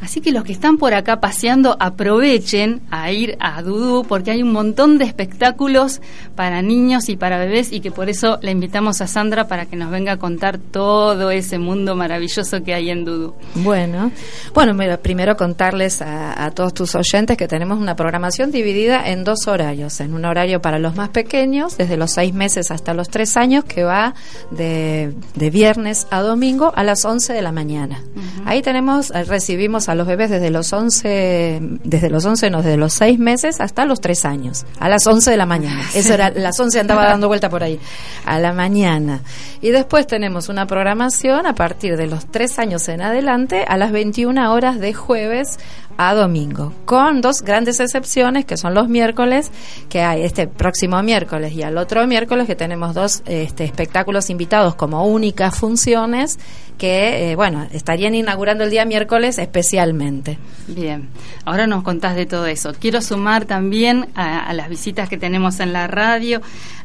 Así 0.00 0.20
que 0.20 0.32
los 0.32 0.44
que 0.44 0.52
están 0.52 0.78
por 0.78 0.94
acá 0.94 1.20
paseando 1.20 1.76
aprovechen 1.80 2.82
a 2.90 3.10
ir 3.10 3.36
a 3.40 3.62
Dudú 3.62 4.04
porque 4.04 4.30
hay 4.30 4.42
un 4.42 4.52
montón 4.52 4.98
de 4.98 5.04
espectáculos 5.04 6.00
para 6.34 6.62
niños 6.62 7.08
y 7.08 7.16
para 7.16 7.38
bebés 7.38 7.72
y 7.72 7.80
que 7.80 7.90
por 7.90 8.08
eso 8.08 8.38
le 8.42 8.50
invitamos 8.50 9.00
a 9.00 9.06
Sandra 9.06 9.48
para 9.48 9.66
que 9.66 9.76
nos 9.76 9.90
venga 9.90 10.12
a 10.12 10.16
contar 10.18 10.58
todo 10.58 11.30
ese 11.30 11.58
mundo 11.58 11.96
maravilloso 11.96 12.62
que 12.62 12.74
hay 12.74 12.90
en 12.90 13.04
Dudú. 13.04 13.34
Bueno, 13.56 14.10
bueno, 14.54 14.74
mira, 14.74 14.98
primero 14.98 15.36
contarles 15.36 16.02
a, 16.02 16.44
a 16.44 16.50
todos 16.50 16.74
tus 16.74 16.94
oyentes 16.94 17.36
que 17.36 17.48
tenemos 17.48 17.78
una 17.78 17.96
programación 17.96 18.50
dividida 18.50 19.08
en 19.08 19.24
dos 19.24 19.46
horarios, 19.46 20.00
en 20.00 20.14
un 20.14 20.24
horario 20.24 20.60
para 20.60 20.78
los 20.78 20.94
más 20.94 21.08
pequeños, 21.08 21.76
desde 21.76 21.96
los 21.96 22.12
seis 22.12 22.32
meses 22.32 22.70
hasta 22.70 22.94
los 22.94 23.08
tres 23.08 23.36
años, 23.36 23.64
que 23.64 23.84
va 23.84 24.14
de, 24.50 25.14
de 25.34 25.50
viernes 25.50 26.06
a 26.10 26.20
domingo 26.20 26.72
a 26.74 26.84
las 26.84 27.04
11 27.04 27.32
de 27.32 27.42
la 27.42 27.52
mañana. 27.52 28.02
Ahí 28.44 28.62
tenemos, 28.62 29.10
eh, 29.10 29.24
recibimos 29.32 29.88
a 29.88 29.94
los 29.94 30.06
bebés 30.06 30.30
desde 30.30 30.50
los 30.50 30.72
11, 30.72 31.58
desde 31.82 32.10
los 32.10 32.24
11, 32.24 32.50
no, 32.50 32.58
desde 32.58 32.76
los 32.76 32.92
6 32.92 33.18
meses 33.18 33.60
hasta 33.60 33.86
los 33.86 34.00
3 34.02 34.24
años, 34.26 34.66
a 34.78 34.90
las 34.90 35.06
11 35.06 35.30
de 35.30 35.36
la 35.38 35.46
mañana. 35.46 35.82
Eso 35.94 36.12
era, 36.12 36.30
las 36.30 36.60
11 36.60 36.78
andaba 36.80 37.06
dando 37.06 37.28
vuelta 37.28 37.48
por 37.48 37.62
ahí, 37.62 37.80
a 38.26 38.38
la 38.38 38.52
mañana. 38.52 39.22
Y 39.62 39.70
después 39.70 40.06
tenemos 40.06 40.48
una 40.50 40.66
programación 40.66 41.46
a 41.46 41.54
partir 41.54 41.96
de 41.96 42.06
los 42.06 42.26
3 42.26 42.58
años 42.58 42.88
en 42.88 43.00
adelante, 43.00 43.64
a 43.66 43.76
las 43.78 43.90
21 43.90 44.52
horas 44.52 44.78
de 44.78 44.92
jueves 44.92 45.58
a 45.96 46.14
domingo, 46.14 46.72
con 46.84 47.20
dos 47.20 47.42
grandes 47.42 47.80
excepciones 47.80 48.44
que 48.44 48.56
son 48.56 48.74
los 48.74 48.88
miércoles, 48.88 49.50
que 49.88 50.02
hay 50.02 50.22
este 50.22 50.46
próximo 50.46 51.02
miércoles 51.02 51.52
y 51.52 51.62
al 51.62 51.78
otro 51.78 52.06
miércoles 52.06 52.46
que 52.46 52.56
tenemos 52.56 52.94
dos 52.94 53.22
este, 53.26 53.64
espectáculos 53.64 54.30
invitados 54.30 54.74
como 54.74 55.06
únicas 55.06 55.58
funciones 55.58 56.38
que, 56.78 57.30
eh, 57.30 57.36
bueno, 57.36 57.66
estarían 57.72 58.14
inaugurando 58.14 58.64
el 58.64 58.70
día 58.70 58.84
miércoles 58.84 59.38
especialmente. 59.38 60.38
Bien, 60.66 61.08
ahora 61.44 61.66
nos 61.66 61.84
contás 61.84 62.16
de 62.16 62.26
todo 62.26 62.46
eso. 62.46 62.72
Quiero 62.78 63.00
sumar 63.00 63.44
también 63.44 64.08
a, 64.14 64.40
a 64.40 64.52
las 64.52 64.68
visitas 64.68 65.08
que 65.08 65.18
tenemos 65.18 65.60
en 65.60 65.72
la 65.72 65.86
radio 65.86 66.40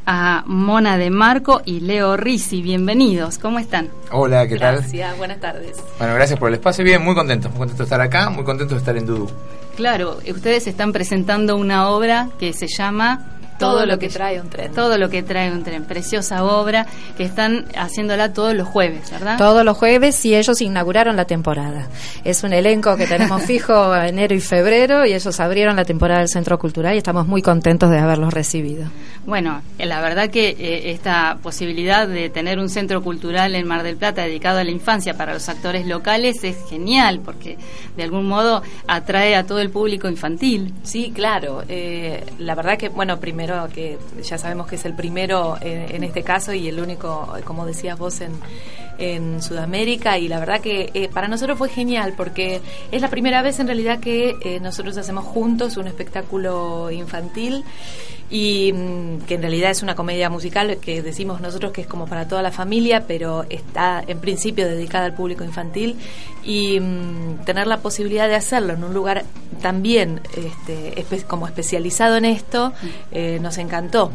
a 0.07 0.43
Mona 0.47 0.97
de 0.97 1.09
Marco 1.09 1.61
y 1.65 1.81
Leo 1.81 2.15
Risi. 2.15 2.61
Bienvenidos, 2.61 3.37
¿cómo 3.37 3.59
están? 3.59 3.89
Hola, 4.09 4.47
¿qué 4.47 4.57
tal? 4.57 4.77
Gracias, 4.77 5.17
buenas 5.17 5.39
tardes. 5.41 5.83
Bueno, 5.99 6.15
gracias 6.15 6.39
por 6.39 6.47
el 6.47 6.55
espacio. 6.55 6.85
Bien, 6.85 7.03
muy 7.03 7.13
contento, 7.13 7.49
muy 7.49 7.59
contento 7.59 7.83
de 7.83 7.87
estar 7.87 7.99
acá, 7.99 8.29
muy 8.29 8.45
contento 8.45 8.73
de 8.73 8.79
estar 8.79 8.95
en 8.95 9.05
Dudu. 9.05 9.29
Claro, 9.75 10.17
ustedes 10.27 10.65
están 10.65 10.93
presentando 10.93 11.57
una 11.57 11.89
obra 11.89 12.29
que 12.39 12.53
se 12.53 12.67
llama 12.67 13.36
todo, 13.57 13.85
lo 13.85 13.99
que, 13.99 14.09
trae 14.09 14.39
un 14.39 14.49
tren. 14.49 14.73
Todo 14.73 14.97
lo 14.97 15.09
que 15.09 15.23
trae 15.23 15.51
un 15.51 15.63
tren. 15.63 15.83
Preciosa 15.83 16.43
obra 16.43 16.85
que 17.15 17.23
están 17.23 17.65
haciéndola 17.75 18.33
todos 18.33 18.53
los 18.53 18.67
jueves, 18.67 19.09
¿verdad? 19.11 19.37
Todos 19.37 19.63
los 19.63 19.77
jueves 19.77 20.23
y 20.25 20.35
ellos 20.35 20.61
inauguraron 20.61 21.15
la 21.15 21.25
temporada. 21.25 21.87
Es 22.23 22.43
un 22.43 22.53
elenco 22.53 22.95
que 22.95 23.07
tenemos 23.07 23.41
fijo 23.45 23.95
enero 23.95 24.35
y 24.35 24.41
febrero 24.41 25.05
y 25.05 25.13
ellos 25.13 25.39
abrieron 25.39 25.75
la 25.75 25.85
temporada 25.85 26.19
del 26.19 26.29
Centro 26.29 26.57
Cultural 26.59 26.95
y 26.95 26.97
estamos 26.97 27.27
muy 27.27 27.41
contentos 27.41 27.89
de 27.89 27.99
haberlos 27.99 28.33
recibido. 28.33 28.87
Bueno, 29.25 29.61
la 29.77 30.01
verdad 30.01 30.29
que 30.29 30.49
eh, 30.49 30.91
esta 30.91 31.37
posibilidad 31.41 32.07
de 32.07 32.29
tener 32.29 32.59
un 32.59 32.69
centro 32.69 33.01
cultural 33.01 33.55
en 33.55 33.67
Mar 33.67 33.83
del 33.83 33.97
Plata 33.97 34.23
dedicado 34.23 34.59
a 34.59 34.63
la 34.63 34.71
infancia 34.71 35.15
para 35.15 35.33
los 35.33 35.49
actores 35.49 35.85
locales 35.85 36.43
es 36.43 36.57
genial 36.69 37.19
porque 37.23 37.57
de 37.95 38.03
algún 38.03 38.27
modo 38.27 38.61
atrae 38.87 39.35
a 39.35 39.45
todo 39.45 39.59
el 39.59 39.69
público 39.69 40.07
infantil. 40.07 40.73
Sí, 40.83 41.11
claro. 41.13 41.63
Eh, 41.67 42.23
la 42.39 42.55
verdad 42.55 42.77
que, 42.77 42.89
bueno, 42.89 43.19
primero 43.19 43.46
que 43.73 43.97
ya 44.21 44.37
sabemos 44.37 44.67
que 44.67 44.75
es 44.75 44.85
el 44.85 44.93
primero 44.93 45.57
en, 45.61 46.03
este 46.03 46.23
caso 46.23 46.53
y 46.53 46.67
el 46.67 46.79
único, 46.79 47.33
como 47.45 47.65
decías 47.65 47.97
vos, 47.97 48.21
en, 48.21 48.33
en 48.97 49.41
Sudamérica. 49.41 50.17
Y 50.17 50.27
la 50.27 50.39
verdad 50.39 50.61
que 50.61 50.89
eh, 50.93 51.09
para 51.11 51.27
nosotros 51.27 51.57
fue 51.57 51.69
genial 51.69 52.13
porque 52.15 52.61
es 52.91 53.01
la 53.01 53.09
primera 53.09 53.41
vez 53.41 53.59
en 53.59 53.67
realidad 53.67 53.99
que 53.99 54.35
eh, 54.41 54.59
nosotros 54.59 54.97
hacemos 54.97 55.25
juntos 55.25 55.77
un 55.77 55.87
espectáculo 55.87 56.91
infantil 56.91 57.63
y 58.29 58.73
mm, 58.73 59.21
que 59.21 59.35
en 59.35 59.41
realidad 59.41 59.71
es 59.71 59.83
una 59.83 59.95
comedia 59.95 60.29
musical 60.29 60.77
que 60.81 61.01
decimos 61.01 61.39
nosotros 61.39 61.71
que 61.71 61.81
es 61.81 61.87
como 61.87 62.07
para 62.07 62.27
toda 62.27 62.41
la 62.41 62.51
familia, 62.51 63.05
pero 63.07 63.45
está 63.49 64.03
en 64.05 64.19
principio 64.19 64.67
dedicada 64.67 65.05
al 65.05 65.13
público 65.13 65.43
infantil 65.43 65.95
y 66.43 66.79
mm, 66.79 67.45
tener 67.45 67.67
la 67.67 67.77
posibilidad 67.77 68.27
de 68.27 68.35
hacerlo 68.35 68.73
en 68.73 68.83
un 68.83 68.93
lugar 68.93 69.23
también 69.61 70.21
este, 70.35 71.23
como 71.27 71.47
especializado 71.47 72.17
en 72.17 72.25
esto 72.25 72.73
eh, 73.11 73.39
nos 73.41 73.57
encantó 73.57 74.11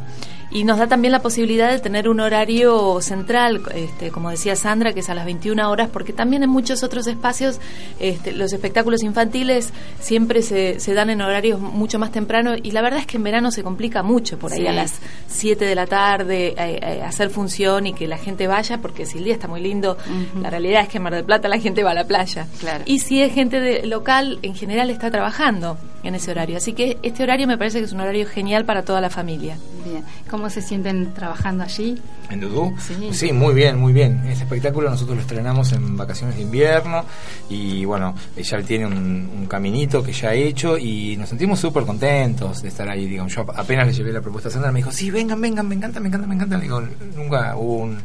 y 0.53 0.65
nos 0.65 0.79
da 0.79 0.87
también 0.87 1.13
la 1.13 1.23
posibilidad 1.23 1.71
de 1.71 1.79
tener 1.79 2.09
un 2.09 2.21
horario 2.21 3.01
central, 3.01 3.63
este, 3.75 4.11
como 4.11 4.31
decía 4.31 4.55
Sandra, 4.57 4.93
que 4.93 5.01
es 5.01 5.09
a 5.09 5.15
las 5.15 5.25
21 5.25 5.71
horas, 5.71 5.89
porque 5.91 6.13
también 6.13 6.43
en 6.43 6.51
muchos 6.51 6.83
otros 6.83 7.07
espacios 7.07 7.59
este, 7.99 8.33
los 8.33 8.53
espectáculos 8.53 9.03
infantiles 9.03 9.73
siempre 10.01 10.43
se, 10.43 10.79
se, 10.81 10.95
dan 10.95 11.11
en 11.11 11.23
horarios 11.23 11.61
mucho 11.61 11.99
más 11.99 12.13
temprano 12.13 12.55
y 12.63 12.73
la 12.73 12.83
verdad 12.83 13.01
es 13.01 13.07
que 13.07 13.17
en 13.17 13.23
verano 13.23 13.51
se 13.51 13.63
complica 13.63 14.03
mucho 14.03 14.39
por 14.39 14.53
ahí 14.53 14.67
a 14.67 14.73
las 14.73 15.01
7 15.29 15.65
de 15.65 15.75
la 15.75 15.87
tarde 15.87 16.49
eh, 16.49 16.55
eh, 16.83 17.03
hacer 17.03 17.31
función 17.31 17.87
y 17.87 17.95
que 17.95 18.07
la 18.07 18.19
gente 18.19 18.47
vaya, 18.47 18.79
porque 18.79 19.07
si 19.07 19.19
el 19.19 19.25
día 19.25 19.35
está 19.35 19.49
muy 19.49 19.61
lindo, 19.61 19.97
la 20.41 20.51
realidad 20.51 20.83
es 20.83 20.89
que 20.89 20.99
en 20.99 21.03
Mar 21.05 21.15
del 21.15 21.25
Plata 21.25 21.49
la 21.49 21.59
gente 21.59 21.83
va 21.83 21.93
a 21.93 21.95
la 21.95 22.05
playa. 22.05 22.47
Y 22.85 22.99
si 22.99 23.23
es 23.23 23.33
gente 23.33 23.61
de, 23.61 23.87
local, 23.87 24.39
en 24.43 24.55
general 24.55 24.91
está 24.91 25.11
trabajando 25.11 25.79
en 26.03 26.15
ese 26.15 26.31
horario. 26.31 26.57
Así 26.57 26.73
que 26.73 26.99
este 27.03 27.23
horario 27.23 27.47
me 27.47 27.57
parece 27.57 27.79
que 27.79 27.85
es 27.85 27.93
un 27.93 28.01
horario 28.01 28.27
genial 28.27 28.65
para 28.65 28.83
toda 28.83 29.01
la 29.01 29.11
familia. 29.11 29.57
Bien. 29.85 30.05
¿Cómo 30.43 30.51
se 30.51 30.61
sienten 30.61 31.15
trabajando 31.15 31.63
allí? 31.63 31.97
¿En 32.29 32.41
Dudú? 32.41 32.75
Sí. 33.13 33.33
muy 33.33 33.55
bien, 33.55 33.79
muy 33.79 33.93
bien. 33.93 34.25
Este 34.27 34.43
espectáculo 34.43 34.91
nosotros 34.91 35.15
lo 35.15 35.23
estrenamos 35.23 35.71
en 35.71 35.97
vacaciones 35.97 36.35
de 36.35 36.43
invierno 36.43 37.05
y 37.49 37.85
bueno, 37.85 38.13
ya 38.37 38.61
tiene 38.61 38.87
un, 38.87 39.47
caminito 39.49 40.03
que 40.03 40.13
ya 40.13 40.31
ha 40.31 40.35
hecho 40.35 40.77
y 40.77 41.17
nos 41.17 41.29
sentimos 41.29 41.61
súper 41.61 41.85
contentos 41.85 42.61
de 42.61 42.71
estar 42.71 42.89
ahí. 42.89 43.07
Digamos, 43.07 43.33
yo 43.33 43.47
apenas 43.55 43.87
le 43.87 43.93
llevé 43.93 44.13
la 44.13 44.21
propuesta 44.21 44.49
a 44.49 44.53
Sandra, 44.53 44.73
me 44.73 44.81
dijo, 44.81 44.91
sí, 44.91 45.13
vengan, 45.13 45.41
vengan, 45.41 45.69
me 45.69 45.77
encanta, 45.77 46.01
me 46.01 46.09
encanta, 46.09 46.27
me 46.27 46.35
encanta. 46.35 46.57
Le 46.57 46.63
digo, 46.65 46.83
nunca 47.15 47.55
hubo 47.57 47.77
un, 47.77 47.99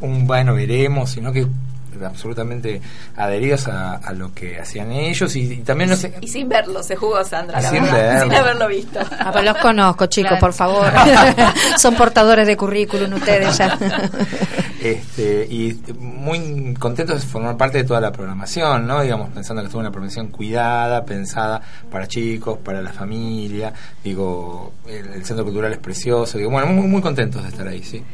un 0.00 0.26
bueno, 0.26 0.54
veremos, 0.54 1.10
sino 1.10 1.34
que 1.34 1.46
absolutamente 2.02 2.80
adheridos 3.16 3.68
a, 3.68 4.12
lo 4.14 4.32
que 4.32 4.58
hacían 4.60 4.92
ellos 4.92 5.34
y, 5.34 5.56
también 5.58 5.90
no 5.90 5.96
sé 5.96 6.14
y 6.20 6.28
sin 6.28 6.48
verlo 6.48 6.82
se 6.82 6.94
jugó 6.94 7.24
Sandra 7.24 7.60
sin, 7.60 7.84
haberlo 7.84 8.68
visto. 8.68 9.00
Ah, 9.18 9.40
los 9.42 9.56
conozco 9.58 10.06
chicos 10.06 10.38
por 10.38 10.52
favor. 10.52 10.86
Son 11.78 11.94
portadores 11.94 12.46
de 12.46 12.56
currículum 12.56 13.14
ustedes 13.14 13.58
ya. 13.58 13.78
Este, 14.84 15.46
y 15.48 15.80
muy 15.98 16.74
contentos 16.74 17.18
de 17.18 17.26
formar 17.26 17.56
parte 17.56 17.78
de 17.78 17.84
toda 17.84 18.02
la 18.02 18.12
programación 18.12 18.86
no 18.86 19.00
digamos 19.00 19.30
pensando 19.30 19.62
que 19.62 19.68
es 19.68 19.74
una 19.74 19.90
programación 19.90 20.28
cuidada 20.28 21.06
pensada 21.06 21.62
para 21.90 22.06
chicos 22.06 22.58
para 22.58 22.82
la 22.82 22.92
familia. 22.92 23.72
Digo 24.02 24.74
el, 24.86 25.24
centro 25.24 25.44
cultural 25.44 25.72
es 25.72 25.78
precioso. 25.78 26.36
Digo 26.36 26.50
bueno 26.50 26.66
muy 26.66 26.86
muy 26.86 27.00
contentos 27.00 27.42
de 27.42 27.48
estar 27.48 27.66
ahí 27.66 27.82
sí 27.82 28.04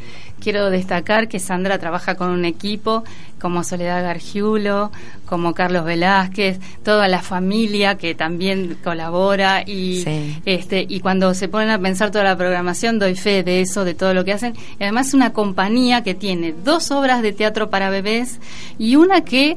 Quiero 0.40 0.70
destacar 0.70 1.28
que 1.28 1.38
Sandra 1.38 1.78
trabaja 1.78 2.14
con 2.14 2.30
un 2.30 2.44
equipo 2.44 3.04
como 3.40 3.64
Soledad 3.64 4.02
Gargiulo, 4.02 4.90
como 5.26 5.54
Carlos 5.54 5.84
Velázquez, 5.84 6.58
toda 6.82 7.08
la 7.08 7.22
familia 7.22 7.96
que 7.96 8.14
también 8.14 8.76
colabora 8.82 9.62
y 9.66 10.04
este 10.44 10.84
y 10.88 11.00
cuando 11.00 11.34
se 11.34 11.48
ponen 11.48 11.70
a 11.70 11.78
pensar 11.78 12.10
toda 12.10 12.24
la 12.24 12.36
programación 12.36 12.98
doy 12.98 13.14
fe 13.14 13.42
de 13.42 13.60
eso, 13.60 13.84
de 13.84 13.94
todo 13.94 14.14
lo 14.14 14.24
que 14.24 14.32
hacen. 14.32 14.54
Y 14.78 14.82
además 14.82 15.08
es 15.08 15.14
una 15.14 15.32
compañía 15.32 16.02
que 16.02 16.14
tiene 16.14 16.54
dos 16.64 16.90
obras 16.90 17.22
de 17.22 17.32
teatro 17.32 17.70
para 17.70 17.90
bebés 17.90 18.40
y 18.78 18.96
una 18.96 19.22
que 19.24 19.56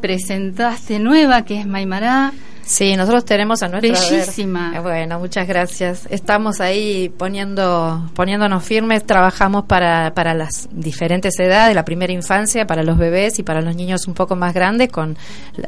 presentaste 0.00 0.98
nueva 0.98 1.44
que 1.44 1.60
es 1.60 1.66
Maimará 1.66 2.32
Sí, 2.72 2.96
nosotros 2.96 3.26
tenemos 3.26 3.62
a 3.62 3.68
nuestra 3.68 3.92
bellísima. 3.92 4.72
Eh, 4.74 4.80
bueno, 4.80 5.18
muchas 5.18 5.46
gracias. 5.46 6.06
Estamos 6.08 6.58
ahí 6.58 7.10
poniendo 7.10 8.08
poniéndonos 8.14 8.64
firmes, 8.64 9.04
trabajamos 9.04 9.64
para, 9.64 10.14
para 10.14 10.32
las 10.32 10.70
diferentes 10.72 11.38
edades, 11.38 11.74
la 11.74 11.84
primera 11.84 12.14
infancia, 12.14 12.66
para 12.66 12.82
los 12.82 12.96
bebés 12.96 13.38
y 13.38 13.42
para 13.42 13.60
los 13.60 13.76
niños 13.76 14.08
un 14.08 14.14
poco 14.14 14.36
más 14.36 14.54
grandes 14.54 14.90
con 14.90 15.18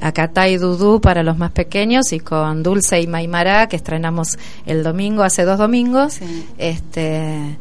Acatá 0.01 0.49
y 0.49 0.57
Dudú 0.57 1.03
para 1.03 1.23
los 1.23 1.37
más 1.37 1.51
pequeños 1.51 2.11
y 2.15 2.21
con 2.21 2.63
Dulce 2.63 3.03
y 3.03 3.07
Maimará 3.07 3.69
que 3.69 3.77
estrenamos 3.77 4.39
el 4.65 4.83
domingo 4.83 5.25
hace 5.25 5.45
dos 5.45 5.59
domingos. 5.59 6.21
Este, 6.57 7.59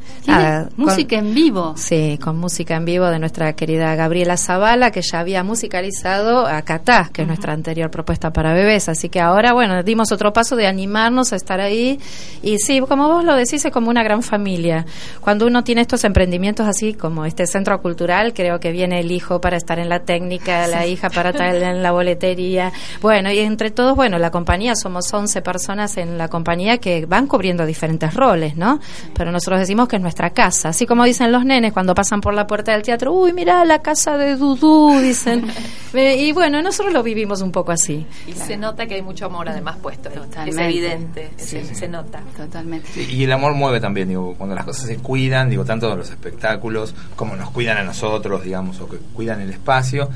música 0.78 1.18
en 1.18 1.34
vivo. 1.34 1.74
Sí, 1.76 2.18
con 2.24 2.38
música 2.38 2.78
en 2.78 2.86
vivo 2.86 3.08
de 3.08 3.20
nuestra 3.20 3.52
querida 3.58 3.94
Gabriela 3.96 4.38
Zavala 4.38 4.92
que 4.92 5.02
ya 5.02 5.20
había 5.20 5.44
musicalizado 5.44 6.48
Acatá, 6.48 7.10
que 7.12 7.24
es 7.24 7.28
nuestra 7.28 7.52
anterior 7.52 7.92
propuesta 7.92 8.32
para 8.32 8.54
bebés, 8.54 8.88
así 8.88 9.10
que 9.10 9.20
ahora, 9.20 9.33
bueno, 9.54 9.84
dimos 9.84 10.12
otro 10.12 10.34
paso 10.34 10.56
de 10.56 10.68
animarnos 10.68 11.34
a 11.34 11.36
estar 11.36 11.60
ahí. 11.60 12.00
Y 12.42 12.60
sí, 12.60 12.82
como 12.82 13.08
vos 13.08 13.24
lo 13.24 13.36
decís, 13.36 13.66
es 13.66 13.72
como 13.72 13.90
una 13.90 14.04
gran 14.04 14.24
familia. 14.24 14.86
Cuando 15.22 15.48
uno 15.48 15.64
tiene 15.64 15.82
estos 15.82 16.04
emprendimientos 16.04 16.68
así, 16.68 16.94
como 16.94 17.26
este 17.26 17.48
centro 17.48 17.82
cultural, 17.82 18.34
creo 18.34 18.60
que 18.60 18.72
viene 18.72 19.00
el 19.00 19.12
hijo 19.12 19.42
para 19.42 19.58
estar 19.58 19.80
en 19.80 19.90
la 19.90 20.00
técnica, 20.00 20.68
la 20.68 20.86
hija 20.86 21.10
para 21.10 21.32
estar 21.32 21.56
en 21.64 21.82
la 21.82 21.92
boletería. 21.92 22.72
Bueno, 23.02 23.32
y 23.32 23.40
entre 23.40 23.72
todos, 23.72 23.96
bueno, 23.96 24.20
la 24.20 24.32
compañía, 24.32 24.76
somos 24.76 25.12
11 25.14 25.42
personas 25.42 25.98
en 25.98 26.18
la 26.18 26.28
compañía 26.28 26.78
que 26.78 27.06
van 27.06 27.28
cubriendo 27.28 27.66
diferentes 27.66 28.14
roles, 28.14 28.56
¿no? 28.56 28.80
Pero 29.16 29.32
nosotros 29.32 29.60
decimos 29.60 29.88
que 29.88 29.98
es 29.98 30.02
nuestra 30.02 30.32
casa. 30.32 30.70
Así 30.70 30.86
como 30.86 31.04
dicen 31.06 31.32
los 31.32 31.46
nenes 31.46 31.74
cuando 31.74 31.96
pasan 31.96 32.22
por 32.22 32.34
la 32.34 32.48
puerta 32.48 32.74
del 32.74 32.82
teatro, 32.82 33.14
uy, 33.14 33.34
mira 33.34 33.66
la 33.66 33.82
casa 33.82 34.18
de 34.18 34.36
Dudú, 34.36 35.00
dicen. 35.00 35.46
y 35.94 36.32
bueno, 36.32 36.62
nosotros 36.62 36.94
lo 36.94 37.04
vivimos 37.04 37.42
un 37.42 37.52
poco 37.52 37.72
así. 37.72 38.06
Y 38.28 38.34
se 38.34 38.58
nota 38.58 38.86
que 38.86 38.96
hay 38.96 39.02
mucho 39.02 39.23
amor 39.26 39.50
además 39.50 39.78
puesto. 39.82 40.10
Es 40.46 40.58
evidente, 40.58 41.32
se, 41.38 41.88
nota. 41.88 42.22
Totalmente. 42.36 43.04
y 43.04 43.24
el 43.24 43.32
amor 43.32 43.54
mueve 43.54 43.80
también, 43.80 44.10
digo, 44.10 44.36
cuando 44.38 44.56
las 44.56 44.66
cosas 44.66 44.88
se 44.88 44.98
cuidan, 44.98 45.50
digo, 45.50 45.66
tanto 45.66 45.96
los 45.96 46.10
espectáculos 46.10 46.94
como 47.16 47.36
nos 47.36 47.52
cuidan 47.52 47.78
a 47.78 47.84
nosotros, 47.84 48.44
digamos, 48.44 48.80
o 48.80 48.90
que 48.90 48.98
cuidan 48.98 49.42
el 49.42 49.50
espacio, 49.50 50.10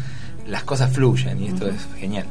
las 0.47 0.63
cosas 0.63 0.91
fluyen 0.91 1.41
y 1.41 1.47
esto 1.47 1.67
es 1.67 1.87
genial. 1.97 2.25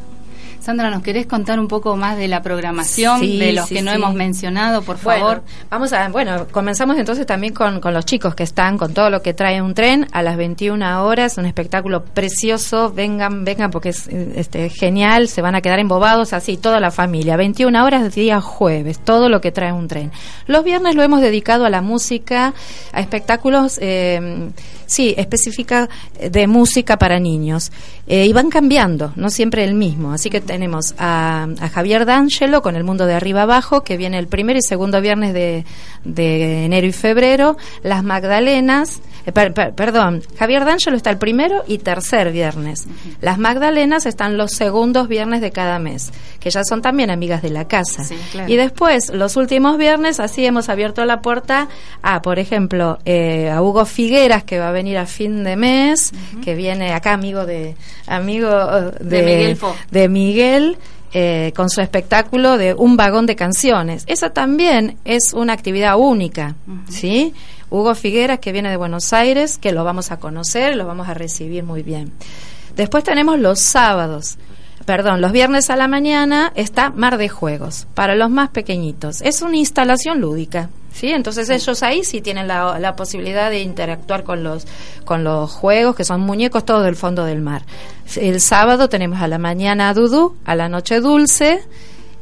Sandra, 0.67 0.91
¿nos 0.91 1.05
querés 1.05 1.27
contar 1.27 1.61
un 1.61 1.69
poco 1.69 1.97
más 1.97 2.19
de 2.19 2.27
la 2.27 2.43
programación, 2.43 3.21
de 3.21 3.53
los 3.53 3.69
que 3.69 3.83
no 3.83 3.93
hemos 3.93 4.14
mencionado, 4.14 4.83
por 4.83 4.99
favor? 4.99 5.45
vamos 5.71 5.93
a, 5.93 6.09
bueno, 6.09 6.49
comenzamos 6.51 6.99
entonces 6.99 7.25
también 7.25 7.55
con, 7.55 7.79
con, 7.79 7.95
los 7.95 8.05
chicos 8.05 8.35
que 8.35 8.43
están 8.43 8.77
con 8.77 8.93
todo 8.93 9.09
lo 9.09 9.23
que 9.23 9.33
trae 9.33 9.62
un 9.62 9.75
tren 9.75 10.09
a 10.11 10.25
las 10.25 10.37
21 10.37 11.05
horas, 11.05 11.39
un 11.39 11.47
espectáculo 11.47 12.05
precioso, 12.05 12.93
vengan, 12.93 13.45
vengan 13.45 13.71
porque 13.71 13.91
es 13.91 14.09
este, 14.09 14.69
genial, 14.69 15.29
se 15.29 15.41
van 15.41 15.55
a 15.55 15.61
quedar 15.61 15.79
embobados 15.79 16.33
así, 16.33 16.57
toda 16.57 16.81
la 16.81 16.91
familia, 16.91 17.37
21 17.37 17.85
horas 17.85 18.03
de 18.03 18.11
día 18.11 18.41
jueves, 18.41 18.99
todo 18.99 19.29
lo 19.29 19.41
que 19.41 19.53
trae 19.53 19.73
un 19.73 19.87
tren. 19.87 20.11
Los 20.49 20.64
viernes 20.64 20.97
lo 20.97 21.05
hemos 21.05 21.21
dedicado 21.21 21.64
a 21.64 21.71
la 21.71 21.81
música, 21.81 22.55
a 22.93 23.01
espectáculos, 23.01 23.79
eh, 23.81 24.51
sí, 24.87 25.14
específica 25.17 25.89
de 26.19 26.49
música 26.49 26.97
para 26.97 27.21
niños, 27.21 27.71
eh, 28.09 28.27
y 28.27 28.33
van 28.33 28.51
cambiando, 28.51 29.12
no 29.14 29.31
siempre 29.31 29.62
el 29.62 29.75
mismo, 29.75 30.12
así 30.12 30.29
que 30.29 30.41
tenemos 30.57 30.94
a, 30.96 31.48
Javier 31.74 32.07
D'Angelo 32.07 32.62
con 32.62 32.76
El 32.76 32.84
Mundo 32.84 33.04
de 33.04 33.12
Arriba 33.12 33.42
Abajo, 33.42 33.82
que 33.82 33.98
viene 33.98 34.18
el 34.18 34.26
primer 34.26 34.57
y 34.57 34.62
segundo 34.62 35.02
viernes 35.02 35.34
de, 35.34 35.66
de 36.02 36.64
enero 36.64 36.86
y 36.86 36.92
febrero. 36.92 37.59
Las 37.82 38.02
Magdalenas, 38.02 39.02
eh, 39.27 39.33
per- 39.33 39.53
per- 39.53 39.74
perdón, 39.74 40.22
Javier 40.39 40.64
D'Angelo 40.64 40.97
está 40.97 41.11
el 41.11 41.18
primero 41.18 41.64
y 41.66 41.79
tercer 41.79 42.31
viernes. 42.33 42.87
Las 43.20 43.39
Magdalenas 43.39 44.07
están 44.07 44.37
los 44.39 44.53
segundos 44.53 45.09
viernes 45.09 45.41
de 45.41 45.51
cada 45.51 45.79
mes, 45.79 46.12
que 46.41 46.49
ya 46.51 46.62
son 46.64 46.81
también 46.81 47.11
amigas 47.11 47.43
de 47.43 47.51
la 47.51 47.66
casa. 47.66 48.05
claro. 48.33 48.51
Y 48.53 48.57
después, 48.57 49.11
los 49.12 49.37
últimos 49.37 49.77
viernes, 49.79 50.20
así 50.20 50.47
hemos 50.47 50.68
abierto 50.68 51.05
la 51.05 51.20
puerta 51.20 51.68
a, 52.03 52.22
por 52.22 52.39
ejemplo, 52.39 52.99
eh, 53.05 53.51
a 53.51 53.61
Hugo 53.62 53.85
Figueras, 53.85 54.45
que 54.45 54.59
va 54.59 54.68
a 54.68 54.72
venir 54.72 54.97
a 54.97 55.07
fin 55.07 55.45
de 55.45 55.57
mes, 55.57 56.12
que 56.45 56.55
viene 56.55 56.93
acá, 56.93 57.12
amigo 57.12 57.45
de 57.45 57.74
amigo 58.07 58.49
eh, 58.49 58.93
de, 59.01 59.16
De 59.16 59.22
Miguel 59.24 59.57
Fo. 59.57 59.74
de 59.91 60.09
Miguel, 60.09 60.79
eh, 61.12 61.53
con 61.57 61.70
su 61.70 61.81
espectáculo 61.81 62.59
de 62.59 62.74
un 62.74 62.97
vagón 62.97 63.27
de 63.27 63.37
canciones. 63.37 64.05
Esa 64.07 64.31
también 64.31 64.99
es 65.05 65.33
una 65.33 65.53
actividad 65.55 65.97
única, 65.99 66.55
¿sí? 66.91 67.33
Hugo 67.71 67.95
Figueras, 67.95 68.39
que 68.39 68.53
viene 68.53 68.71
de 68.71 68.77
Buenos 68.77 69.12
Aires, 69.12 69.59
que 69.59 69.73
lo 69.73 69.85
vamos 69.85 70.11
a 70.11 70.19
conocer, 70.19 70.77
lo 70.77 70.87
vamos 70.87 71.09
a 71.09 71.14
recibir 71.14 71.64
muy 71.64 71.83
bien. 71.83 72.12
Después 72.77 73.05
tenemos 73.05 73.39
los 73.39 73.59
sábados. 73.59 74.39
Perdón, 74.85 75.21
los 75.21 75.33
viernes 75.33 75.69
a 75.71 75.77
la 75.77 75.89
mañana 75.89 76.53
está 76.55 76.91
Mar 76.91 77.19
de 77.19 77.29
Juegos, 77.29 77.89
para 77.95 78.14
los 78.14 78.31
más 78.31 78.51
pequeñitos. 78.51 79.21
Es 79.21 79.43
una 79.43 79.57
instalación 79.57 80.21
lúdica, 80.21 80.71
¿sí? 80.93 81.09
Entonces 81.09 81.51
ellos 81.51 81.83
ahí 81.83 82.05
sí 82.05 82.21
tienen 82.21 82.47
la, 82.47 82.79
la 82.79 82.95
posibilidad 82.95 83.51
de 83.51 83.62
interactuar 83.62 84.23
con 84.23 84.45
los, 84.45 84.64
con 85.05 85.25
los 85.25 85.51
juegos, 85.51 85.97
que 85.97 86.05
son 86.05 86.21
muñecos 86.21 86.64
todos 86.64 86.85
del 86.85 86.95
fondo 86.95 87.25
del 87.25 87.41
mar. 87.41 87.62
El 88.14 88.41
sábado 88.41 88.89
tenemos 88.89 89.21
a 89.21 89.27
la 89.27 89.39
mañana 89.39 89.93
Dudú, 89.93 90.37
a 90.45 90.55
la 90.55 90.69
noche 90.69 91.01
Dulce, 91.01 91.64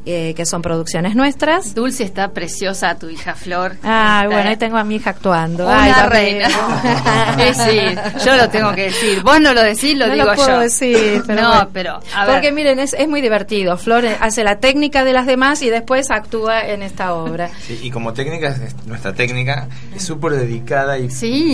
eh, 0.06 0.34
que 0.34 0.44
son 0.46 0.60
producciones 0.62 1.14
nuestras. 1.16 1.74
Dulce 1.74 2.04
está 2.04 2.28
preciosa, 2.32 2.94
tu 2.96 3.08
hija 3.08 3.34
Flor. 3.34 3.76
Ay, 3.82 4.24
Está 4.24 4.34
bueno, 4.34 4.50
ahí 4.50 4.56
tengo 4.56 4.76
a 4.76 4.84
mi 4.84 4.96
hija 4.96 5.10
actuando. 5.10 5.64
Una 5.66 5.82
Ay, 5.82 5.90
la 5.92 6.06
reina. 6.06 6.48
sí, 7.54 7.80
yo 8.24 8.36
lo 8.36 8.48
tengo 8.50 8.72
que 8.74 8.82
decir. 8.84 9.22
Vos 9.22 9.40
no 9.40 9.54
lo 9.54 9.62
decís, 9.62 9.96
lo 9.96 10.06
no 10.06 10.12
digo 10.14 10.26
lo 10.26 10.34
puedo 10.34 10.48
yo. 10.48 10.58
decir, 10.60 11.22
pero 11.26 11.42
no, 11.42 11.48
bueno. 11.50 11.70
pero 11.72 12.00
a 12.14 12.24
ver. 12.26 12.34
Porque 12.34 12.52
miren, 12.52 12.78
es, 12.78 12.92
es 12.94 13.08
muy 13.08 13.20
divertido. 13.20 13.76
Flor 13.78 14.04
hace 14.20 14.44
la 14.44 14.58
técnica 14.58 15.04
de 15.04 15.12
las 15.12 15.26
demás 15.26 15.62
y 15.62 15.70
después 15.70 16.10
actúa 16.10 16.60
en 16.66 16.82
esta 16.82 17.14
obra. 17.14 17.50
Sí, 17.66 17.78
y 17.82 17.90
como 17.90 18.12
técnica, 18.12 18.48
es- 18.48 18.74
nuestra 18.86 19.12
técnica 19.14 19.68
es 19.94 20.02
súper 20.04 20.32
dedicada 20.32 20.98
y 20.98 21.08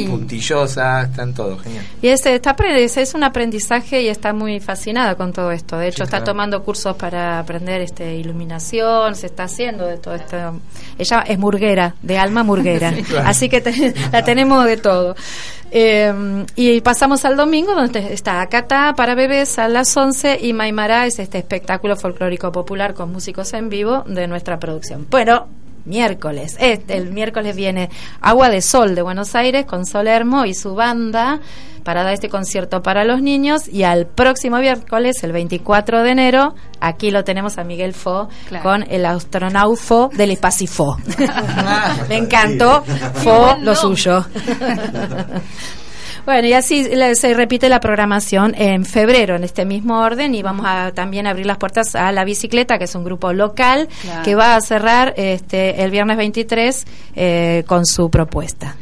puntillosa, 0.09 1.03
está 1.03 1.23
en 1.23 1.35
todo, 1.35 1.59
genial. 1.59 1.85
Y 2.03 2.09
es, 2.09 2.25
está, 2.27 2.57
es, 2.77 2.97
es 2.97 3.15
un 3.15 3.25
aprendizaje 3.25 4.03
y 4.03 4.09
está 4.09 4.33
muy 4.33 4.61
fascinada 4.61 5.15
con 5.15 5.33
todo 5.33 5.51
esto. 5.53 5.77
De 5.79 5.89
hecho, 5.89 5.99
Sí, 5.99 6.03
está 6.05 6.19
claro. 6.19 6.33
tomando 6.33 6.63
cursos 6.63 6.97
para 6.97 7.39
aprender 7.39 7.81
este 7.81 8.15
iluminación, 8.17 8.40
se 9.15 9.27
está 9.27 9.45
haciendo 9.45 9.87
de 9.87 9.99
todo 9.99 10.15
esto. 10.15 10.37
Ella 10.99 11.21
es 11.27 11.39
murguera, 11.39 11.95
de 12.03 12.19
alma 12.19 12.43
murguera. 12.43 12.93
Sí, 12.95 13.03
claro. 13.09 13.29
Así 13.29 13.49
que 13.49 13.61
te- 13.61 13.95
la 14.13 14.25
tenemos 14.25 14.65
de 14.65 14.77
todo. 14.77 15.15
Eh, 15.73 16.45
y 16.57 16.81
pasamos 16.81 17.25
al 17.25 17.37
domingo, 17.37 17.75
donde 17.75 18.13
está 18.13 18.41
Acatá 18.41 18.95
para 18.97 19.15
bebés 19.15 19.59
a 19.59 19.69
las 19.69 19.97
11 19.97 20.39
y 20.43 20.53
Maimará 20.53 21.07
es 21.07 21.19
este 21.21 21.39
espectáculo 21.39 21.95
folclórico 21.97 22.51
popular 22.51 22.95
con 22.95 23.13
músicos 23.13 23.53
en 23.55 23.69
vivo 23.69 24.03
de 24.07 24.27
nuestra 24.27 24.59
producción. 24.59 25.07
Pero 25.11 25.47
miércoles, 25.85 26.57
este, 26.61 26.97
el 26.97 27.13
miércoles 27.13 27.57
viene 27.57 27.91
Agua 28.21 28.49
de 28.49 28.61
Sol 28.63 28.95
de 28.95 29.03
Buenos 29.03 29.35
Aires 29.35 29.67
con 29.67 29.87
Sol 29.87 30.07
Hermo 30.09 30.45
y 30.45 30.55
su 30.55 30.75
banda 30.75 31.41
para 31.85 32.03
dar 32.05 32.13
este 32.13 32.29
concierto 32.29 32.83
para 32.83 33.05
los 33.05 33.23
niños 33.23 33.67
y 33.67 33.85
al 33.85 34.07
próximo 34.07 34.59
miércoles, 34.59 35.17
el 35.25 35.33
24 35.33 36.03
de 36.03 36.11
enero, 36.11 36.55
aquí 36.81 37.11
lo 37.11 37.25
tenemos 37.25 37.57
a 37.59 37.65
Miguel 37.65 37.95
Fo 37.95 38.29
Claro. 38.49 38.63
con 38.63 38.85
el 38.91 39.07
astronaufo 39.07 40.11
del 40.15 40.31
Espacifo. 40.33 40.97
Me 42.09 42.17
encantó, 42.19 42.83
Fo 43.15 43.57
lo 43.63 43.75
suyo. 43.75 44.27
Bueno, 46.31 46.47
y 46.47 46.53
así 46.53 46.85
se 47.15 47.35
repite 47.35 47.69
la 47.69 47.81
programación 47.81 48.55
en 48.57 48.85
febrero 48.85 49.35
en 49.35 49.43
este 49.43 49.65
mismo 49.65 49.99
orden 50.01 50.33
y 50.37 50.43
vamos 50.45 50.65
a 50.65 50.93
también 50.93 51.27
abrir 51.27 51.45
las 51.45 51.59
puertas 51.59 51.97
a 51.97 52.13
La 52.13 52.25
Bicicleta, 52.25 52.79
que 52.79 52.85
es 52.85 52.95
un 52.95 53.03
grupo 53.03 53.33
local 53.33 53.89
Claro. 54.03 54.23
que 54.23 54.37
va 54.37 54.55
a 54.55 54.61
cerrar 54.61 55.13
este 55.17 55.83
el 55.83 55.91
viernes 55.91 56.17
23 56.17 56.87
eh, 57.17 57.65
con 57.67 57.85
su 57.85 58.11
propuesta. 58.11 58.77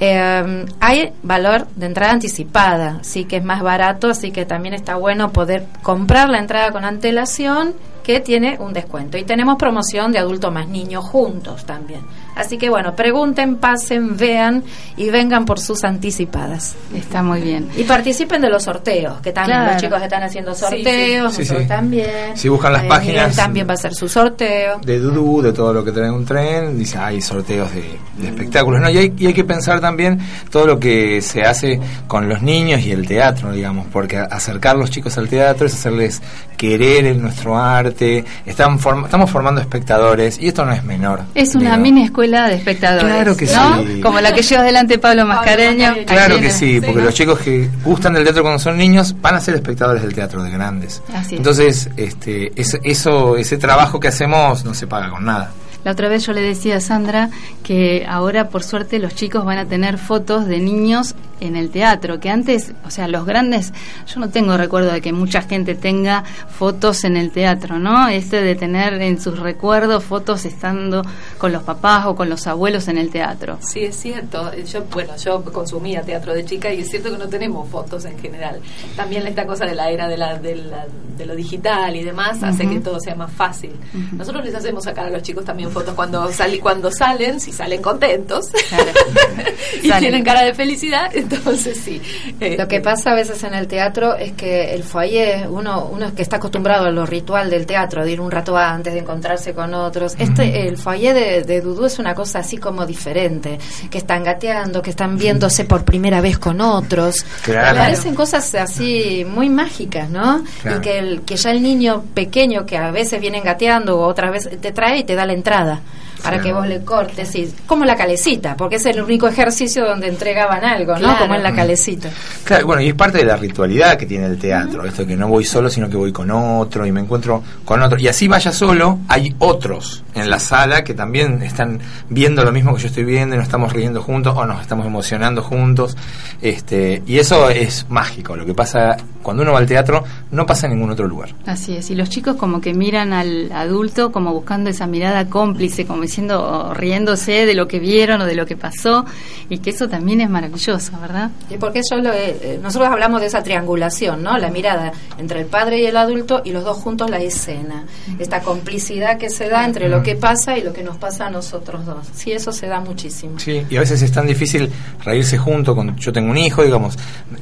Eh, 0.00 0.66
hay 0.80 1.12
valor 1.22 1.66
de 1.76 1.86
entrada 1.86 2.12
anticipada, 2.12 2.98
sí 3.02 3.24
que 3.24 3.36
es 3.38 3.44
más 3.44 3.62
barato, 3.62 4.08
así 4.10 4.30
que 4.30 4.44
también 4.44 4.74
está 4.74 4.96
bueno 4.96 5.32
poder 5.32 5.66
comprar 5.82 6.28
la 6.28 6.38
entrada 6.38 6.70
con 6.72 6.84
antelación 6.84 7.74
que 8.02 8.20
tiene 8.20 8.58
un 8.58 8.72
descuento. 8.74 9.16
Y 9.16 9.24
tenemos 9.24 9.56
promoción 9.56 10.12
de 10.12 10.18
adulto 10.18 10.50
más 10.50 10.68
niño 10.68 11.00
juntos 11.00 11.64
también. 11.64 12.00
Así 12.36 12.58
que 12.58 12.68
bueno, 12.70 12.94
pregunten, 12.96 13.56
pasen, 13.56 14.16
vean 14.16 14.62
y 14.96 15.10
vengan 15.10 15.44
por 15.44 15.60
sus 15.60 15.84
anticipadas. 15.84 16.74
Está 16.94 17.22
muy 17.22 17.40
bien. 17.40 17.68
Y 17.76 17.84
participen 17.84 18.40
de 18.42 18.48
los 18.50 18.62
sorteos, 18.64 19.20
que 19.20 19.32
también 19.32 19.58
Claro. 19.58 19.72
los 19.72 19.82
chicos 19.82 20.02
están 20.02 20.22
haciendo 20.22 20.54
sorteos, 20.54 21.32
sí. 21.34 21.42
Sí, 21.42 21.42
nosotros 21.42 21.62
sí. 21.62 21.68
también. 21.68 22.36
Si 22.36 22.48
buscan 22.48 22.72
las 22.72 22.84
Eh, 22.84 22.88
páginas- 22.88 23.36
también 23.36 23.66
va 23.68 23.72
a 23.72 23.74
hacer 23.74 23.94
su 23.94 24.08
sorteo. 24.08 24.78
de 24.84 24.98
Dudú, 24.98 25.42
de 25.42 25.52
todo 25.52 25.72
lo 25.72 25.84
que 25.84 25.92
trae 25.92 26.10
un 26.10 26.24
tren, 26.24 26.78
dice, 26.78 26.98
hay 26.98 27.20
sorteos 27.20 27.72
de, 27.74 27.84
de 28.18 28.28
espectáculos, 28.28 28.80
¿no? 28.80 28.90
Y 28.90 28.98
hay, 28.98 29.12
y 29.18 29.26
hay 29.26 29.34
que 29.34 29.44
pensar 29.44 29.80
también 29.80 30.18
todo 30.50 30.66
lo 30.66 30.78
que 30.80 31.20
se 31.22 31.42
hace 31.42 31.80
con 32.06 32.28
los 32.28 32.42
niños 32.42 32.80
y 32.82 32.92
el 32.92 33.06
teatro, 33.06 33.52
digamos, 33.52 33.86
porque 33.92 34.16
acercar 34.18 34.76
los 34.76 34.90
chicos 34.90 35.16
al 35.18 35.28
teatro 35.28 35.66
es 35.66 35.74
hacerles 35.74 36.20
querer 36.56 37.06
en 37.06 37.20
nuestro 37.20 37.58
arte, 37.58 38.24
están 38.46 38.78
form- 38.78 39.04
estamos 39.04 39.30
formando 39.30 39.60
espectadores 39.60 40.38
y 40.40 40.48
esto 40.48 40.64
no 40.64 40.72
es 40.72 40.84
menor. 40.84 41.20
Es 41.34 41.54
una 41.54 41.70
digo. 41.72 41.82
mini 41.82 42.02
escuela 42.04 42.23
de 42.30 42.54
espectadores. 42.54 43.06
Claro 43.06 43.36
que 43.36 43.46
¿no? 43.46 43.84
sí. 43.84 44.00
Como 44.00 44.20
la 44.20 44.32
que 44.32 44.42
lleva 44.42 44.62
adelante 44.62 44.98
Pablo 44.98 45.26
Mascareño. 45.26 45.94
Claro 46.06 46.40
que 46.40 46.50
sí, 46.50 46.80
porque 46.80 47.02
los 47.02 47.14
chicos 47.14 47.38
que 47.40 47.68
gustan 47.84 48.14
del 48.14 48.24
teatro 48.24 48.42
cuando 48.42 48.58
son 48.58 48.76
niños 48.76 49.14
van 49.20 49.36
a 49.36 49.40
ser 49.40 49.54
espectadores 49.54 50.02
del 50.02 50.14
teatro 50.14 50.42
de 50.42 50.50
grandes. 50.50 51.02
Así 51.14 51.34
es. 51.34 51.38
Entonces, 51.38 51.90
este, 51.96 52.52
ese, 52.60 52.80
eso, 52.82 53.36
ese 53.36 53.56
trabajo 53.58 54.00
que 54.00 54.08
hacemos 54.08 54.64
no 54.64 54.74
se 54.74 54.86
paga 54.86 55.10
con 55.10 55.24
nada. 55.24 55.52
La 55.84 55.92
otra 55.92 56.08
vez 56.08 56.24
yo 56.26 56.32
le 56.32 56.40
decía 56.40 56.76
a 56.76 56.80
Sandra 56.80 57.30
que 57.62 58.06
ahora 58.08 58.48
por 58.48 58.62
suerte 58.62 58.98
los 58.98 59.14
chicos 59.14 59.44
van 59.44 59.58
a 59.58 59.66
tener 59.66 59.98
fotos 59.98 60.46
de 60.46 60.58
niños 60.60 61.14
en 61.40 61.56
el 61.56 61.68
teatro, 61.70 62.20
que 62.20 62.30
antes, 62.30 62.72
o 62.86 62.90
sea, 62.90 63.06
los 63.08 63.26
grandes, 63.26 63.72
yo 64.06 64.18
no 64.20 64.30
tengo 64.30 64.56
recuerdo 64.56 64.90
de 64.92 65.02
que 65.02 65.12
mucha 65.12 65.42
gente 65.42 65.74
tenga 65.74 66.22
fotos 66.48 67.04
en 67.04 67.16
el 67.18 67.32
teatro, 67.32 67.78
¿no? 67.78 68.08
Este 68.08 68.40
de 68.40 68.54
tener 68.54 68.94
en 69.02 69.20
sus 69.20 69.38
recuerdos 69.38 70.04
fotos 70.04 70.44
estando 70.46 71.02
con 71.36 71.52
los 71.52 71.62
papás 71.62 72.06
o 72.06 72.14
con 72.16 72.30
los 72.30 72.46
abuelos 72.46 72.88
en 72.88 72.96
el 72.96 73.10
teatro. 73.10 73.58
Sí, 73.60 73.80
es 73.80 73.96
cierto. 73.96 74.52
Yo, 74.64 74.84
bueno, 74.92 75.16
yo 75.16 75.44
consumía 75.44 76.00
teatro 76.02 76.32
de 76.32 76.44
chica 76.46 76.72
y 76.72 76.80
es 76.80 76.88
cierto 76.88 77.10
que 77.10 77.18
no 77.18 77.28
tenemos 77.28 77.68
fotos 77.68 78.04
en 78.06 78.18
general. 78.18 78.60
También 78.96 79.26
esta 79.26 79.44
cosa 79.44 79.66
de 79.66 79.74
la 79.74 79.90
era 79.90 80.08
de, 80.08 80.16
la, 80.16 80.38
de, 80.38 80.54
la- 80.56 80.86
de 81.18 81.26
lo 81.26 81.34
digital 81.36 81.94
y 81.94 82.02
demás 82.04 82.42
hace 82.42 82.66
que 82.68 82.80
todo 82.80 82.98
sea 83.00 83.14
más 83.16 83.30
fácil. 83.30 83.72
Nosotros 84.12 84.44
les 84.44 84.54
hacemos 84.54 84.82
sacar 84.84 85.06
a 85.06 85.10
los 85.10 85.22
chicos 85.22 85.44
también 85.44 85.70
fotos 85.74 85.94
cuando, 85.94 86.32
sali- 86.32 86.60
cuando 86.60 86.90
salen, 86.90 87.40
si 87.40 87.52
salen 87.52 87.82
contentos 87.82 88.46
y 89.82 89.88
Salen. 89.88 90.00
tienen 90.00 90.24
cara 90.24 90.42
de 90.42 90.54
felicidad, 90.54 91.10
entonces 91.14 91.76
sí. 91.84 92.00
Eh, 92.40 92.56
Lo 92.58 92.68
que 92.68 92.80
pasa 92.80 93.10
a 93.10 93.14
veces 93.14 93.42
en 93.44 93.54
el 93.54 93.66
teatro 93.66 94.14
es 94.16 94.32
que 94.32 94.72
el 94.74 94.82
foyer, 94.82 95.48
uno, 95.48 95.88
uno 95.92 96.06
es 96.06 96.12
que 96.12 96.22
está 96.22 96.36
acostumbrado 96.36 96.86
a 96.86 96.90
lo 96.90 97.04
ritual 97.06 97.50
del 97.50 97.66
teatro, 97.66 98.04
de 98.04 98.12
ir 98.12 98.20
un 98.20 98.30
rato 98.30 98.56
antes, 98.56 98.92
de 98.94 99.00
encontrarse 99.00 99.52
con 99.52 99.74
otros. 99.74 100.14
Este, 100.18 100.66
el 100.68 100.76
foyer 100.78 101.14
de, 101.14 101.42
de 101.42 101.60
Dudú 101.60 101.86
es 101.86 101.98
una 101.98 102.14
cosa 102.14 102.38
así 102.38 102.56
como 102.56 102.86
diferente, 102.86 103.58
que 103.90 103.98
están 103.98 104.22
gateando, 104.24 104.80
que 104.80 104.90
están 104.90 105.16
viéndose 105.18 105.64
por 105.64 105.84
primera 105.84 106.20
vez 106.20 106.38
con 106.38 106.60
otros. 106.60 107.16
Claro. 107.42 107.78
Parecen 107.78 108.14
cosas 108.14 108.54
así 108.54 109.24
muy 109.28 109.48
mágicas, 109.48 110.08
¿no? 110.08 110.44
Claro. 110.62 110.78
Y 110.78 110.80
que, 110.80 110.98
el, 110.98 111.20
que 111.22 111.36
ya 111.36 111.50
el 111.50 111.62
niño 111.62 112.04
pequeño 112.14 112.64
que 112.64 112.76
a 112.76 112.90
veces 112.90 113.20
vienen 113.20 113.42
gateando 113.42 113.98
o 113.98 114.06
otras 114.06 114.30
veces 114.30 114.60
te 114.60 114.72
trae 114.72 114.98
y 114.98 115.04
te 115.04 115.14
da 115.14 115.26
la 115.26 115.32
entrada 115.32 115.63
mirada 115.64 115.80
para 116.24 116.40
que 116.40 116.52
vos 116.52 116.66
le 116.66 116.82
cortes 116.82 117.34
y 117.34 117.52
como 117.66 117.84
la 117.84 117.96
calecita, 117.96 118.56
porque 118.56 118.76
es 118.76 118.86
el 118.86 119.00
único 119.02 119.28
ejercicio 119.28 119.84
donde 119.84 120.08
entregaban 120.08 120.64
algo, 120.64 120.94
¿no? 120.94 121.00
Claro. 121.00 121.18
Como 121.18 121.34
en 121.34 121.42
la 121.42 121.54
calecita. 121.54 122.08
Claro, 122.44 122.66
bueno, 122.66 122.82
y 122.82 122.88
es 122.88 122.94
parte 122.94 123.18
de 123.18 123.24
la 123.24 123.36
ritualidad 123.36 123.98
que 123.98 124.06
tiene 124.06 124.26
el 124.26 124.38
teatro, 124.38 124.84
esto 124.86 125.02
de 125.02 125.08
que 125.08 125.16
no 125.16 125.28
voy 125.28 125.44
solo, 125.44 125.68
sino 125.68 125.88
que 125.88 125.96
voy 125.96 126.12
con 126.12 126.30
otro 126.30 126.86
y 126.86 126.92
me 126.92 127.00
encuentro 127.00 127.42
con 127.64 127.82
otro. 127.82 127.98
Y 127.98 128.08
así 128.08 128.26
vaya 128.26 128.52
solo, 128.52 129.00
hay 129.08 129.34
otros 129.38 130.02
en 130.14 130.30
la 130.30 130.38
sala 130.38 130.82
que 130.82 130.94
también 130.94 131.42
están 131.42 131.78
viendo 132.08 132.42
lo 132.42 132.52
mismo 132.52 132.74
que 132.74 132.82
yo 132.82 132.88
estoy 132.88 133.04
viendo 133.04 133.34
y 133.34 133.38
nos 133.38 133.46
estamos 133.46 133.72
riendo 133.72 134.02
juntos 134.02 134.34
o 134.36 134.46
nos 134.46 134.62
estamos 134.62 134.86
emocionando 134.86 135.42
juntos. 135.42 135.96
Este, 136.40 137.02
y 137.06 137.18
eso 137.18 137.50
es 137.50 137.86
mágico. 137.90 138.34
Lo 138.34 138.46
que 138.46 138.54
pasa 138.54 138.96
cuando 139.22 139.42
uno 139.42 139.52
va 139.52 139.58
al 139.58 139.66
teatro 139.66 140.04
no 140.30 140.46
pasa 140.46 140.66
en 140.66 140.74
ningún 140.74 140.90
otro 140.90 141.06
lugar. 141.06 141.34
Así 141.46 141.76
es, 141.76 141.90
y 141.90 141.94
los 141.94 142.08
chicos 142.08 142.36
como 142.36 142.60
que 142.60 142.72
miran 142.72 143.12
al 143.12 143.52
adulto 143.52 144.12
como 144.12 144.32
buscando 144.32 144.70
esa 144.70 144.86
mirada 144.86 145.26
cómplice, 145.28 145.86
como 145.86 146.02
diciendo, 146.14 146.68
o 146.68 146.74
riéndose 146.74 147.44
de 147.44 147.54
lo 147.54 147.66
que 147.66 147.80
vieron 147.80 148.20
o 148.20 148.26
de 148.26 148.36
lo 148.36 148.46
que 148.46 148.56
pasó, 148.56 149.04
y 149.48 149.58
que 149.58 149.70
eso 149.70 149.88
también 149.88 150.20
es 150.20 150.30
maravilloso, 150.30 150.92
¿verdad? 151.00 151.30
Y 151.50 151.56
porque 151.56 151.80
eso 151.80 151.96
lo, 151.96 152.12
eh, 152.12 152.58
nosotros 152.62 152.88
hablamos 152.90 153.20
de 153.20 153.26
esa 153.26 153.42
triangulación, 153.42 154.22
¿no? 154.22 154.38
La 154.38 154.48
mirada 154.48 154.92
entre 155.18 155.40
el 155.40 155.46
padre 155.46 155.80
y 155.80 155.86
el 155.86 155.96
adulto 155.96 156.42
y 156.44 156.52
los 156.52 156.64
dos 156.64 156.76
juntos 156.78 157.10
la 157.10 157.18
escena. 157.18 157.84
Esta 158.18 158.42
complicidad 158.42 159.18
que 159.18 159.28
se 159.28 159.48
da 159.48 159.64
entre 159.64 159.88
lo 159.88 160.02
que 160.02 160.14
pasa 160.14 160.56
y 160.56 160.62
lo 160.62 160.72
que 160.72 160.84
nos 160.84 160.98
pasa 160.98 161.26
a 161.26 161.30
nosotros 161.30 161.84
dos. 161.84 162.06
Sí, 162.14 162.30
eso 162.30 162.52
se 162.52 162.68
da 162.68 162.78
muchísimo. 162.78 163.38
Sí, 163.38 163.64
y 163.68 163.76
a 163.76 163.80
veces 163.80 164.00
es 164.02 164.12
tan 164.12 164.26
difícil 164.26 164.70
reírse 165.04 165.36
junto 165.36 165.74
con 165.74 165.96
yo 165.96 166.12
tengo 166.12 166.30
un 166.30 166.38
hijo, 166.38 166.62
digamos, 166.62 166.96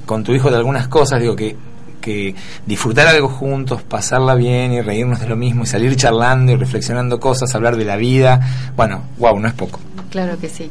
con 0.07 0.25
tu 0.25 0.33
hijo 0.33 0.51
de 0.51 0.57
algunas 0.57 0.89
cosas, 0.89 1.20
digo 1.20 1.37
que 1.37 1.55
que 2.03 2.35
disfrutar 2.67 3.07
algo 3.07 3.31
juntos, 3.31 3.81
pasarla 3.83 4.35
bien 4.35 4.75
y 4.75 4.83
reírnos 4.83 5.21
de 5.21 5.29
lo 5.29 5.37
mismo 5.37 5.63
y 5.63 5.67
salir 5.67 5.97
charlando 5.97 6.53
y 6.53 6.57
reflexionando 6.57 7.19
cosas, 7.19 7.55
hablar 7.55 7.77
de 7.79 7.87
la 7.87 7.97
vida, 7.97 8.39
bueno, 8.77 9.05
wow, 9.17 9.41
no 9.41 9.49
es 9.49 9.55
poco. 9.55 9.81
Claro 10.11 10.39
que 10.39 10.51
sí. 10.51 10.71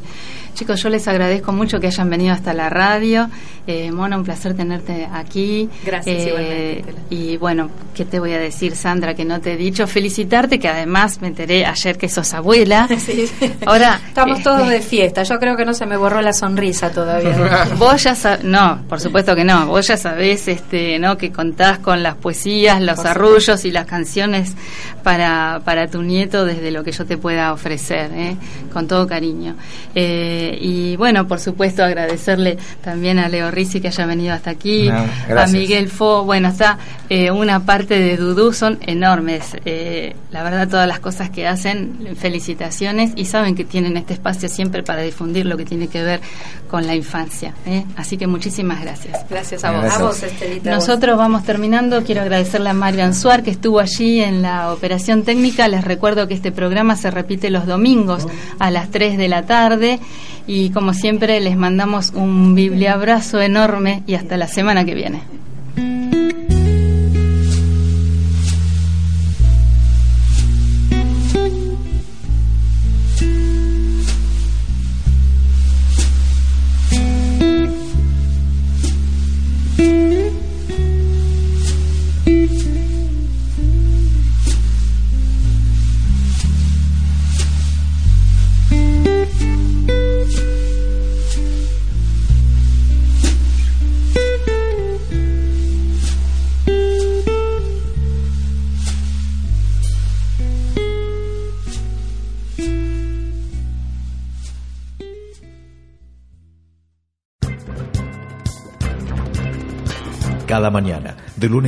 Chicos, 0.53 0.81
yo 0.83 0.89
les 0.89 1.07
agradezco 1.07 1.51
mucho 1.53 1.79
que 1.79 1.87
hayan 1.87 2.09
venido 2.09 2.33
hasta 2.33 2.53
la 2.53 2.69
radio. 2.69 3.29
Eh, 3.67 3.91
Mona, 3.91 4.17
un 4.17 4.23
placer 4.23 4.53
tenerte 4.55 5.07
aquí. 5.11 5.69
Gracias, 5.85 6.15
Eh, 6.17 6.83
igualmente, 6.83 6.93
Y 7.09 7.37
bueno, 7.37 7.69
¿qué 7.95 8.05
te 8.05 8.19
voy 8.19 8.33
a 8.33 8.39
decir, 8.39 8.75
Sandra, 8.75 9.13
que 9.15 9.23
no 9.25 9.39
te 9.39 9.53
he 9.53 9.57
dicho? 9.57 9.87
Felicitarte, 9.87 10.59
que 10.59 10.67
además 10.67 11.21
me 11.21 11.27
enteré 11.27 11.65
ayer 11.65 11.97
que 11.97 12.09
sos 12.09 12.33
abuela. 12.33 12.87
Sí. 12.99 13.29
Ahora, 13.65 13.99
Estamos 14.07 14.39
este, 14.39 14.49
todos 14.49 14.67
de 14.69 14.81
fiesta. 14.81 15.23
Yo 15.23 15.39
creo 15.39 15.55
que 15.55 15.65
no 15.65 15.73
se 15.73 15.85
me 15.85 15.97
borró 15.97 16.21
la 16.21 16.33
sonrisa 16.33 16.91
todavía. 16.91 17.67
Vos 17.77 18.03
ya 18.03 18.13
sab- 18.13 18.41
no, 18.43 18.81
por 18.87 18.99
supuesto 18.99 19.35
que 19.35 19.43
no. 19.43 19.65
Vos 19.67 19.87
ya 19.87 19.97
sabés, 19.97 20.47
este, 20.47 20.99
¿no? 20.99 21.17
Que 21.17 21.31
contás 21.31 21.79
con 21.79 22.03
las 22.03 22.15
poesías, 22.15 22.81
los 22.81 22.97
Por 22.97 23.07
arrullos 23.07 23.63
y 23.65 23.71
las 23.71 23.85
canciones 23.85 24.53
para, 25.03 25.61
para 25.65 25.87
tu 25.87 26.01
nieto 26.03 26.45
desde 26.45 26.71
lo 26.71 26.83
que 26.83 26.91
yo 26.91 27.05
te 27.05 27.17
pueda 27.17 27.53
ofrecer, 27.53 28.11
¿eh? 28.13 28.35
con 28.73 28.87
todo 28.87 29.07
cariño. 29.07 29.55
Eh, 29.95 30.40
y 30.59 30.95
bueno, 30.97 31.27
por 31.27 31.39
supuesto 31.39 31.83
agradecerle 31.83 32.57
también 32.83 33.19
a 33.19 33.29
Leo 33.29 33.51
Risi 33.51 33.81
que 33.81 33.87
haya 33.87 34.05
venido 34.05 34.33
hasta 34.33 34.51
aquí, 34.51 34.89
No, 34.89 35.39
a. 35.39 35.47
Miguel 35.47 35.89
Fo, 35.89 36.23
bueno, 36.23 36.49
está 36.49 36.77
eh, 37.09 37.31
una 37.31 37.65
parte 37.65 37.99
de 37.99 38.17
Dudú, 38.17 38.53
son 38.53 38.79
enormes. 38.81 39.55
Eh, 39.65 40.15
la 40.31 40.43
verdad, 40.43 40.67
todas 40.67 40.87
las 40.87 40.99
cosas 40.99 41.29
que 41.29 41.47
hacen, 41.47 42.15
felicitaciones 42.15 43.11
y 43.15 43.25
saben 43.25 43.55
que 43.55 43.65
tienen 43.65 43.97
este 43.97 44.13
espacio 44.13 44.47
siempre 44.49 44.83
para 44.83 45.01
difundir 45.01 45.45
lo 45.45 45.57
que 45.57 45.65
tiene 45.65 45.87
que 45.87 46.01
ver 46.01 46.21
con 46.69 46.87
la 46.87 46.95
infancia. 46.95 47.53
¿eh? 47.65 47.83
Así 47.97 48.17
que 48.17 48.27
muchísimas 48.27 48.81
gracias. 48.81 49.25
Gracias 49.29 49.63
a 49.63 49.71
vos. 49.71 49.81
Gracias. 49.81 50.01
A 50.01 50.03
vos, 50.05 50.23
Estelita. 50.23 50.71
a 50.71 50.75
vos. 50.75 50.87
Nosotros 50.87 51.17
vamos 51.17 51.43
terminando. 51.43 52.03
Quiero 52.03 52.21
agradecerle 52.21 52.69
a 52.69 52.73
Mario 52.73 53.03
Ansuar 53.03 53.43
que 53.43 53.51
estuvo 53.51 53.79
allí 53.79 54.21
en 54.21 54.41
la 54.41 54.71
operación 54.71 55.23
técnica. 55.23 55.67
Les 55.67 55.83
recuerdo 55.83 56.27
que 56.27 56.33
este 56.33 56.51
programa 56.51 56.95
se 56.95 57.11
repite 57.11 57.49
los 57.49 57.65
domingos 57.65 58.27
a 58.59 58.71
las 58.71 58.89
3 58.89 59.17
de 59.17 59.27
la 59.27 59.45
tarde. 59.45 59.99
Y 60.47 60.71
como 60.71 60.93
siempre, 60.93 61.39
les 61.39 61.57
mandamos 61.57 62.11
un 62.15 62.55
bibliabrazo 62.55 63.41
enorme 63.41 64.03
y 64.07 64.15
hasta 64.15 64.37
la 64.37 64.47
semana 64.47 64.85
que 64.85 64.95
viene. 64.95 65.21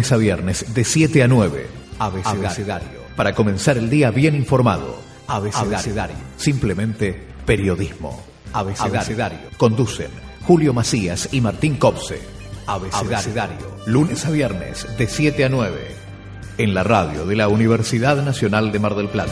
Lunes 0.04 0.12
a 0.12 0.18
viernes, 0.18 0.74
de 0.74 0.84
7 0.84 1.24
a 1.24 1.28
9. 1.28 1.68
Abecedario. 2.00 3.04
Para 3.16 3.34
comenzar 3.34 3.78
el 3.78 3.90
día 3.90 4.12
bien 4.12 4.36
informado. 4.36 5.00
Abecedario. 5.28 6.16
Simplemente 6.36 7.26
periodismo. 7.46 8.22
Abecedario. 8.52 9.40
Conducen 9.56 10.10
Julio 10.46 10.74
Macías 10.74 11.30
y 11.32 11.40
Martín 11.40 11.78
Copse. 11.78 12.20
Abecedario. 12.68 13.78
Lunes 13.86 14.26
a 14.26 14.32
viernes, 14.32 14.86
de 14.98 15.08
7 15.08 15.46
a 15.46 15.50
9. 15.50 15.96
En 16.58 16.74
la 16.74 16.84
radio 16.84 17.26
de 17.26 17.36
la 17.38 17.48
Universidad 17.48 18.22
Nacional 18.24 18.74
de 18.74 18.80
Mar 18.80 18.96
del 18.96 19.08
Plata. 19.08 19.32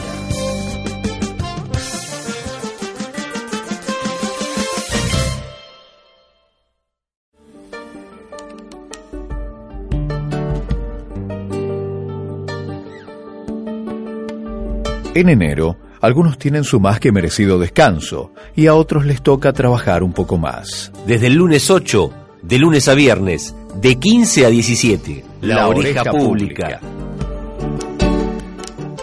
En 15.14 15.28
enero, 15.28 15.76
algunos 16.00 16.38
tienen 16.38 16.64
su 16.64 16.80
más 16.80 16.98
que 16.98 17.12
merecido 17.12 17.58
descanso 17.58 18.32
y 18.56 18.66
a 18.66 18.74
otros 18.74 19.04
les 19.04 19.20
toca 19.20 19.52
trabajar 19.52 20.02
un 20.02 20.14
poco 20.14 20.38
más. 20.38 20.90
Desde 21.06 21.26
el 21.26 21.34
lunes 21.34 21.70
8, 21.70 22.10
de 22.40 22.58
lunes 22.58 22.88
a 22.88 22.94
viernes, 22.94 23.54
de 23.74 23.96
15 23.96 24.46
a 24.46 24.48
17, 24.48 25.24
La, 25.42 25.68
Oreja, 25.68 26.04
Pública. 26.04 26.80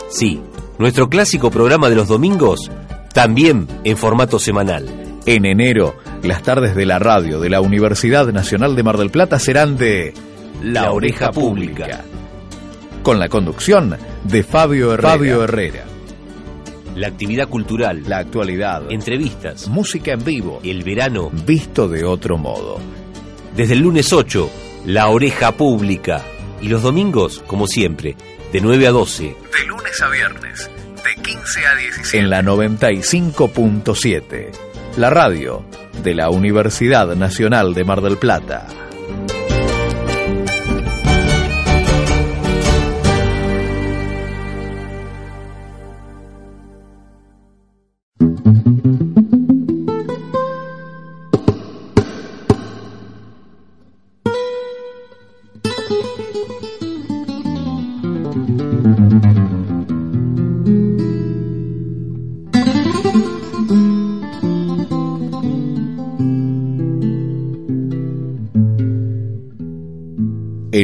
Sí, 0.09 0.41
nuestro 0.79 1.09
clásico 1.09 1.51
programa 1.51 1.89
de 1.89 1.95
los 1.95 2.07
domingos, 2.07 2.71
también 3.13 3.67
en 3.83 3.95
formato 3.95 4.39
semanal. 4.39 4.89
En 5.27 5.45
enero, 5.45 5.95
las 6.23 6.41
tardes 6.41 6.75
de 6.75 6.87
la 6.87 6.97
radio 6.97 7.39
de 7.39 7.51
la 7.51 7.61
Universidad 7.61 8.25
Nacional 8.33 8.75
de 8.75 8.81
Mar 8.81 8.97
del 8.97 9.11
Plata 9.11 9.37
serán 9.37 9.77
de 9.77 10.15
La 10.63 10.91
Oreja 10.91 11.29
Pública. 11.31 12.03
con 13.03 13.19
la 13.19 13.29
conducción 13.29 13.95
de 14.23 14.43
Fabio 14.43 14.93
Herrera. 14.93 15.09
Fabio 15.09 15.43
Herrera. 15.43 15.85
La 16.95 17.07
actividad 17.07 17.47
cultural, 17.47 18.03
La 18.07 18.17
actualidad, 18.17 18.91
entrevistas, 18.91 19.67
música 19.67 20.13
en 20.13 20.23
vivo, 20.23 20.59
el 20.63 20.83
verano. 20.83 21.29
visto 21.45 21.87
de 21.87 22.03
otro 22.03 22.37
modo. 22.37 22.79
Desde 23.55 23.73
el 23.73 23.79
lunes 23.79 24.11
8, 24.13 24.49
La 24.85 25.09
Oreja 25.09 25.51
Pública. 25.53 26.23
Y 26.61 26.67
los 26.67 26.81
domingos, 26.81 27.43
como 27.47 27.67
siempre, 27.67 28.15
de 28.51 28.61
9 28.61 28.87
a 28.87 28.91
12. 28.91 29.23
De 29.23 29.65
lunes 29.67 30.01
a 30.01 30.09
viernes, 30.09 30.69
de 30.95 31.21
15 31.21 31.65
a 31.65 31.75
17. 31.75 32.19
En 32.19 32.29
la 32.29 32.41
95.7, 32.41 34.49
la 34.97 35.09
radio 35.09 35.63
de 36.03 36.15
la 36.15 36.29
Universidad 36.29 37.15
Nacional 37.15 37.73
de 37.73 37.83
Mar 37.83 38.01
del 38.01 38.17
Plata. 38.17 38.67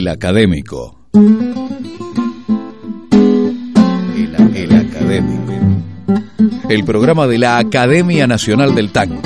El 0.05 0.11
académico. 0.11 0.99
El, 4.13 4.35
el 4.53 4.75
académico. 4.75 5.51
el 6.69 6.83
programa 6.85 7.25
de 7.25 7.39
la 7.39 7.57
Academia 7.57 8.27
Nacional 8.27 8.75
del 8.75 8.91
Tango. 8.91 9.19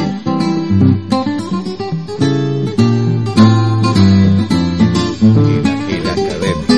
El 5.90 6.08
académico. 6.08 6.74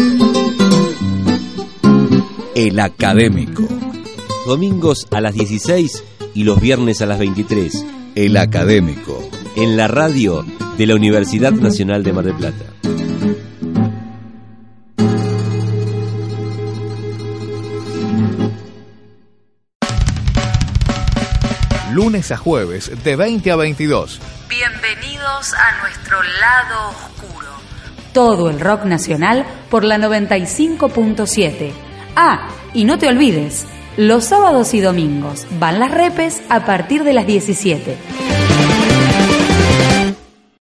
El 2.56 2.80
académico. 2.80 3.68
Domingos 4.48 5.06
a 5.12 5.22
las 5.22 5.36
16 5.36 6.04
y 6.34 6.44
los 6.44 6.60
viernes 6.60 7.04
a 7.04 7.06
las 7.06 7.20
23. 7.20 7.86
El 8.16 8.38
académico. 8.38 9.22
En 9.56 9.78
la 9.78 9.88
radio 9.88 10.44
de 10.80 10.88
la 10.88 10.96
Universidad 10.96 11.52
Nacional 11.52 12.02
de 12.02 12.14
Mar 12.14 12.26
del 12.26 12.34
Plata. 12.34 12.71
Lunes 22.02 22.32
a 22.32 22.38
jueves 22.38 22.92
de 23.04 23.16
20 23.16 23.52
a 23.52 23.56
22. 23.56 24.20
Bienvenidos 24.50 25.54
a 25.54 25.84
nuestro 25.84 26.18
lado 26.24 26.90
oscuro. 26.90 27.48
Todo 28.12 28.50
el 28.50 28.60
rock 28.60 28.86
nacional 28.86 29.46
por 29.70 29.84
la 29.84 30.00
95.7. 30.00 31.72
Ah, 32.16 32.50
y 32.74 32.86
no 32.86 32.98
te 32.98 33.08
olvides, 33.08 33.68
los 33.98 34.26
sábados 34.26 34.74
y 34.74 34.80
domingos 34.80 35.46
van 35.60 35.80
las 35.80 35.92
repes 35.92 36.42
a 36.50 36.66
partir 36.66 37.04
de 37.04 37.14
las 37.14 37.28
17. 37.28 37.96